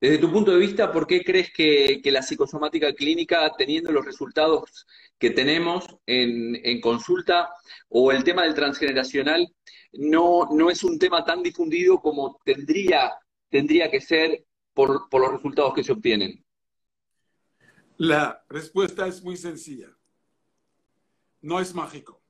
desde 0.00 0.18
tu 0.18 0.32
punto 0.32 0.52
de 0.52 0.58
vista, 0.58 0.92
por 0.92 1.06
qué 1.06 1.22
crees 1.22 1.52
que, 1.52 2.00
que 2.02 2.10
la 2.10 2.22
psicosomática 2.22 2.94
clínica, 2.94 3.52
teniendo 3.56 3.92
los 3.92 4.04
resultados 4.04 4.86
que 5.18 5.30
tenemos 5.30 5.84
en, 6.06 6.80
consulta 6.80 7.50
o 7.88 8.12
el 8.12 8.24
tema 8.24 8.42
del 8.42 8.54
transgeneracional 8.54 9.54
no, 9.92 10.48
no 10.50 10.70
es 10.70 10.82
un 10.82 10.98
tema 10.98 11.24
tan 11.24 11.42
difundido 11.42 12.00
como 12.00 12.40
tendría, 12.44 13.12
tendría 13.48 13.90
que 13.90 14.00
ser 14.00 14.44
por, 14.72 15.08
por 15.08 15.20
los 15.20 15.32
resultados 15.32 15.74
que 15.74 15.84
se 15.84 15.92
obtienen? 15.92 16.44
La 17.96 18.44
respuesta 18.48 19.06
es 19.06 19.22
muy 19.22 19.36
sencilla. 19.36 19.96
No 21.44 21.60
es 21.60 21.74
mágico. 21.74 22.22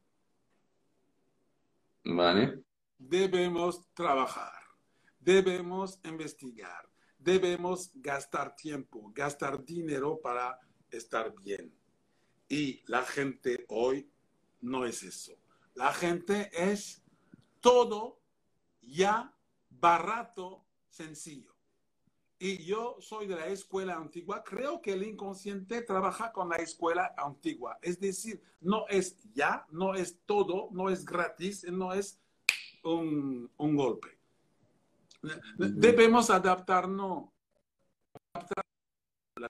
Vale. 2.05 2.65
Debemos 2.99 3.87
trabajar, 3.95 4.61
debemos 5.21 6.01
investigar, 6.03 6.91
debemos 7.17 7.93
gastar 7.95 8.57
tiempo, 8.57 9.13
gastar 9.15 9.65
dinero 9.65 10.19
para 10.21 10.59
estar 10.91 11.33
bien. 11.33 11.73
Y 12.49 12.83
la 12.91 13.05
gente 13.05 13.65
hoy 13.69 14.11
no 14.63 14.85
es 14.85 15.05
eso. 15.05 15.39
La 15.75 15.93
gente 15.93 16.51
es 16.53 17.01
todo 17.61 18.21
ya 18.81 19.33
barato, 19.71 20.67
sencillo. 20.89 21.54
Y 22.39 22.65
yo 22.65 22.97
soy 23.01 23.27
de 23.27 23.37
la 23.37 23.47
escuela 23.47 23.95
antigua. 23.95 24.43
Creo 24.43 24.83
que 24.83 24.93
el 24.93 25.05
inconsciente 25.05 25.83
trabaja 25.83 26.33
con 26.33 26.49
la 26.49 26.57
escuela 26.57 27.15
antigua. 27.17 27.79
Es 27.81 28.01
decir, 28.01 28.43
no 28.61 28.87
es 28.89 29.23
ya, 29.33 29.67
no 29.71 29.95
es 29.95 30.19
todo, 30.27 30.69
no 30.73 30.91
es 30.91 31.05
gratis, 31.05 31.65
no 31.65 31.93
es 31.93 32.21
un, 32.83 33.51
golpe. 33.57 34.09
Debemos 35.57 36.29
adaptarnos, 36.29 37.31
adaptar 38.35 38.65
la 39.37 39.49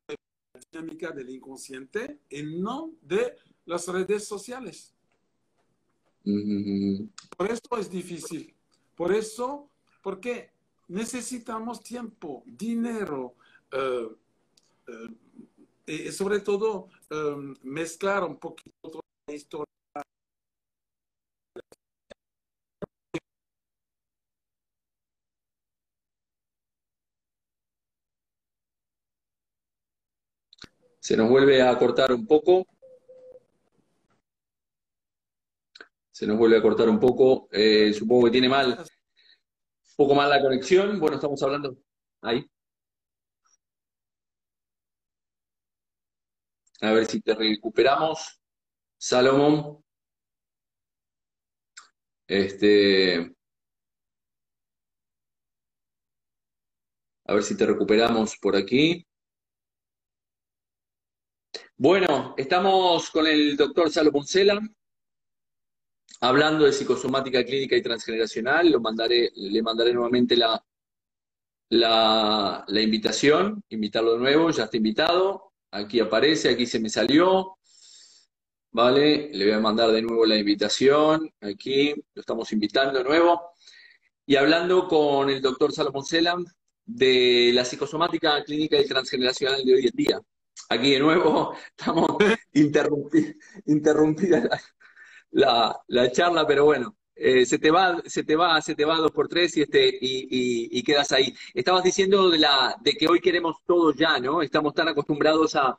dinámica 0.72 1.10
del 1.10 1.30
inconsciente 1.30 2.20
y 2.28 2.42
no 2.42 2.92
de 3.00 3.36
las 3.64 3.88
redes 3.88 4.26
sociales. 4.26 4.94
Por 7.36 7.50
eso 7.50 7.78
es 7.78 7.90
difícil. 7.90 8.54
Por 8.94 9.12
eso, 9.12 9.68
porque 10.02 10.53
necesitamos 10.88 11.82
tiempo, 11.82 12.42
dinero, 12.46 13.34
eh, 13.72 14.08
eh, 14.86 15.08
y 15.86 16.12
sobre 16.12 16.40
todo 16.40 16.88
eh, 17.10 17.56
mezclar 17.62 18.24
un 18.24 18.38
poquito 18.38 19.00
la 19.26 19.34
historia 19.34 19.74
Se 31.04 31.18
nos 31.18 31.28
vuelve 31.28 31.60
a 31.60 31.76
cortar 31.78 32.14
un 32.14 32.26
poco. 32.26 32.66
Se 36.10 36.26
nos 36.26 36.38
vuelve 36.38 36.56
a 36.56 36.62
cortar 36.62 36.88
un 36.88 36.98
poco. 36.98 37.46
Eh, 37.52 37.92
supongo 37.92 38.24
que 38.24 38.30
tiene 38.30 38.48
mal, 38.48 38.82
poco 39.96 40.14
mal 40.14 40.30
la 40.30 40.40
conexión. 40.42 40.98
Bueno, 41.00 41.16
estamos 41.16 41.42
hablando 41.42 41.76
ahí. 42.22 42.44
A 46.80 46.92
ver 46.92 47.06
si 47.06 47.20
te 47.20 47.34
recuperamos. 47.34 48.40
Salomón. 48.98 49.84
Este, 52.26 53.34
a 57.26 57.34
ver 57.34 57.42
si 57.42 57.56
te 57.56 57.66
recuperamos 57.66 58.36
por 58.38 58.56
aquí. 58.56 59.06
Bueno, 61.76 62.34
estamos 62.36 63.10
con 63.10 63.26
el 63.26 63.56
doctor 63.56 63.90
Salo 63.90 64.12
Poncela, 64.12 64.60
hablando 66.20 66.64
de 66.64 66.72
psicosomática 66.72 67.44
clínica 67.44 67.76
y 67.76 67.82
transgeneracional. 67.82 68.70
Lo 68.70 68.80
mandaré, 68.80 69.30
le 69.34 69.62
mandaré 69.62 69.92
nuevamente 69.92 70.36
la, 70.36 70.62
la, 71.70 72.64
la 72.66 72.80
invitación, 72.80 73.62
invitarlo 73.68 74.14
de 74.14 74.18
nuevo, 74.18 74.50
ya 74.50 74.64
está 74.64 74.76
invitado. 74.76 75.52
Aquí 75.70 76.00
aparece, 76.00 76.50
aquí 76.50 76.66
se 76.66 76.80
me 76.80 76.88
salió. 76.88 77.56
Vale, 78.70 79.30
le 79.32 79.44
voy 79.44 79.54
a 79.54 79.60
mandar 79.60 79.90
de 79.92 80.02
nuevo 80.02 80.26
la 80.26 80.36
invitación. 80.36 81.30
Aquí 81.40 81.94
lo 82.14 82.20
estamos 82.20 82.52
invitando 82.52 82.98
de 82.98 83.04
nuevo. 83.04 83.52
Y 84.26 84.36
hablando 84.36 84.88
con 84.88 85.30
el 85.30 85.40
doctor 85.40 85.72
Salomón 85.72 86.04
Selam 86.04 86.44
de 86.84 87.52
la 87.54 87.64
psicosomática 87.64 88.42
clínica 88.44 88.78
y 88.78 88.86
transgeneracional 88.86 89.64
de 89.64 89.74
hoy 89.74 89.86
en 89.86 89.96
día. 89.96 90.20
Aquí 90.68 90.92
de 90.92 91.00
nuevo 91.00 91.54
estamos 91.76 92.16
interrumpida 93.66 94.40
la, 94.40 94.60
la, 95.34 96.12
charla, 96.12 96.46
pero 96.46 96.64
bueno, 96.64 96.96
eh, 97.14 97.44
se 97.46 97.58
te 97.58 97.70
va, 97.70 98.02
se 98.06 98.24
te 98.24 98.36
va, 98.36 98.60
se 98.60 98.74
te 98.74 98.84
va 98.84 98.96
dos 98.96 99.12
por 99.12 99.28
tres 99.28 99.56
y 99.56 99.62
este, 99.62 99.88
y, 99.88 100.78
y, 100.78 100.82
quedas 100.82 101.12
ahí. 101.12 101.34
Estabas 101.52 101.84
diciendo 101.84 102.30
de 102.30 102.38
la, 102.38 102.76
de 102.82 102.92
que 102.92 103.08
hoy 103.08 103.20
queremos 103.20 103.56
todo 103.66 103.92
ya, 103.94 104.18
¿no? 104.18 104.42
Estamos 104.42 104.74
tan 104.74 104.88
acostumbrados 104.88 105.56
a, 105.56 105.76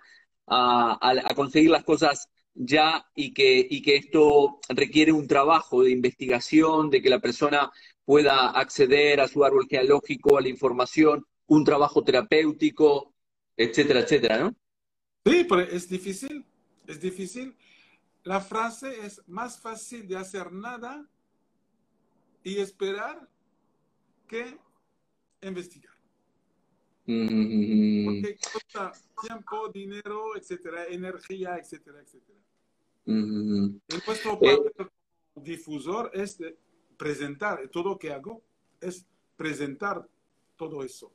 a, 0.47 0.97
a 1.01 1.36
conseguir 1.36 1.72
las 1.72 1.84
cosas 1.84 2.30
ya 2.53 3.06
y 3.16 3.34
que, 3.34 3.66
y 3.70 3.82
que 3.82 3.95
esto 3.97 4.60
requiere 4.70 5.12
un 5.12 5.28
trabajo 5.28 5.84
de 5.84 5.91
investigación, 5.91 6.89
de 6.89 7.01
que 7.01 7.10
la 7.10 7.20
persona 7.20 7.72
pueda 8.06 8.49
acceder 8.51 9.20
a 9.20 9.28
su 9.28 9.43
árbol 9.43 9.68
genealógico, 9.70 10.38
a 10.38 10.41
la 10.41 10.49
información, 10.49 11.26
un 11.47 11.64
trabajo 11.66 12.03
terapéutico, 12.03 13.14
etcétera, 13.58 14.01
etcétera, 14.01 14.38
¿no? 14.39 14.56
Sí, 15.26 15.45
pero 15.49 15.62
es 15.62 15.89
difícil, 15.89 16.45
es 16.88 17.01
difícil. 17.01 17.56
La 18.26 18.41
frase 18.41 19.05
es 19.05 19.21
más 19.28 19.59
fácil 19.61 20.07
de 20.07 20.17
hacer 20.17 20.51
nada 20.51 21.07
y 22.43 22.57
esperar 22.57 23.30
que 24.28 24.57
investigar. 25.41 25.93
Mm. 27.05 28.05
Porque 28.05 28.38
cuesta 28.51 28.91
tiempo, 29.21 29.69
dinero, 29.69 30.36
etcétera, 30.36 30.86
energía, 30.88 31.57
etcétera, 31.57 32.01
etcétera. 32.01 32.39
Mm. 33.05 33.78
nuestro 34.07 34.32
Eh, 34.32 34.34
papel 34.34 34.71
como 34.76 34.89
difusor 35.36 36.09
es 36.11 36.39
de 36.39 36.57
presentar, 36.97 37.67
todo 37.69 37.89
lo 37.89 37.99
que 37.99 38.11
hago 38.11 38.43
es 38.82 39.05
presentar 39.38 40.07
todo 40.55 40.84
eso. 40.84 41.13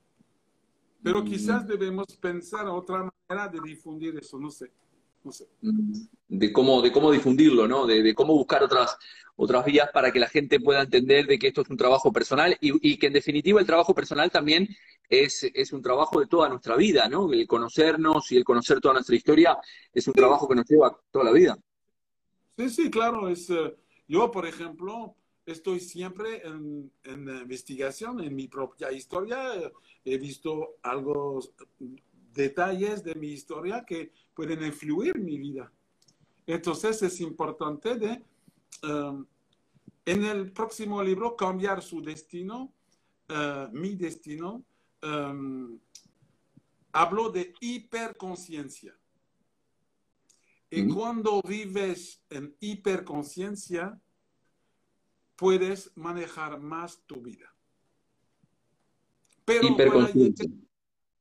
Pero 1.02 1.22
Mm. 1.22 1.24
quizás 1.24 1.66
debemos 1.66 2.16
pensar 2.18 2.68
otra 2.68 3.10
manera 3.28 3.48
de 3.48 3.60
difundir 3.60 4.16
eso, 4.16 4.38
no 4.38 4.50
sé, 4.50 4.70
no 5.24 5.32
sé. 5.32 5.46
de 6.28 6.52
cómo, 6.52 6.82
de 6.82 6.92
cómo 6.92 7.10
difundirlo, 7.10 7.66
¿no? 7.68 7.86
De, 7.86 8.02
de 8.02 8.14
cómo 8.14 8.34
buscar 8.34 8.62
otras, 8.62 8.96
otras 9.36 9.64
vías 9.64 9.90
para 9.92 10.12
que 10.12 10.20
la 10.20 10.28
gente 10.28 10.60
pueda 10.60 10.82
entender 10.82 11.26
de 11.26 11.38
que 11.38 11.48
esto 11.48 11.62
es 11.62 11.70
un 11.70 11.76
trabajo 11.76 12.12
personal 12.12 12.56
y, 12.60 12.92
y 12.92 12.98
que 12.98 13.08
en 13.08 13.12
definitiva 13.12 13.60
el 13.60 13.66
trabajo 13.66 13.94
personal 13.94 14.30
también 14.30 14.68
es, 15.08 15.44
es 15.54 15.72
un 15.72 15.82
trabajo 15.82 16.20
de 16.20 16.26
toda 16.26 16.48
nuestra 16.48 16.76
vida, 16.76 17.08
¿no? 17.08 17.32
El 17.32 17.46
conocernos 17.46 18.30
y 18.32 18.36
el 18.36 18.44
conocer 18.44 18.80
toda 18.80 18.94
nuestra 18.94 19.16
historia 19.16 19.58
es 19.92 20.06
un 20.06 20.14
trabajo 20.14 20.48
que 20.48 20.54
nos 20.54 20.66
lleva 20.68 20.96
toda 21.10 21.24
la 21.24 21.32
vida. 21.32 21.58
Sí, 22.56 22.68
sí, 22.68 22.90
claro. 22.90 23.28
Es, 23.28 23.48
eh, 23.50 23.74
yo, 24.06 24.30
por 24.30 24.46
ejemplo, 24.46 25.16
estoy 25.46 25.80
siempre 25.80 26.46
en, 26.46 26.92
en 27.04 27.28
investigación, 27.28 28.20
en 28.20 28.34
mi 28.34 28.48
propia 28.48 28.92
historia. 28.92 29.54
eh, 29.56 29.72
He 30.04 30.18
visto 30.18 30.76
algo, 30.82 31.40
detalles 32.32 33.02
de 33.02 33.14
mi 33.14 33.28
historia 33.28 33.84
que 33.84 34.12
pueden 34.34 34.62
influir 34.64 35.18
mi 35.18 35.38
vida. 35.38 35.72
Entonces 36.46 37.02
es 37.02 37.20
importante 37.20 37.96
de, 37.96 38.24
um, 38.82 39.26
en 40.04 40.24
el 40.24 40.52
próximo 40.52 41.02
libro, 41.02 41.36
cambiar 41.36 41.82
su 41.82 42.00
destino, 42.02 42.72
uh, 43.28 43.68
mi 43.72 43.94
destino. 43.94 44.64
um, 45.02 45.78
hablo 46.92 47.30
de 47.30 47.54
hiperconciencia. 47.60 48.96
Y 50.72 50.86
cuando 50.86 51.42
vives 51.42 52.22
en 52.30 52.54
hiperconciencia, 52.60 54.00
puedes 55.36 55.90
manejar 55.96 56.60
más 56.60 57.02
tu 57.06 57.20
vida. 57.20 57.52
Pero 59.44 59.76
para 59.76 60.12
llegar 60.12 60.46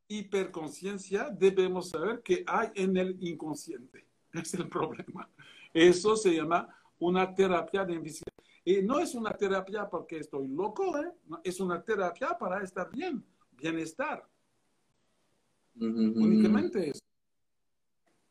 hiperconciencia, 0.09 1.29
debemos 1.29 1.89
saber 1.89 2.21
que 2.21 2.43
hay 2.45 2.69
en 2.75 2.97
el 2.97 3.15
inconsciente. 3.21 4.05
Es 4.33 4.53
el 4.53 4.67
problema. 4.67 5.29
Eso 5.73 6.15
se 6.15 6.35
llama 6.35 6.67
una 6.99 7.33
terapia 7.33 7.85
de 7.85 7.93
investigación. 7.93 8.45
Y 8.65 8.81
no 8.83 8.99
es 8.99 9.15
una 9.15 9.31
terapia 9.31 9.89
porque 9.89 10.17
estoy 10.17 10.47
loco, 10.47 10.97
¿eh? 10.99 11.11
Es 11.43 11.59
una 11.59 11.81
terapia 11.81 12.37
para 12.37 12.61
estar 12.63 12.91
bien, 12.91 13.25
bienestar. 13.51 14.27
Únicamente 15.79 16.89
eso. 16.89 16.99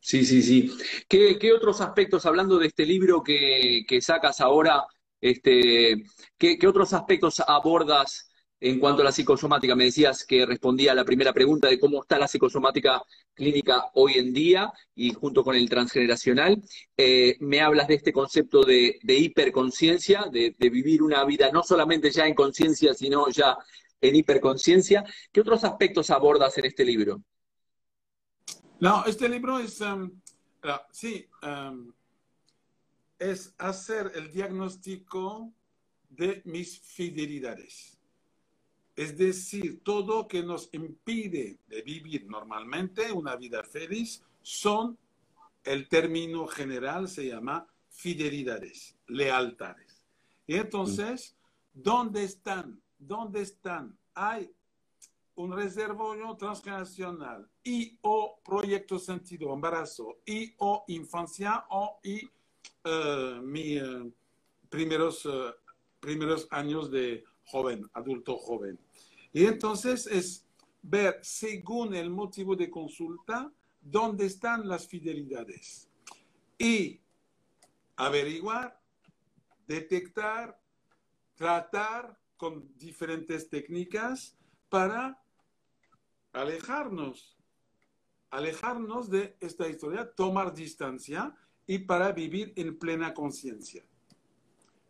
Sí, 0.01 0.25
sí, 0.25 0.43
sí. 0.43 0.73
¿Qué, 1.09 1.39
qué 1.39 1.53
otros 1.53 1.81
aspectos, 1.81 2.27
hablando 2.27 2.59
de 2.59 2.69
este 2.69 2.87
libro 2.87 3.23
que, 3.23 3.85
que 3.89 4.01
sacas 4.01 4.41
ahora, 4.41 4.87
este, 5.21 6.05
¿qué, 6.37 6.59
qué 6.59 6.69
otros 6.69 6.93
aspectos 6.93 7.41
abordas 7.41 8.28
en 8.61 8.81
cuanto 8.81 9.03
a 9.03 9.05
la 9.05 9.13
psicosomática? 9.13 9.75
Me 9.75 9.85
decías 9.85 10.25
que 10.25 10.45
respondía 10.47 10.93
a 10.93 10.95
la 10.95 11.05
primera 11.05 11.33
pregunta 11.33 11.69
de 11.69 11.79
cómo 11.79 12.03
está 12.03 12.19
la 12.19 12.29
psicosomática 12.29 13.03
clínica 13.35 13.85
hoy 13.95 14.15
en 14.15 14.33
día 14.33 14.73
y 14.95 15.13
junto 15.13 15.45
con 15.45 15.57
el 15.57 15.69
transgeneracional. 15.69 16.63
Eh, 16.97 17.37
me 17.41 17.61
hablas 17.61 17.89
de 17.89 17.95
este 17.95 18.13
concepto 18.13 18.65
de, 18.65 18.99
hiperconciencia, 19.05 20.27
de, 20.31 20.55
vivir 20.59 21.03
una 21.03 21.25
vida 21.25 21.51
no 21.53 21.63
solamente 21.63 22.11
ya 22.11 22.27
en 22.27 22.35
conciencia, 22.35 22.95
sino 22.95 23.29
ya 23.29 23.57
en 24.01 24.17
hiperconciencia. 24.17 25.05
¿Qué 25.33 25.41
otros 25.41 25.65
aspectos 25.65 26.11
abordas 26.11 26.57
en 26.59 26.65
este 26.67 26.85
libro? 26.85 27.23
No, 28.81 29.05
este 29.07 29.29
libro 29.29 29.59
es, 29.59 29.81
um, 29.81 30.21
ah, 30.63 30.87
sí, 30.93 31.27
um, 31.43 31.93
es 33.19 33.55
hacer 33.59 34.13
el 34.15 34.31
diagnóstico 34.31 35.53
de 36.09 36.43
mis 36.45 36.81
fidelidades. 36.81 37.98
Es 38.99 39.17
decir, 39.17 39.85
todo 39.85 40.27
que 40.27 40.43
nos 40.43 40.71
impide 40.73 41.61
de 41.69 41.83
vivir 41.83 42.27
normalmente 42.27 43.13
una 43.13 43.37
vida 43.37 43.63
feliz 43.63 44.25
son, 44.43 44.99
el 45.63 45.89
término 45.89 46.49
general 46.49 47.07
se 47.07 47.29
llama 47.29 47.65
fidelidades, 47.91 48.97
lealtades. 49.07 50.03
Y 50.49 50.57
entonces, 50.57 51.37
¿dónde 51.73 52.25
están? 52.25 52.83
¿Dónde 52.99 53.43
están? 53.43 53.97
Hay 54.15 54.51
un 55.37 55.53
reservorio 55.53 56.35
transgeneracional 56.37 57.49
y 57.63 57.97
o 58.03 58.41
proyecto 58.45 58.99
sentido, 58.99 59.55
embarazo 59.55 60.19
y 60.27 60.53
o 60.59 60.85
infancia 60.89 61.67
o 61.71 62.01
y 62.03 62.27
uh, 62.85 63.41
mis 63.43 63.81
uh, 63.81 64.13
primeros, 64.69 65.25
uh, 65.25 65.53
primeros 66.01 66.49
años 66.51 66.91
de 66.91 67.23
joven, 67.49 67.89
adulto 67.95 68.37
joven. 68.37 68.79
Y 69.33 69.47
entonces 69.47 70.07
es 70.07 70.47
ver, 70.83 71.19
según 71.23 71.95
el 71.95 72.11
motivo 72.11 72.55
de 72.57 72.71
consulta, 72.71 73.53
dónde 73.81 74.27
están 74.27 74.69
las 74.69 74.87
fidelidades 74.87 75.89
y 76.59 77.01
averiguar, 77.97 78.81
detectar, 79.67 80.61
tratar 81.35 82.19
con 82.37 82.73
diferentes 82.77 83.49
técnicas 83.49 84.37
para 84.69 85.21
alejarnos, 86.33 87.37
alejarnos 88.31 89.11
de 89.11 89.37
esta 89.41 89.69
historia, 89.69 90.11
tomar 90.15 90.55
distancia 90.55 91.35
y 91.67 91.81
para 91.81 92.13
vivir 92.13 92.53
en 92.57 92.79
plena 92.79 93.15
conciencia. 93.15 93.85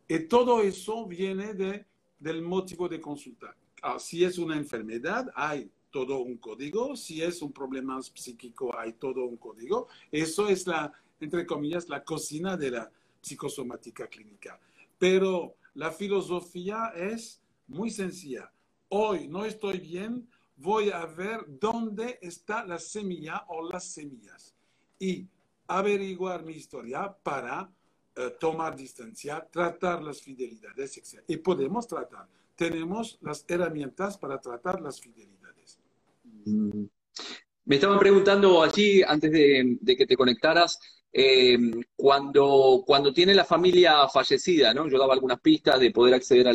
Y 0.07 0.21
todo 0.21 0.63
eso 0.63 1.07
viene 1.07 1.55
de, 1.55 1.87
del 2.19 2.43
motivo 2.43 2.89
de 2.89 3.01
consulta. 3.01 3.55
Ah, 3.83 3.99
si 3.99 4.25
es 4.25 4.39
una 4.39 4.57
enfermedad, 4.57 5.31
hay 5.35 5.71
todo 5.91 6.21
un 6.21 6.37
código. 6.39 6.97
Si 6.97 7.23
es 7.23 7.43
un 7.43 7.53
problema 7.53 8.01
psíquico, 8.03 8.77
hay 8.77 8.95
todo 8.95 9.25
un 9.25 9.37
código. 9.37 9.89
Eso 10.11 10.49
es 10.49 10.66
la, 10.66 10.93
entre 11.21 11.47
comillas, 11.47 11.89
la 11.89 12.05
cocina 12.05 12.57
de 12.57 12.71
la 12.73 12.91
psicosomática 13.21 14.07
clínica. 14.09 14.61
Pero 14.99 15.57
la 15.75 15.91
filosofía 15.91 16.93
es 16.95 17.41
muy 17.66 17.91
sencilla. 17.91 18.51
Hoy 18.89 19.29
no 19.29 19.45
estoy 19.45 19.79
bien, 19.79 20.29
voy 20.57 20.91
a 20.91 21.07
ver 21.07 21.45
dónde 21.47 22.19
está 22.23 22.64
la 22.64 22.79
semilla 22.79 23.45
o 23.49 23.69
las 23.69 23.93
semillas 23.93 24.55
y 24.99 25.27
averiguar 25.66 26.45
mi 26.45 26.55
historia 26.55 27.14
para 27.23 27.71
eh, 28.19 28.37
tomar 28.39 28.77
distancia, 28.77 29.47
tratar 29.51 30.03
las 30.03 30.21
fidelidades, 30.21 30.99
etc. 30.99 31.23
Y 31.29 31.37
podemos 31.37 31.87
tratar. 31.87 32.27
Tenemos 32.57 33.16
las 33.21 33.45
herramientas 33.47 34.19
para 34.19 34.41
tratar 34.41 34.81
las 34.81 35.01
fidelidades. 35.01 35.79
Mm. 36.45 36.85
Me 37.64 37.75
estaban 37.77 37.99
preguntando 37.99 38.62
allí, 38.62 39.03
antes 39.03 39.31
de 39.31 39.97
que 39.97 40.07
te 40.07 40.16
conectaras, 40.16 40.81
eh, 41.13 41.59
cuando, 41.97 42.83
cuando 42.87 43.13
tiene 43.13 43.35
la 43.35 43.45
familia 43.45 44.09
fallecida, 44.09 44.75
¿no? 44.75 44.89
Yo 44.89 44.99
daba 44.99 45.15
algunas 45.15 45.41
pistas 45.41 45.81
de 45.81 45.91
poder 45.91 46.15
acceder 46.15 46.47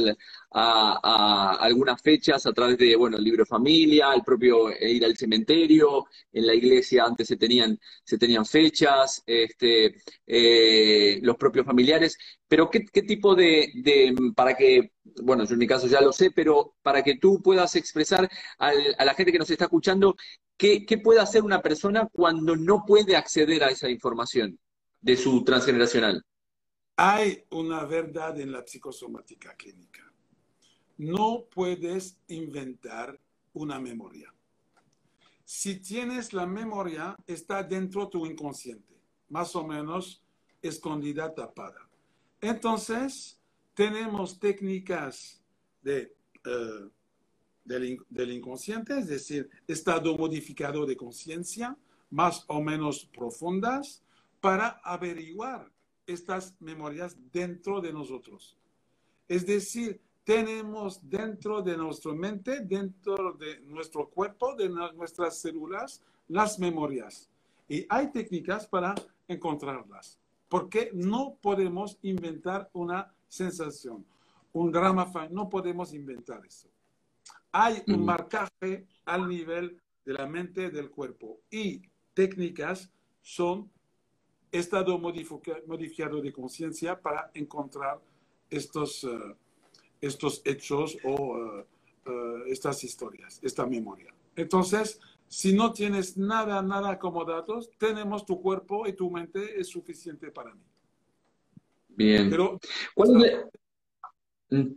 a, 0.52 1.58
algunas 1.60 2.02
fechas 2.02 2.46
a 2.46 2.54
través 2.54 2.78
de, 2.78 2.96
bueno, 2.96 3.18
el 3.18 3.24
libro 3.24 3.44
de 3.44 3.48
familia, 3.48 4.14
el 4.14 4.24
propio 4.24 4.70
eh, 4.70 4.92
ir 4.92 5.06
al 5.06 5.18
cementerio, 5.18 6.06
en 6.32 6.46
la 6.48 6.54
iglesia 6.54 7.06
antes 7.06 7.28
se 7.28 7.38
tenían, 7.38 7.80
se 8.04 8.18
tenían 8.18 8.46
fechas, 8.46 9.24
este, 9.26 9.96
eh, 10.28 11.20
los 11.24 11.38
propios 11.38 11.66
familiares, 11.66 12.18
pero 12.48 12.70
¿qué, 12.70 12.82
tipo 12.82 13.36
de, 13.36 13.72
de, 13.84 14.16
para 14.36 14.56
que, 14.56 14.92
bueno, 15.24 15.46
yo 15.46 15.54
en 15.54 15.60
mi 15.60 15.68
caso 15.68 15.88
ya 15.88 16.02
lo 16.02 16.14
sé, 16.14 16.30
pero 16.32 16.76
para 16.84 17.02
que 17.04 17.18
tú 17.18 17.42
puedas 17.42 17.76
expresar 17.76 18.30
a 18.60 19.06
la 19.06 19.14
gente 19.16 19.32
que 19.32 19.40
nos 19.40 19.50
está 19.50 19.66
escuchando 19.66 20.16
¿Qué, 20.58 20.86
puede 21.04 21.20
hacer 21.20 21.44
una 21.44 21.62
persona 21.62 22.08
cuando 22.12 22.56
no 22.56 22.86
puede 22.86 23.16
acceder 23.16 23.64
a 23.64 23.70
esa 23.70 23.90
información 23.90 24.60
de 25.02 25.18
su 25.18 25.44
transgeneracional? 25.44 26.24
Hay 26.96 27.44
una 27.50 27.84
verdad 27.86 28.40
en 28.40 28.52
la 28.52 28.66
psicosomática 28.66 29.56
clínica. 29.56 30.12
No 30.98 31.46
puedes 31.54 32.18
inventar 32.28 33.20
una 33.54 33.80
memoria. 33.80 34.34
Si 35.44 35.80
tienes 35.80 36.34
la 36.34 36.46
memoria, 36.46 37.16
está 37.28 37.64
dentro 37.64 38.06
de 38.06 38.12
tu 38.12 38.26
inconsciente, 38.26 38.96
más 39.30 39.56
o 39.56 39.68
menos 39.68 40.24
escondida, 40.62 41.34
tapada. 41.34 41.90
Entonces, 42.40 43.40
tenemos 43.74 44.40
técnicas 44.40 45.44
de 45.82 46.16
eh, 46.46 46.90
del, 47.66 48.32
inconsciente, 48.32 48.98
es 49.00 49.08
decir, 49.08 49.50
estado 49.68 50.18
modificado 50.18 50.86
de 50.86 50.98
conciencia, 50.98 51.78
más 52.10 52.44
o 52.48 52.62
menos 52.62 53.06
profundas, 53.06 54.04
para 54.42 54.82
averiguar 54.84 55.72
estas 56.06 56.56
memorias 56.60 57.16
dentro 57.32 57.80
de 57.80 57.94
nosotros. 57.94 58.58
Es 59.28 59.46
decir, 59.46 60.02
tenemos 60.24 61.10
dentro 61.10 61.62
de 61.62 61.78
nuestra 61.78 62.14
mente, 62.14 62.60
dentro 62.62 63.34
de 63.34 63.62
nuestro 63.62 64.10
cuerpo, 64.10 64.56
de 64.56 64.70
nuestras 64.70 65.38
células, 65.40 66.02
las 66.28 66.60
memorias. 66.60 67.30
Y 67.70 67.86
hay 67.90 68.12
técnicas 68.12 68.68
para 68.68 68.94
encontrarlas, 69.28 70.20
porque 70.50 70.92
no 70.94 71.38
podemos 71.42 71.98
inventar 72.02 72.70
una 72.74 73.14
sensación, 73.28 74.06
un 74.52 74.72
drama, 74.72 75.12
no 75.32 75.50
podemos 75.50 75.94
inventar 75.94 76.46
eso 76.46 76.73
hay 77.54 77.84
un 77.88 78.04
marcaje 78.04 78.88
al 79.06 79.30
nivel 79.30 79.80
de 80.06 80.14
la 80.14 80.28
mente 80.28 80.70
del 80.70 80.90
cuerpo 80.90 81.40
y 81.50 81.82
técnicas 82.14 82.92
son 83.22 83.72
estado 84.52 85.00
modificado 85.00 86.22
de 86.22 86.34
conciencia 86.34 87.00
para 87.00 87.32
encontrar 87.34 88.02
estos, 88.50 89.04
eh, 89.04 89.36
estos 90.02 90.42
hechos 90.46 90.98
o 91.04 91.38
eh, 91.38 91.66
eh, 92.06 92.44
estas 92.48 92.84
historias, 92.84 93.40
esta 93.42 93.66
memoria. 93.66 94.14
Entonces, 94.36 95.00
si 95.28 95.54
no 95.54 95.72
tienes 95.74 96.18
nada, 96.18 96.62
nada 96.62 97.00
como 97.00 97.24
datos, 97.24 97.70
tenemos 97.78 98.26
tu 98.26 98.42
cuerpo 98.42 98.88
y 98.88 98.94
tu 98.94 99.10
mente 99.10 99.60
es 99.60 99.68
suficiente 99.68 100.32
para 100.32 100.54
mí. 100.54 100.64
Bien. 101.90 102.30
Pero, 102.30 102.60
mm. 104.50 104.72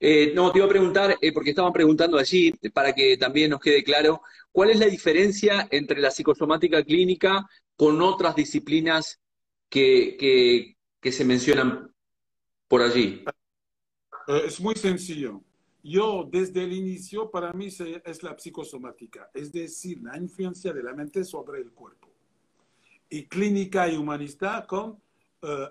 Eh, 0.00 0.32
no, 0.34 0.52
te 0.52 0.58
iba 0.58 0.66
a 0.66 0.70
preguntar, 0.70 1.18
eh, 1.20 1.32
porque 1.32 1.50
estaban 1.50 1.72
preguntando 1.72 2.18
allí, 2.18 2.52
para 2.72 2.92
que 2.92 3.16
también 3.16 3.50
nos 3.50 3.60
quede 3.60 3.82
claro, 3.82 4.22
¿cuál 4.52 4.70
es 4.70 4.78
la 4.78 4.86
diferencia 4.86 5.66
entre 5.70 6.00
la 6.00 6.10
psicosomática 6.10 6.84
clínica 6.84 7.48
con 7.74 8.00
otras 8.00 8.36
disciplinas 8.36 9.20
que, 9.68 10.76
se 11.02 11.24
mencionan 11.24 11.92
por 12.68 12.82
allí? 12.82 13.24
Eh, 14.28 14.42
es 14.46 14.60
muy 14.60 14.76
sencillo. 14.76 15.42
Yo, 15.82 16.28
desde 16.30 16.62
el 16.62 16.72
inicio, 16.72 17.30
para 17.30 17.52
mí 17.52 17.66
es 17.66 18.22
la 18.22 18.38
psicosomática, 18.38 19.30
es 19.34 19.50
decir, 19.50 20.00
la 20.02 20.16
influencia 20.16 20.72
de 20.72 20.82
la 20.82 20.92
mente 20.92 21.24
sobre 21.24 21.60
el 21.60 21.70
cuerpo. 21.70 22.08
Y 23.08 23.26
clínica 23.26 23.88
y 23.88 23.96
humanista 23.96 24.66
con 24.66 25.00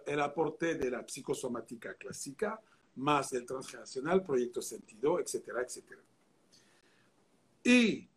el 0.08 0.22
aporte 0.22 0.76
de 0.76 0.90
la 0.90 1.06
psicosomática 1.06 1.94
clásica, 1.96 2.60
más 2.98 3.32
el 3.34 3.46
transgeneracional, 3.46 4.24
proyecto 4.24 4.62
sentido, 4.62 5.20
etcétera, 5.20 5.62
etcétera. 5.62 6.02
Y 7.64 8.08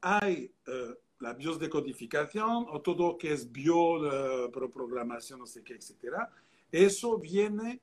hay 0.00 0.52
uh, 0.68 0.94
la 1.20 1.32
biosdecodificación 1.32 2.66
o 2.68 2.80
todo 2.80 3.16
que 3.16 3.32
es 3.32 3.50
bioprogramación, 3.50 5.40
no 5.40 5.46
sé 5.46 5.62
qué, 5.62 5.74
etcétera. 5.74 6.30
Eso 6.70 7.18
viene 7.18 7.80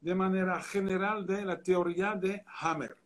de 0.00 0.14
manera 0.14 0.62
general 0.62 1.26
de 1.26 1.44
la 1.44 1.62
teoría 1.62 2.14
de 2.14 2.44
Hammer. 2.60 2.96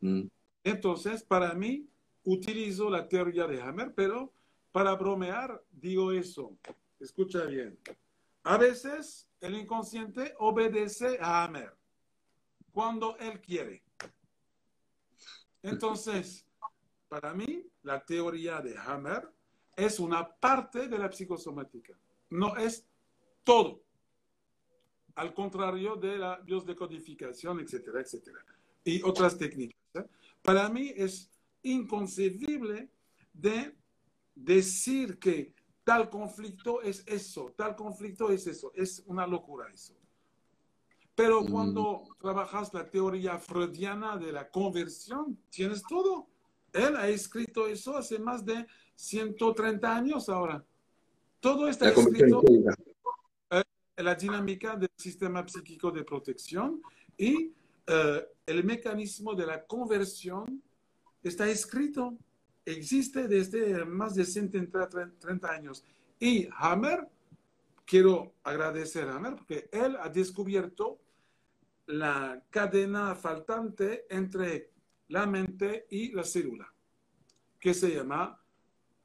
Mm. 0.00 0.22
Entonces, 0.64 1.22
para 1.22 1.54
mí, 1.54 1.86
utilizo 2.24 2.90
la 2.90 3.08
teoría 3.08 3.46
de 3.46 3.60
Hammer, 3.62 3.92
pero 3.94 4.32
para 4.72 4.94
bromear 4.94 5.62
digo 5.70 6.10
eso. 6.10 6.56
Escucha 6.98 7.44
bien. 7.44 7.78
A 8.42 8.56
veces 8.56 9.28
el 9.42 9.56
inconsciente 9.56 10.34
obedece 10.38 11.18
a 11.20 11.44
Hammer 11.44 11.76
cuando 12.72 13.16
él 13.18 13.40
quiere. 13.40 13.82
Entonces, 15.62 16.46
para 17.08 17.34
mí, 17.34 17.66
la 17.82 18.04
teoría 18.04 18.60
de 18.60 18.78
Hammer 18.78 19.28
es 19.76 19.98
una 19.98 20.26
parte 20.26 20.88
de 20.88 20.98
la 20.98 21.10
psicosomática, 21.10 21.98
no 22.30 22.56
es 22.56 22.86
todo. 23.42 23.82
Al 25.16 25.34
contrario 25.34 25.96
de 25.96 26.16
la 26.16 26.38
biosdecodificación, 26.38 27.60
etcétera, 27.60 28.00
etcétera. 28.00 28.38
Y 28.84 29.02
otras 29.02 29.36
técnicas. 29.36 29.76
¿eh? 29.94 30.06
Para 30.40 30.68
mí 30.68 30.92
es 30.96 31.30
inconcebible 31.62 32.88
de 33.32 33.76
decir 34.34 35.18
que 35.18 35.52
Tal 35.84 36.08
conflicto 36.08 36.80
es 36.82 37.02
eso, 37.06 37.52
tal 37.56 37.74
conflicto 37.74 38.30
es 38.30 38.46
eso, 38.46 38.72
es 38.74 39.02
una 39.06 39.26
locura 39.26 39.66
eso. 39.72 39.94
Pero 41.14 41.42
mm. 41.42 41.50
cuando 41.50 42.04
trabajas 42.20 42.72
la 42.72 42.88
teoría 42.88 43.38
freudiana 43.38 44.16
de 44.16 44.32
la 44.32 44.48
conversión, 44.48 45.38
tienes 45.50 45.82
todo. 45.82 46.28
Él 46.72 46.96
ha 46.96 47.08
escrito 47.08 47.66
eso 47.66 47.96
hace 47.96 48.18
más 48.18 48.44
de 48.44 48.66
130 48.94 49.94
años 49.94 50.28
ahora. 50.28 50.64
Todo 51.40 51.68
está 51.68 51.90
escrito 51.90 52.42
en 53.50 54.04
la 54.04 54.14
dinámica 54.14 54.76
del 54.76 54.90
sistema 54.96 55.46
psíquico 55.46 55.90
de 55.90 56.04
protección 56.04 56.80
y 57.16 57.52
eh, 57.86 58.26
el 58.46 58.64
mecanismo 58.64 59.34
de 59.34 59.46
la 59.46 59.64
conversión 59.66 60.62
está 61.22 61.48
escrito 61.48 62.16
existe 62.64 63.28
desde 63.28 63.84
más 63.84 64.14
de 64.14 64.24
130 64.24 65.50
años. 65.50 65.84
Y 66.18 66.48
Hammer, 66.56 67.08
quiero 67.84 68.34
agradecer 68.44 69.08
a 69.08 69.16
Hammer 69.16 69.36
porque 69.36 69.68
él 69.72 69.96
ha 70.00 70.08
descubierto 70.08 71.00
la 71.86 72.42
cadena 72.50 73.14
faltante 73.14 74.06
entre 74.08 74.70
la 75.08 75.26
mente 75.26 75.86
y 75.90 76.12
la 76.12 76.24
célula, 76.24 76.72
que 77.58 77.74
se 77.74 77.94
llama 77.94 78.40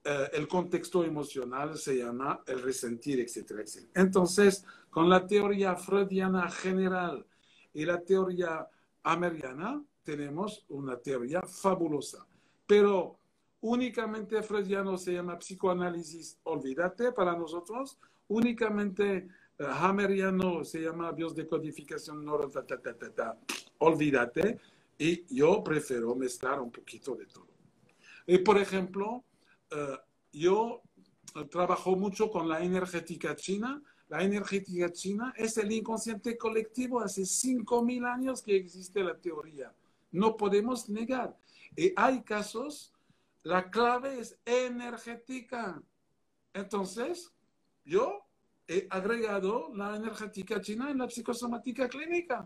eh, 0.03 0.29
el 0.33 0.47
contexto 0.47 1.03
emocional, 1.03 1.77
se 1.77 1.97
llama 1.97 2.43
el 2.45 2.61
resentir, 2.61 3.19
etcétera, 3.19 3.61
etcétera. 3.61 3.91
Entonces, 3.95 4.63
con 4.89 5.09
la 5.09 5.25
teoría 5.27 5.75
freudiana 5.75 6.49
general 6.49 7.25
y 7.73 7.83
la 7.83 8.01
teoría 8.01 8.67
americana, 9.03 9.83
tenemos 10.03 10.65
una 10.69 10.97
teoría 10.97 11.41
fabulosa. 11.41 12.25
Pero 12.65 13.19
únicamente 13.61 14.41
freudiano 14.43 14.97
se 14.97 15.13
llama 15.13 15.37
psicoanálisis, 15.39 16.39
olvídate 16.43 17.11
para 17.11 17.35
nosotros, 17.35 17.97
únicamente 18.27 19.27
uh, 19.59 20.63
se 20.63 20.81
llama 20.81 21.11
biosdecodificación 21.11 22.23
neuro, 22.23 22.51
olvídate, 23.79 24.59
y 24.97 25.35
yo 25.35 25.63
prefiero 25.63 26.15
mezclar 26.15 26.59
un 26.59 26.71
poquito 26.71 27.15
de 27.15 27.25
todo. 27.25 27.47
Y 28.25 28.39
por 28.39 28.57
ejemplo, 28.57 29.23
uh, 29.71 29.97
yo 30.31 30.81
trabajo 31.45 31.95
mucho 31.95 32.29
con 32.29 32.47
la 32.47 32.63
energética 32.63 33.35
china. 33.35 33.81
La 34.09 34.23
energética 34.23 34.91
china 34.91 35.33
es 35.37 35.57
el 35.57 35.71
inconsciente 35.71 36.37
colectivo. 36.37 36.99
Hace 36.99 37.21
5.000 37.23 38.05
años 38.05 38.41
que 38.41 38.55
existe 38.55 39.03
la 39.03 39.15
teoría. 39.15 39.73
No 40.11 40.37
podemos 40.37 40.89
negar. 40.89 41.37
Y 41.75 41.93
hay 41.95 42.21
casos 42.21 42.93
la 43.47 43.69
clave 43.71 44.19
es 44.19 44.37
energética. 44.43 45.81
Entonces, 46.53 47.33
yo 47.85 48.27
he 48.67 48.85
agregado 48.89 49.69
la 49.73 49.95
energética 49.95 50.59
china 50.59 50.91
en 50.91 50.97
la 50.97 51.09
psicosomática 51.09 51.87
clínica, 51.87 52.45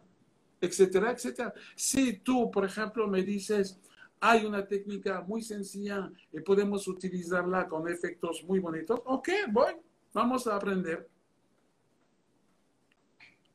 etcétera, 0.61 1.11
etcétera. 1.11 1.53
Si 1.75 2.19
tú, 2.19 2.51
por 2.51 2.65
ejemplo, 2.65 3.07
me 3.07 3.23
dices, 3.23 3.79
hay 4.19 4.45
una 4.45 4.67
técnica 4.67 5.21
muy 5.21 5.41
sencilla 5.41 6.11
y 6.31 6.39
podemos 6.41 6.87
utilizarla 6.87 7.67
con 7.67 7.87
efectos 7.87 8.43
muy 8.43 8.59
bonitos, 8.59 9.01
ok, 9.05 9.29
voy, 9.51 9.73
vamos 10.13 10.45
a 10.45 10.55
aprender. 10.55 11.09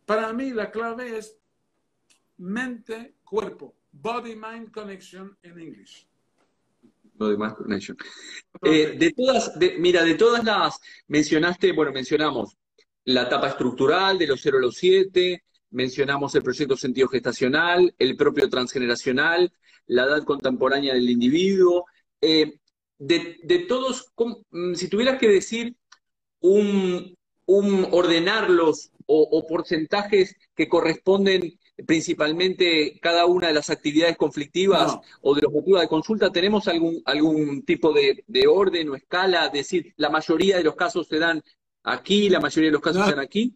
Para 0.05 0.33
mí 0.33 0.51
la 0.51 0.73
clave 0.73 1.17
es 1.17 1.39
mente-cuerpo, 2.39 3.73
body-mind 3.93 4.73
connection 4.73 5.39
en 5.43 5.61
inglés. 5.61 6.09
Eh, 8.63 8.97
de 8.99 9.13
todas, 9.13 9.53
mira, 9.79 10.05
de 10.05 10.15
todas 10.15 10.45
las, 10.45 10.79
mencionaste, 11.09 11.73
bueno, 11.73 11.93
mencionamos 11.93 12.57
la 13.05 13.23
etapa 13.23 13.49
estructural 13.49 14.19
de 14.19 14.27
los 14.27 14.41
0 14.43 14.59
a 14.59 14.61
los 14.61 14.77
7, 14.77 15.43
mencionamos 15.71 16.35
el 16.35 16.43
proyecto 16.43 16.77
sentido 16.77 17.09
gestacional, 17.09 17.95
el 17.99 18.17
propio 18.17 18.49
transgeneracional, 18.49 19.53
la 19.87 20.05
edad 20.05 20.25
contemporánea 20.25 20.95
del 20.95 21.09
individuo. 21.09 21.85
Eh, 22.21 22.59
de, 22.99 23.67
todos, 23.69 24.13
mm, 24.51 24.75
si 24.75 24.89
tuvieras 24.89 25.19
que 25.19 25.29
decir 25.29 25.77
un, 26.41 27.17
un 27.47 27.89
ordenarlos 27.91 28.91
o, 29.07 29.47
porcentajes 29.47 30.35
que 30.55 30.69
corresponden 30.69 31.59
principalmente 31.85 32.99
cada 33.01 33.27
una 33.27 33.49
de 33.49 33.55
las 33.55 33.69
actividades 33.69 34.17
conflictivas 34.17 34.99
o 35.21 35.35
de 35.35 35.43
los 35.43 35.53
motivos 35.53 35.81
de 35.81 35.89
consulta, 35.89 36.31
¿tenemos 36.31 36.69
algún, 36.69 37.03
algún 37.05 37.63
tipo 37.65 37.93
de, 37.93 38.47
orden 38.49 38.89
o 38.91 38.95
escala? 38.95 39.49
Decir, 39.49 39.93
la 39.97 40.09
mayoría 40.09 40.57
de 40.57 40.65
los 40.65 40.75
casos 40.75 41.07
se 41.07 41.19
dan 41.19 41.43
aquí, 41.83 42.29
la 42.29 42.41
mayoría 42.41 42.69
de 42.69 42.73
los 42.73 42.83
casos 42.83 43.05
se 43.05 43.11
dan 43.11 43.21
aquí. 43.21 43.55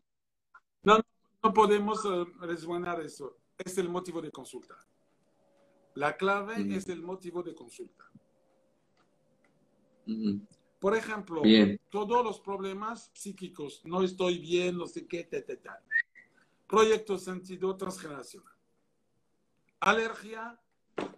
No, 0.83 1.01
no 1.43 1.53
podemos 1.53 2.05
uh, 2.05 2.27
resguardar 2.41 3.01
eso. 3.01 3.39
Es 3.57 3.79
el 3.79 3.89
motivo 3.89 4.21
de 4.21 4.31
consulta. 4.31 4.77
La 5.95 6.17
clave 6.17 6.75
es 6.75 6.89
el 6.89 7.03
motivo 7.03 7.43
de 7.43 7.55
consulta. 7.55 8.05
Por 10.79 10.97
ejemplo, 10.97 11.43
todos 11.91 12.25
los 12.25 12.41
problemas 12.41 13.11
psíquicos, 13.13 13.83
no 13.85 14.03
estoy 14.03 14.39
bien, 14.39 14.77
no 14.79 14.87
sé 14.87 15.07
qué, 15.07 15.25
tal, 15.25 15.45
tal. 15.45 15.79
Proyecto 16.71 17.19
sentido 17.19 17.77
transgeneracional. 17.77 18.55
Alergia, 19.81 20.57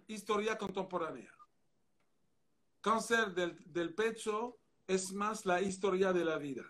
historia 0.07 0.57
contemporánea. 0.57 1.31
Cáncer 2.81 3.35
del, 3.35 3.63
del 3.71 3.93
pecho 3.93 4.57
es 4.87 5.13
más 5.13 5.45
la 5.45 5.61
historia 5.61 6.11
de 6.11 6.25
la 6.25 6.39
vida, 6.39 6.63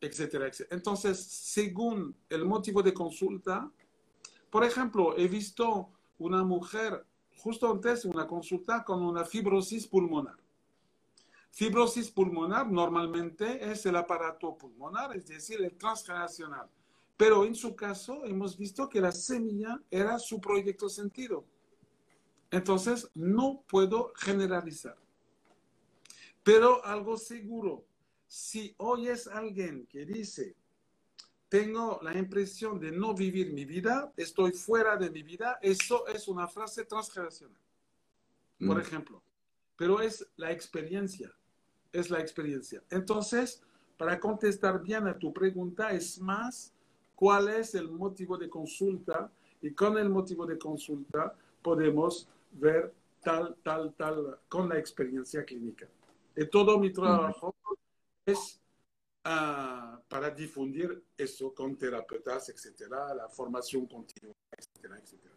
etcétera, 0.00 0.46
etcétera. 0.46 0.76
Entonces, 0.76 1.20
según 1.20 2.16
el 2.28 2.44
motivo 2.44 2.84
de 2.84 2.94
consulta, 2.94 3.68
por 4.48 4.62
ejemplo, 4.62 5.18
he 5.18 5.26
visto 5.26 5.90
una 6.18 6.44
mujer 6.44 7.04
justo 7.38 7.68
antes 7.68 8.04
una 8.04 8.28
consulta 8.28 8.84
con 8.84 9.02
una 9.02 9.24
fibrosis 9.24 9.88
pulmonar. 9.88 10.36
Fibrosis 11.50 12.12
pulmonar 12.12 12.70
normalmente 12.70 13.68
es 13.68 13.84
el 13.86 13.96
aparato 13.96 14.56
pulmonar, 14.56 15.16
es 15.16 15.26
decir, 15.26 15.60
el 15.60 15.76
transgeneracional. 15.76 16.70
Pero 17.18 17.44
en 17.44 17.56
su 17.56 17.74
caso 17.74 18.24
hemos 18.24 18.56
visto 18.56 18.88
que 18.88 19.00
la 19.00 19.10
semilla 19.10 19.82
era 19.90 20.20
su 20.20 20.40
proyecto 20.40 20.88
sentido. 20.88 21.44
Entonces, 22.50 23.10
no 23.12 23.64
puedo 23.68 24.12
generalizar. 24.16 24.96
Pero 26.44 26.82
algo 26.84 27.18
seguro, 27.18 27.84
si 28.28 28.72
oyes 28.78 29.26
a 29.26 29.38
alguien 29.38 29.84
que 29.86 30.06
dice, 30.06 30.54
tengo 31.48 31.98
la 32.02 32.16
impresión 32.16 32.78
de 32.78 32.92
no 32.92 33.14
vivir 33.14 33.52
mi 33.52 33.64
vida, 33.64 34.12
estoy 34.16 34.52
fuera 34.52 34.96
de 34.96 35.10
mi 35.10 35.24
vida, 35.24 35.58
eso 35.60 36.06
es 36.06 36.28
una 36.28 36.46
frase 36.46 36.84
transgeneracional, 36.84 37.60
por 38.60 38.76
mm. 38.76 38.80
ejemplo. 38.80 39.22
Pero 39.76 40.00
es 40.00 40.24
la 40.36 40.52
experiencia, 40.52 41.34
es 41.92 42.10
la 42.10 42.20
experiencia. 42.20 42.80
Entonces, 42.90 43.60
para 43.96 44.20
contestar 44.20 44.80
bien 44.80 45.08
a 45.08 45.18
tu 45.18 45.32
pregunta, 45.32 45.90
es 45.90 46.20
más 46.20 46.72
cuál 47.18 47.48
es 47.48 47.74
el 47.74 47.90
motivo 47.90 48.38
de 48.38 48.48
consulta 48.48 49.28
y 49.60 49.72
con 49.72 49.98
el 49.98 50.08
motivo 50.08 50.46
de 50.46 50.56
consulta 50.56 51.34
podemos 51.60 52.28
ver 52.52 52.94
tal, 53.20 53.56
tal, 53.64 53.92
tal, 53.94 54.38
con 54.48 54.68
la 54.68 54.78
experiencia 54.78 55.44
clínica. 55.44 55.88
Y 56.36 56.46
todo 56.46 56.78
mi 56.78 56.92
trabajo 56.92 57.56
es 58.24 58.60
para 59.22 60.30
difundir 60.30 61.02
eso 61.16 61.52
con 61.52 61.76
terapeutas, 61.76 62.50
etcétera, 62.50 63.12
la 63.12 63.28
formación 63.28 63.86
continua, 63.86 64.36
etcétera, 64.56 64.96
etcétera. 65.02 65.34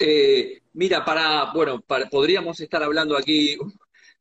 Eh, 0.00 0.62
mira, 0.72 1.04
para, 1.04 1.52
bueno, 1.52 1.84
podríamos 2.10 2.58
estar 2.58 2.82
hablando 2.82 3.18
aquí 3.18 3.58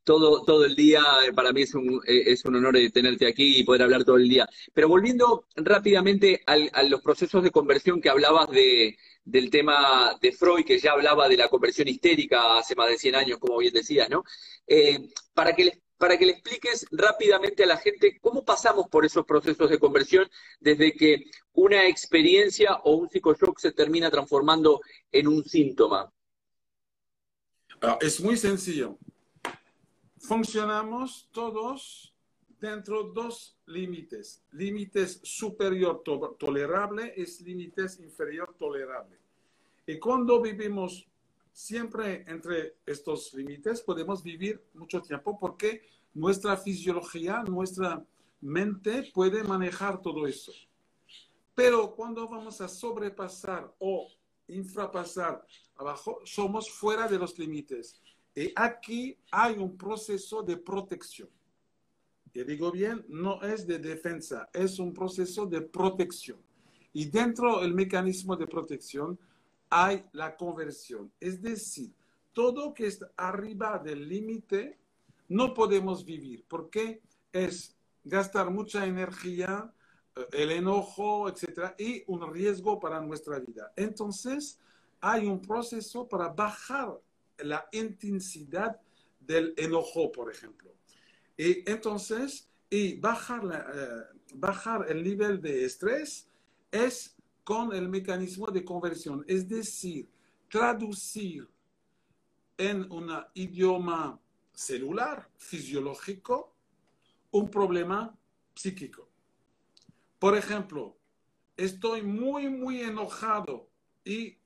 todo, 0.04 0.44
todo 0.44 0.66
el 0.66 0.76
día. 0.76 1.04
Para 1.36 1.52
mí 1.52 1.64
es 1.64 1.74
un, 1.74 2.02
eh, 2.08 2.24
es 2.28 2.46
un 2.46 2.56
honor 2.56 2.76
tenerte 2.94 3.28
aquí 3.28 3.60
y 3.60 3.64
poder 3.64 3.84
hablar 3.84 4.04
todo 4.04 4.18
el 4.18 4.30
día. 4.30 4.48
Pero 4.74 4.88
volviendo 4.88 5.46
rápidamente 5.56 6.42
a 6.46 6.84
los 6.84 7.02
procesos 7.02 7.44
de 7.44 7.52
conversión 7.52 8.02
que 8.02 8.10
hablabas 8.10 8.50
de, 8.50 8.98
del 9.24 9.50
tema 9.50 10.18
de 10.22 10.32
Freud, 10.32 10.66
que 10.66 10.80
ya 10.80 10.94
hablaba 10.94 11.30
de 11.30 11.38
la 11.38 11.50
conversión 11.50 11.88
histérica 11.88 12.58
hace 12.58 12.76
más 12.76 12.90
de 12.90 12.98
100 12.98 13.16
años, 13.16 13.40
como 13.40 13.58
bien 13.58 13.74
decías, 13.74 14.10
¿no? 14.10 14.24
Eh, 14.68 15.00
para 15.34 15.56
que 15.56 15.66
les 15.66 15.80
para 16.02 16.18
que 16.18 16.26
le 16.26 16.32
expliques 16.32 16.88
rápidamente 16.90 17.64
a 17.64 17.68
la 17.68 17.78
gente 17.78 18.18
cómo 18.20 18.44
pasamos 18.44 18.88
por 18.90 19.06
esos 19.06 19.24
procesos 19.24 19.70
de 19.70 19.78
conversión 19.78 20.28
desde 20.60 20.94
que 20.94 21.26
una 21.54 21.88
experiencia 21.88 22.74
o 22.86 22.96
un 22.96 23.08
psicoshock 23.08 23.60
se 23.60 23.72
termina 23.72 24.10
transformando 24.10 24.82
en 25.12 25.28
un 25.28 25.44
síntoma. 25.44 26.12
Ah, 27.82 28.00
es 28.02 28.20
muy 28.20 28.36
sencillo. 28.36 28.98
Funcionamos 30.22 31.30
todos 31.32 32.14
dentro 32.60 33.04
de 33.04 33.14
dos 33.14 33.58
límites. 33.66 34.44
Límites 34.52 35.20
superior 35.24 36.04
tolerable 36.38 37.14
es 37.18 37.42
límites 37.42 38.00
inferior 38.00 38.56
tolerable. 38.58 39.18
Y 39.88 39.98
cuando 39.98 40.40
vivimos 40.40 41.08
siempre 41.52 42.24
entre 42.28 42.78
estos 42.86 43.34
límites 43.34 43.82
podemos 43.82 44.24
vivir 44.24 44.64
mucho 44.76 45.02
tiempo 45.02 45.40
porque 45.40 45.82
nuestra 46.14 46.56
fisiología, 46.56 47.44
nuestra 47.44 48.06
mente 48.42 49.12
puede 49.14 49.44
manejar 49.44 50.02
todo 50.02 50.28
eso. 50.28 50.52
Pero 51.56 51.96
cuando 51.96 52.28
vamos 52.28 52.62
a 52.62 52.68
sobrepasar 52.68 53.74
o 53.80 54.08
infrapasar 54.48 55.46
abajo, 55.76 56.20
somos 56.26 56.70
fuera 56.70 57.08
de 57.08 57.18
los 57.18 57.38
límites. 57.40 58.01
Y 58.36 58.52
aquí 58.56 59.18
hay 59.32 59.58
un 59.58 59.78
proceso 59.78 60.42
de 60.42 60.58
protección. 60.58 61.30
Y 62.34 62.44
digo 62.44 62.72
bien, 62.72 63.06
no 63.10 63.42
es 63.42 63.68
de 63.68 63.78
defensa, 63.80 64.50
es 64.54 64.80
un 64.80 64.94
proceso 64.94 65.46
de 65.46 65.62
protección. 65.62 66.40
Y 66.94 67.06
dentro 67.06 67.60
del 67.60 67.74
mecanismo 67.74 68.36
de 68.36 68.48
protección 68.48 69.20
hay 69.70 70.06
la 70.14 70.36
conversión. 70.38 71.12
Es 71.20 71.42
decir, 71.42 71.94
todo 72.34 72.74
que 72.74 72.88
está 72.88 73.12
arriba 73.18 73.80
del 73.80 74.08
límite 74.08 74.78
no 75.28 75.54
podemos 75.54 76.04
vivir 76.06 76.46
porque 76.48 77.02
es 77.32 77.76
gastar 78.04 78.50
mucha 78.50 78.86
energía, 78.86 79.74
eh, 80.16 80.26
el 80.34 80.52
enojo, 80.52 81.30
etcétera, 81.30 81.76
y 81.78 82.04
un 82.08 82.34
riesgo 82.34 82.80
para 82.80 83.02
nuestra 83.02 83.40
vida. 83.40 83.72
Entonces, 83.76 84.60
hay 85.00 85.28
un 85.28 85.42
proceso 85.42 86.08
para 86.08 86.30
bajar 86.30 87.00
la 87.44 87.68
intensidad 87.72 88.80
del 89.20 89.54
enojo, 89.58 90.12
por 90.12 90.32
ejemplo. 90.32 90.74
Y 91.38 91.70
entonces, 91.70 92.50
y 92.70 92.96
bajar, 93.00 93.44
eh, 93.74 94.18
bajar 94.36 94.86
el 94.90 95.04
nivel 95.04 95.42
de 95.42 95.66
estrés 95.66 96.30
es 96.72 97.16
con 97.44 97.74
el 97.74 97.90
mecanismo 97.90 98.48
de 98.48 98.64
conversión, 98.64 99.26
es 99.28 99.48
decir, 99.48 100.10
traducir 100.50 101.50
en 102.58 102.92
un 102.92 103.10
idioma 103.34 104.20
celular, 104.54 105.30
fisiológico, 105.38 106.54
un 107.32 107.50
problema 107.50 108.16
psíquico. 108.54 109.10
Por 110.20 110.38
ejemplo, 110.38 110.98
estoy 111.58 112.04
muy, 112.04 112.50
muy 112.50 112.82
enojado 112.82 113.70
y 114.04 114.38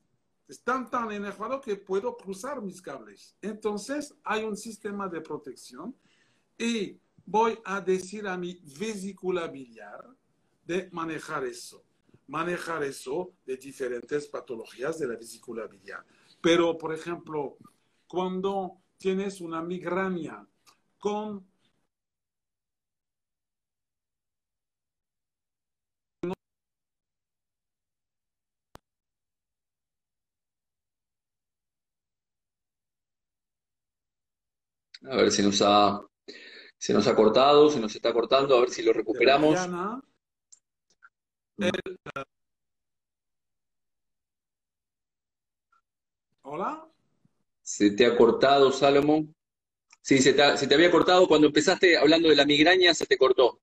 están 0.48 0.88
tan 0.90 1.10
enojado 1.12 1.60
que 1.60 1.76
puedo 1.76 2.16
cruzar 2.16 2.62
mis 2.62 2.80
cables. 2.80 3.36
Entonces 3.42 4.14
hay 4.24 4.44
un 4.44 4.56
sistema 4.56 5.08
de 5.08 5.20
protección 5.20 5.94
y 6.58 6.98
voy 7.24 7.58
a 7.64 7.80
decir 7.80 8.26
a 8.28 8.36
mi 8.36 8.60
vesícula 8.78 9.48
biliar 9.48 10.04
de 10.64 10.88
manejar 10.92 11.44
eso 11.44 11.86
manejar 12.28 12.82
eso 12.82 13.32
de 13.44 13.56
diferentes 13.56 14.26
patologías 14.26 14.98
de 14.98 15.08
la 15.08 15.16
vesícula 15.16 15.66
biliar. 15.66 16.04
Pero, 16.40 16.76
por 16.76 16.92
ejemplo, 16.94 17.56
cuando 18.06 18.78
tienes 18.98 19.40
una 19.40 19.62
migraña 19.62 20.46
con 20.98 21.46
A 35.10 35.16
ver 35.16 35.30
si 35.30 35.42
nos 35.42 35.62
ha, 35.62 36.00
se 36.78 36.92
nos 36.92 37.06
ha 37.06 37.14
cortado, 37.14 37.70
se 37.70 37.78
nos 37.80 37.94
está 37.94 38.12
cortando, 38.12 38.56
a 38.56 38.60
ver 38.60 38.70
si 38.70 38.82
lo 38.82 38.92
recuperamos. 38.92 39.56
El, 41.58 41.70
Hola. 46.42 46.86
Se 47.62 47.90
te 47.90 48.06
ha 48.06 48.16
cortado, 48.16 48.70
Salomón. 48.72 49.34
Sí, 50.02 50.18
se 50.18 50.32
te, 50.32 50.42
ha- 50.42 50.56
se 50.56 50.66
te 50.66 50.74
había 50.74 50.90
cortado 50.90 51.26
cuando 51.26 51.46
empezaste 51.48 51.96
hablando 51.96 52.28
de 52.28 52.36
la 52.36 52.44
migraña, 52.44 52.94
se 52.94 53.06
te 53.06 53.16
cortó. 53.18 53.60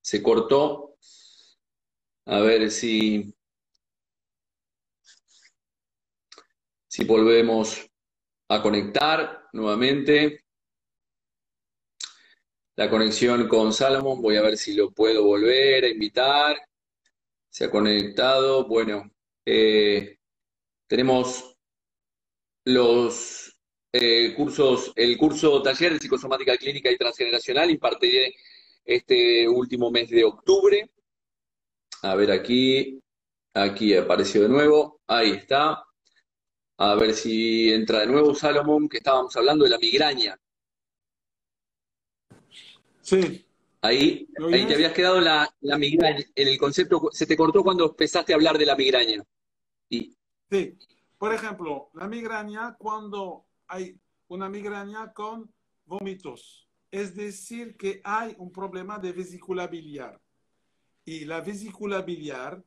Se 0.00 0.22
cortó. 0.22 0.96
A 2.26 2.40
ver 2.40 2.70
si, 2.70 3.34
si 6.94 7.02
volvemos 7.02 7.90
a 8.48 8.62
conectar 8.62 9.48
nuevamente. 9.52 10.44
La 12.76 12.88
conexión 12.88 13.48
con 13.48 13.72
Salomón, 13.72 14.22
voy 14.22 14.36
a 14.36 14.42
ver 14.42 14.56
si 14.56 14.76
lo 14.76 14.92
puedo 14.92 15.24
volver 15.24 15.82
a 15.82 15.88
invitar. 15.88 16.56
Se 17.50 17.64
ha 17.64 17.70
conectado. 17.72 18.68
Bueno, 18.68 19.10
eh, 19.44 20.18
tenemos 20.86 21.56
los 22.64 23.58
eh, 23.92 24.32
cursos, 24.36 24.92
el 24.94 25.18
curso 25.18 25.62
taller 25.62 25.94
de 25.94 25.98
psicosomática 25.98 26.56
clínica 26.56 26.92
y 26.92 26.96
transgeneracional, 26.96 27.70
impartiré 27.70 28.36
este 28.84 29.48
último 29.48 29.90
mes 29.90 30.10
de 30.10 30.22
octubre. 30.22 30.88
A 32.02 32.14
ver 32.14 32.30
aquí, 32.30 33.00
aquí 33.52 33.96
apareció 33.96 34.42
de 34.42 34.48
nuevo, 34.48 35.00
ahí 35.08 35.32
está. 35.32 35.83
A 36.76 36.94
ver 36.96 37.14
si 37.14 37.72
entra 37.72 38.00
de 38.00 38.06
nuevo 38.06 38.34
Salomón, 38.34 38.88
que 38.88 38.98
estábamos 38.98 39.34
hablando 39.36 39.64
de 39.64 39.70
la 39.70 39.78
migraña. 39.78 40.38
Sí, 43.00 43.44
Ahí, 43.84 44.26
¿Me 44.38 44.56
ahí 44.56 44.66
te 44.66 44.72
habías 44.72 44.94
quedado 44.94 45.20
la, 45.20 45.46
la 45.60 45.76
migraña, 45.76 46.24
en 46.34 46.48
el 46.48 46.56
concepto, 46.56 47.10
se 47.12 47.26
te 47.26 47.36
cortó 47.36 47.62
cuando 47.62 47.84
empezaste 47.84 48.32
a 48.32 48.36
hablar 48.36 48.56
de 48.56 48.64
la 48.64 48.76
migraña. 48.76 49.22
Y, 49.90 50.16
sí. 50.50 50.78
Por 51.18 51.34
ejemplo, 51.34 51.90
la 51.92 52.08
migraña 52.08 52.76
cuando 52.78 53.44
hay 53.66 54.00
una 54.28 54.48
migraña 54.48 55.12
con 55.12 55.52
vómitos. 55.84 56.66
Es 56.90 57.14
decir, 57.14 57.76
que 57.76 58.00
hay 58.04 58.34
un 58.38 58.50
problema 58.50 58.98
de 58.98 59.12
vesícula 59.12 59.66
biliar. 59.66 60.18
Y 61.04 61.26
la 61.26 61.42
vesícula 61.42 62.00
biliar 62.00 62.64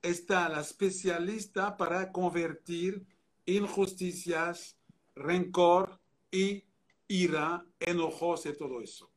está 0.00 0.48
la 0.48 0.60
especialista 0.60 1.76
para 1.76 2.12
convertir 2.12 3.04
injusticias, 3.46 4.78
rencor 5.14 6.00
y 6.30 6.64
ira, 7.08 7.66
enojos 7.78 8.46
y 8.46 8.56
todo 8.56 8.80
eso. 8.80 9.10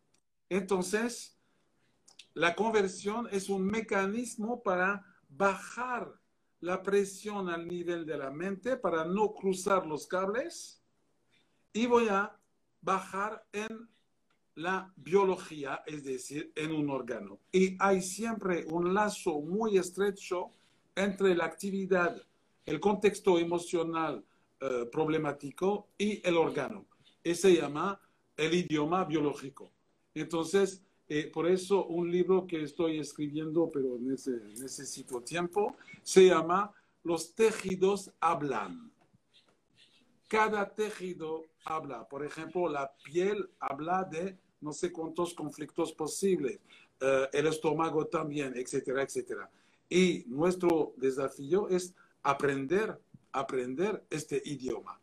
Entonces, 0.49 1.37
la 2.33 2.55
conversión 2.55 3.27
es 3.31 3.49
un 3.49 3.65
mecanismo 3.65 4.63
para 4.63 5.05
bajar 5.29 6.11
la 6.59 6.81
presión 6.81 7.49
al 7.49 7.67
nivel 7.67 8.05
de 8.05 8.17
la 8.17 8.31
mente, 8.31 8.77
para 8.77 9.05
no 9.05 9.33
cruzar 9.33 9.85
los 9.85 10.07
cables, 10.07 10.81
y 11.73 11.85
voy 11.87 12.07
a 12.07 12.39
bajar 12.81 13.45
en 13.51 13.89
la 14.55 14.93
biología, 14.95 15.83
es 15.85 16.03
decir, 16.03 16.51
en 16.55 16.71
un 16.71 16.89
órgano. 16.89 17.39
Y 17.51 17.75
hay 17.79 18.01
siempre 18.01 18.65
un 18.65 18.93
lazo 18.93 19.41
muy 19.41 19.77
estrecho 19.77 20.51
entre 20.95 21.35
la 21.35 21.45
actividad, 21.45 22.21
el 22.65 22.79
contexto 22.79 23.37
emocional 23.37 24.23
eh, 24.59 24.87
problemático 24.91 25.87
y 25.97 26.25
el 26.27 26.37
órgano. 26.37 26.85
Y 27.23 27.35
se 27.35 27.55
llama 27.55 27.99
el 28.37 28.53
idioma 28.53 29.05
biológico. 29.05 29.71
Entonces, 30.13 30.81
eh, 31.09 31.29
por 31.33 31.47
eso 31.47 31.85
un 31.85 32.09
libro 32.11 32.47
que 32.47 32.63
estoy 32.63 32.99
escribiendo, 32.99 33.69
pero 33.71 33.97
nece- 33.99 34.41
necesito 34.59 35.21
tiempo, 35.21 35.75
se 36.01 36.27
llama 36.27 36.71
Los 37.03 37.35
tejidos 37.35 38.11
hablan. 38.21 38.91
Cada 40.27 40.73
tejido 40.73 41.43
habla. 41.65 42.07
Por 42.07 42.25
ejemplo, 42.25 42.69
la 42.69 42.91
piel 43.03 43.49
habla 43.59 44.03
de 44.03 44.37
no 44.61 44.71
sé 44.71 44.91
cuántos 44.91 45.33
conflictos 45.33 45.91
posibles, 45.91 46.59
eh, 47.01 47.27
el 47.33 47.47
estómago 47.47 48.07
también, 48.07 48.53
etcétera, 48.55 49.03
etcétera. 49.03 49.49
Y 49.89 50.23
nuestro 50.27 50.93
desafío 50.95 51.67
es 51.67 51.93
aprender, 52.23 52.99
aprender 53.31 54.03
este 54.09 54.41
idioma. 54.45 54.99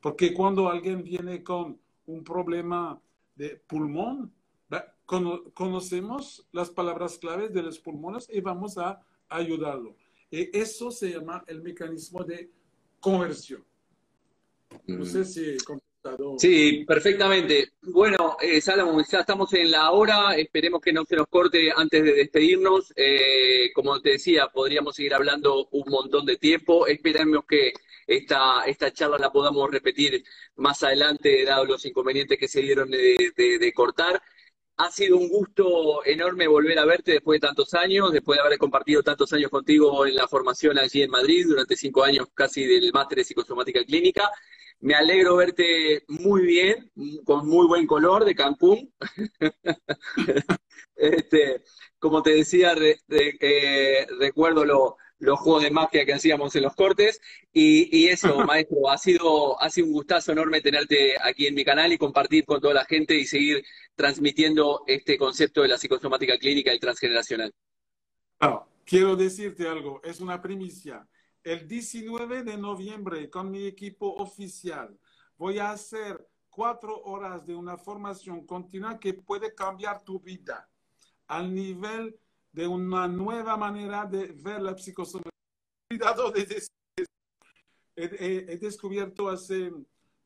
Porque 0.00 0.34
cuando 0.34 0.68
alguien 0.68 1.04
viene 1.04 1.42
con 1.44 1.78
un 2.06 2.24
problema 2.24 3.00
de 3.36 3.56
pulmón, 3.66 4.32
cono- 5.06 5.44
conocemos 5.52 6.46
las 6.52 6.70
palabras 6.70 7.18
claves 7.18 7.52
de 7.52 7.62
los 7.62 7.78
pulmones 7.78 8.28
y 8.32 8.40
vamos 8.40 8.78
a 8.78 9.00
ayudarlo. 9.28 9.94
Y 10.30 10.56
eso 10.56 10.90
se 10.90 11.10
llama 11.10 11.44
el 11.46 11.62
mecanismo 11.62 12.24
de 12.24 12.50
conversión. 13.00 13.64
No 14.86 15.04
sé 15.04 15.24
si 15.24 15.40
he 15.50 15.56
contestado. 15.58 15.91
Sí, 16.38 16.84
perfectamente. 16.86 17.72
Bueno, 17.82 18.36
eh, 18.40 18.60
Salomón, 18.60 19.04
ya 19.08 19.20
estamos 19.20 19.52
en 19.54 19.70
la 19.70 19.92
hora, 19.92 20.34
esperemos 20.36 20.80
que 20.80 20.92
no 20.92 21.04
se 21.04 21.14
nos 21.14 21.28
corte 21.28 21.70
antes 21.74 22.02
de 22.02 22.12
despedirnos. 22.14 22.92
Eh, 22.96 23.70
como 23.72 24.00
te 24.00 24.10
decía, 24.10 24.48
podríamos 24.48 24.96
seguir 24.96 25.14
hablando 25.14 25.68
un 25.70 25.84
montón 25.88 26.26
de 26.26 26.36
tiempo. 26.38 26.86
Esperemos 26.88 27.44
que 27.46 27.72
esta, 28.06 28.64
esta 28.66 28.92
charla 28.92 29.16
la 29.18 29.30
podamos 29.30 29.70
repetir 29.70 30.24
más 30.56 30.82
adelante, 30.82 31.44
dado 31.44 31.64
los 31.66 31.84
inconvenientes 31.86 32.36
que 32.38 32.48
se 32.48 32.62
dieron 32.62 32.90
de, 32.90 33.32
de- 33.36 33.72
cortar. 33.72 34.20
Ha 34.78 34.90
sido 34.90 35.16
un 35.18 35.28
gusto 35.28 36.04
enorme 36.04 36.48
volver 36.48 36.78
a 36.78 36.84
verte 36.84 37.12
después 37.12 37.40
de 37.40 37.46
tantos 37.46 37.72
años, 37.74 38.10
después 38.12 38.38
de 38.38 38.42
haber 38.44 38.58
compartido 38.58 39.02
tantos 39.02 39.32
años 39.32 39.50
contigo 39.50 40.04
en 40.06 40.14
la 40.16 40.26
formación 40.26 40.78
allí 40.78 41.02
en 41.02 41.10
Madrid, 41.10 41.46
durante 41.46 41.76
cinco 41.76 42.02
años 42.02 42.26
casi 42.34 42.64
del 42.64 42.90
máster 42.92 43.18
de 43.18 43.24
psicosomática 43.24 43.84
clínica. 43.84 44.30
Me 44.82 44.94
alegro 44.94 45.36
verte 45.36 46.04
muy 46.08 46.42
bien, 46.44 46.90
con 47.24 47.48
muy 47.48 47.66
buen 47.68 47.86
color 47.86 48.24
de 48.24 48.34
Cancún. 48.34 48.92
Este, 50.96 51.62
como 51.98 52.22
te 52.22 52.30
decía, 52.30 52.74
re- 52.74 52.98
re- 53.08 53.36
eh, 53.40 54.06
recuerdo 54.20 54.64
lo- 54.64 54.96
los 55.18 55.38
juegos 55.40 55.62
de 55.62 55.70
magia 55.70 56.04
que 56.04 56.14
hacíamos 56.14 56.54
en 56.56 56.62
los 56.64 56.74
cortes. 56.74 57.20
Y, 57.52 57.88
y 57.96 58.08
eso, 58.08 58.28
maestro, 58.46 58.90
ha 58.90 58.98
sido, 58.98 59.60
ha 59.60 59.70
sido 59.70 59.86
un 59.88 59.92
gustazo 59.94 60.32
enorme 60.32 60.60
tenerte 60.60 61.14
aquí 61.22 61.46
en 61.46 61.54
mi 61.54 61.64
canal 61.64 61.92
y 61.92 61.98
compartir 61.98 62.44
con 62.44 62.60
toda 62.60 62.74
la 62.74 62.84
gente 62.84 63.14
y 63.16 63.26
seguir 63.26 63.64
transmitiendo 63.94 64.82
este 64.86 65.18
concepto 65.18 65.62
de 65.62 65.68
la 65.68 65.78
psicosomática 65.78 66.38
clínica 66.38 66.74
y 66.74 66.80
transgeneracional. 66.80 67.52
Ah, 68.40 68.66
quiero 68.84 69.16
decirte 69.16 69.68
algo, 69.68 70.00
es 70.04 70.20
una 70.20 70.40
primicia. 70.42 71.08
El 71.44 71.66
19 71.66 72.44
de 72.44 72.56
noviembre, 72.56 73.28
con 73.28 73.50
mi 73.50 73.66
equipo 73.66 74.14
oficial, 74.14 74.96
voy 75.36 75.58
a 75.58 75.72
hacer 75.72 76.28
cuatro 76.48 77.02
horas 77.02 77.44
de 77.46 77.54
una 77.54 77.76
formación 77.76 78.46
continua 78.46 78.98
que 79.00 79.14
puede 79.14 79.54
cambiar 79.54 80.02
tu 80.04 80.20
vida 80.20 80.68
al 81.26 81.52
nivel 81.52 82.16
de 82.52 82.66
una 82.66 83.08
nueva 83.08 83.56
manera 83.56 84.04
de 84.04 84.26
ver 84.32 84.62
la 84.62 84.76
psicosomática. 84.76 85.30
Cuidado 85.88 86.30
de 86.30 86.46
decir 86.46 86.68
eso. 86.96 87.10
He, 87.96 88.56
descubierto 88.58 89.28
hace 89.28 89.72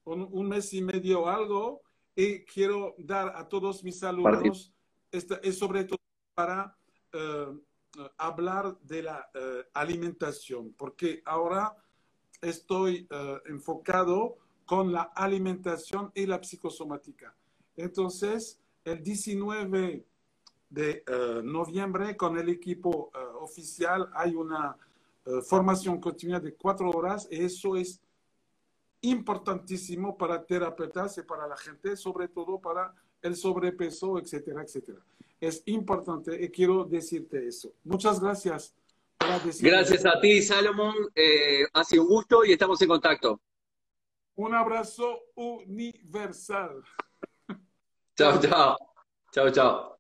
un, 0.04 0.28
un 0.30 0.48
mes 0.48 0.72
y 0.72 0.82
medio 0.82 1.28
algo 1.28 1.82
y 2.16 2.44
quiero 2.44 2.94
dar 2.98 3.36
a 3.36 3.46
todos 3.46 3.84
mis 3.84 4.02
alumnos, 4.02 4.72
esta, 5.12 5.36
es 5.36 5.58
sobre 5.58 5.84
todo 5.84 5.98
para 6.34 6.76
eh, 7.12 7.46
hablar 8.18 8.78
de 8.80 9.02
la 9.02 9.30
eh, 9.34 9.64
alimentación, 9.74 10.74
porque 10.76 11.22
ahora 11.24 11.76
estoy 12.40 13.06
eh, 13.10 13.40
enfocado 13.46 14.36
con 14.64 14.92
la 14.92 15.02
alimentación 15.14 16.10
y 16.14 16.26
la 16.26 16.42
psicosomática. 16.42 17.34
Entonces, 17.76 18.60
el 18.84 19.02
19 19.02 20.04
de 20.70 21.04
eh, 21.06 21.40
noviembre, 21.42 22.16
con 22.16 22.36
el 22.38 22.48
equipo 22.48 23.10
eh, 23.14 23.18
oficial, 23.40 24.10
hay 24.14 24.34
una 24.34 24.76
eh, 25.24 25.40
formación 25.42 26.00
continua 26.00 26.40
de 26.40 26.54
cuatro 26.54 26.90
horas 26.90 27.28
y 27.30 27.44
eso 27.44 27.76
es 27.76 28.00
importantísimo 29.02 30.16
para 30.16 30.44
terapeutas 30.44 31.18
y 31.18 31.22
para 31.22 31.46
la 31.46 31.56
gente, 31.56 31.96
sobre 31.96 32.28
todo 32.28 32.58
para 32.58 32.94
el 33.22 33.36
sobrepeso, 33.36 34.18
etcétera, 34.18 34.62
etcétera. 34.62 34.98
Es 35.40 35.62
importante 35.66 36.42
y 36.42 36.48
quiero 36.48 36.84
decirte 36.84 37.46
eso. 37.46 37.72
Muchas 37.84 38.20
gracias. 38.20 38.74
Gracias 39.18 40.00
eso. 40.00 40.08
a 40.08 40.20
ti, 40.20 40.42
Salomón. 40.42 40.94
Eh, 41.14 41.64
ha 41.72 41.84
sido 41.84 42.02
un 42.02 42.08
gusto 42.08 42.44
y 42.44 42.52
estamos 42.52 42.80
en 42.82 42.88
contacto. 42.88 43.40
Un 44.36 44.54
abrazo 44.54 45.20
universal. 45.34 46.82
Chao, 48.16 48.40
chao. 48.40 48.76
Chao, 49.32 49.50
chao. 49.50 49.95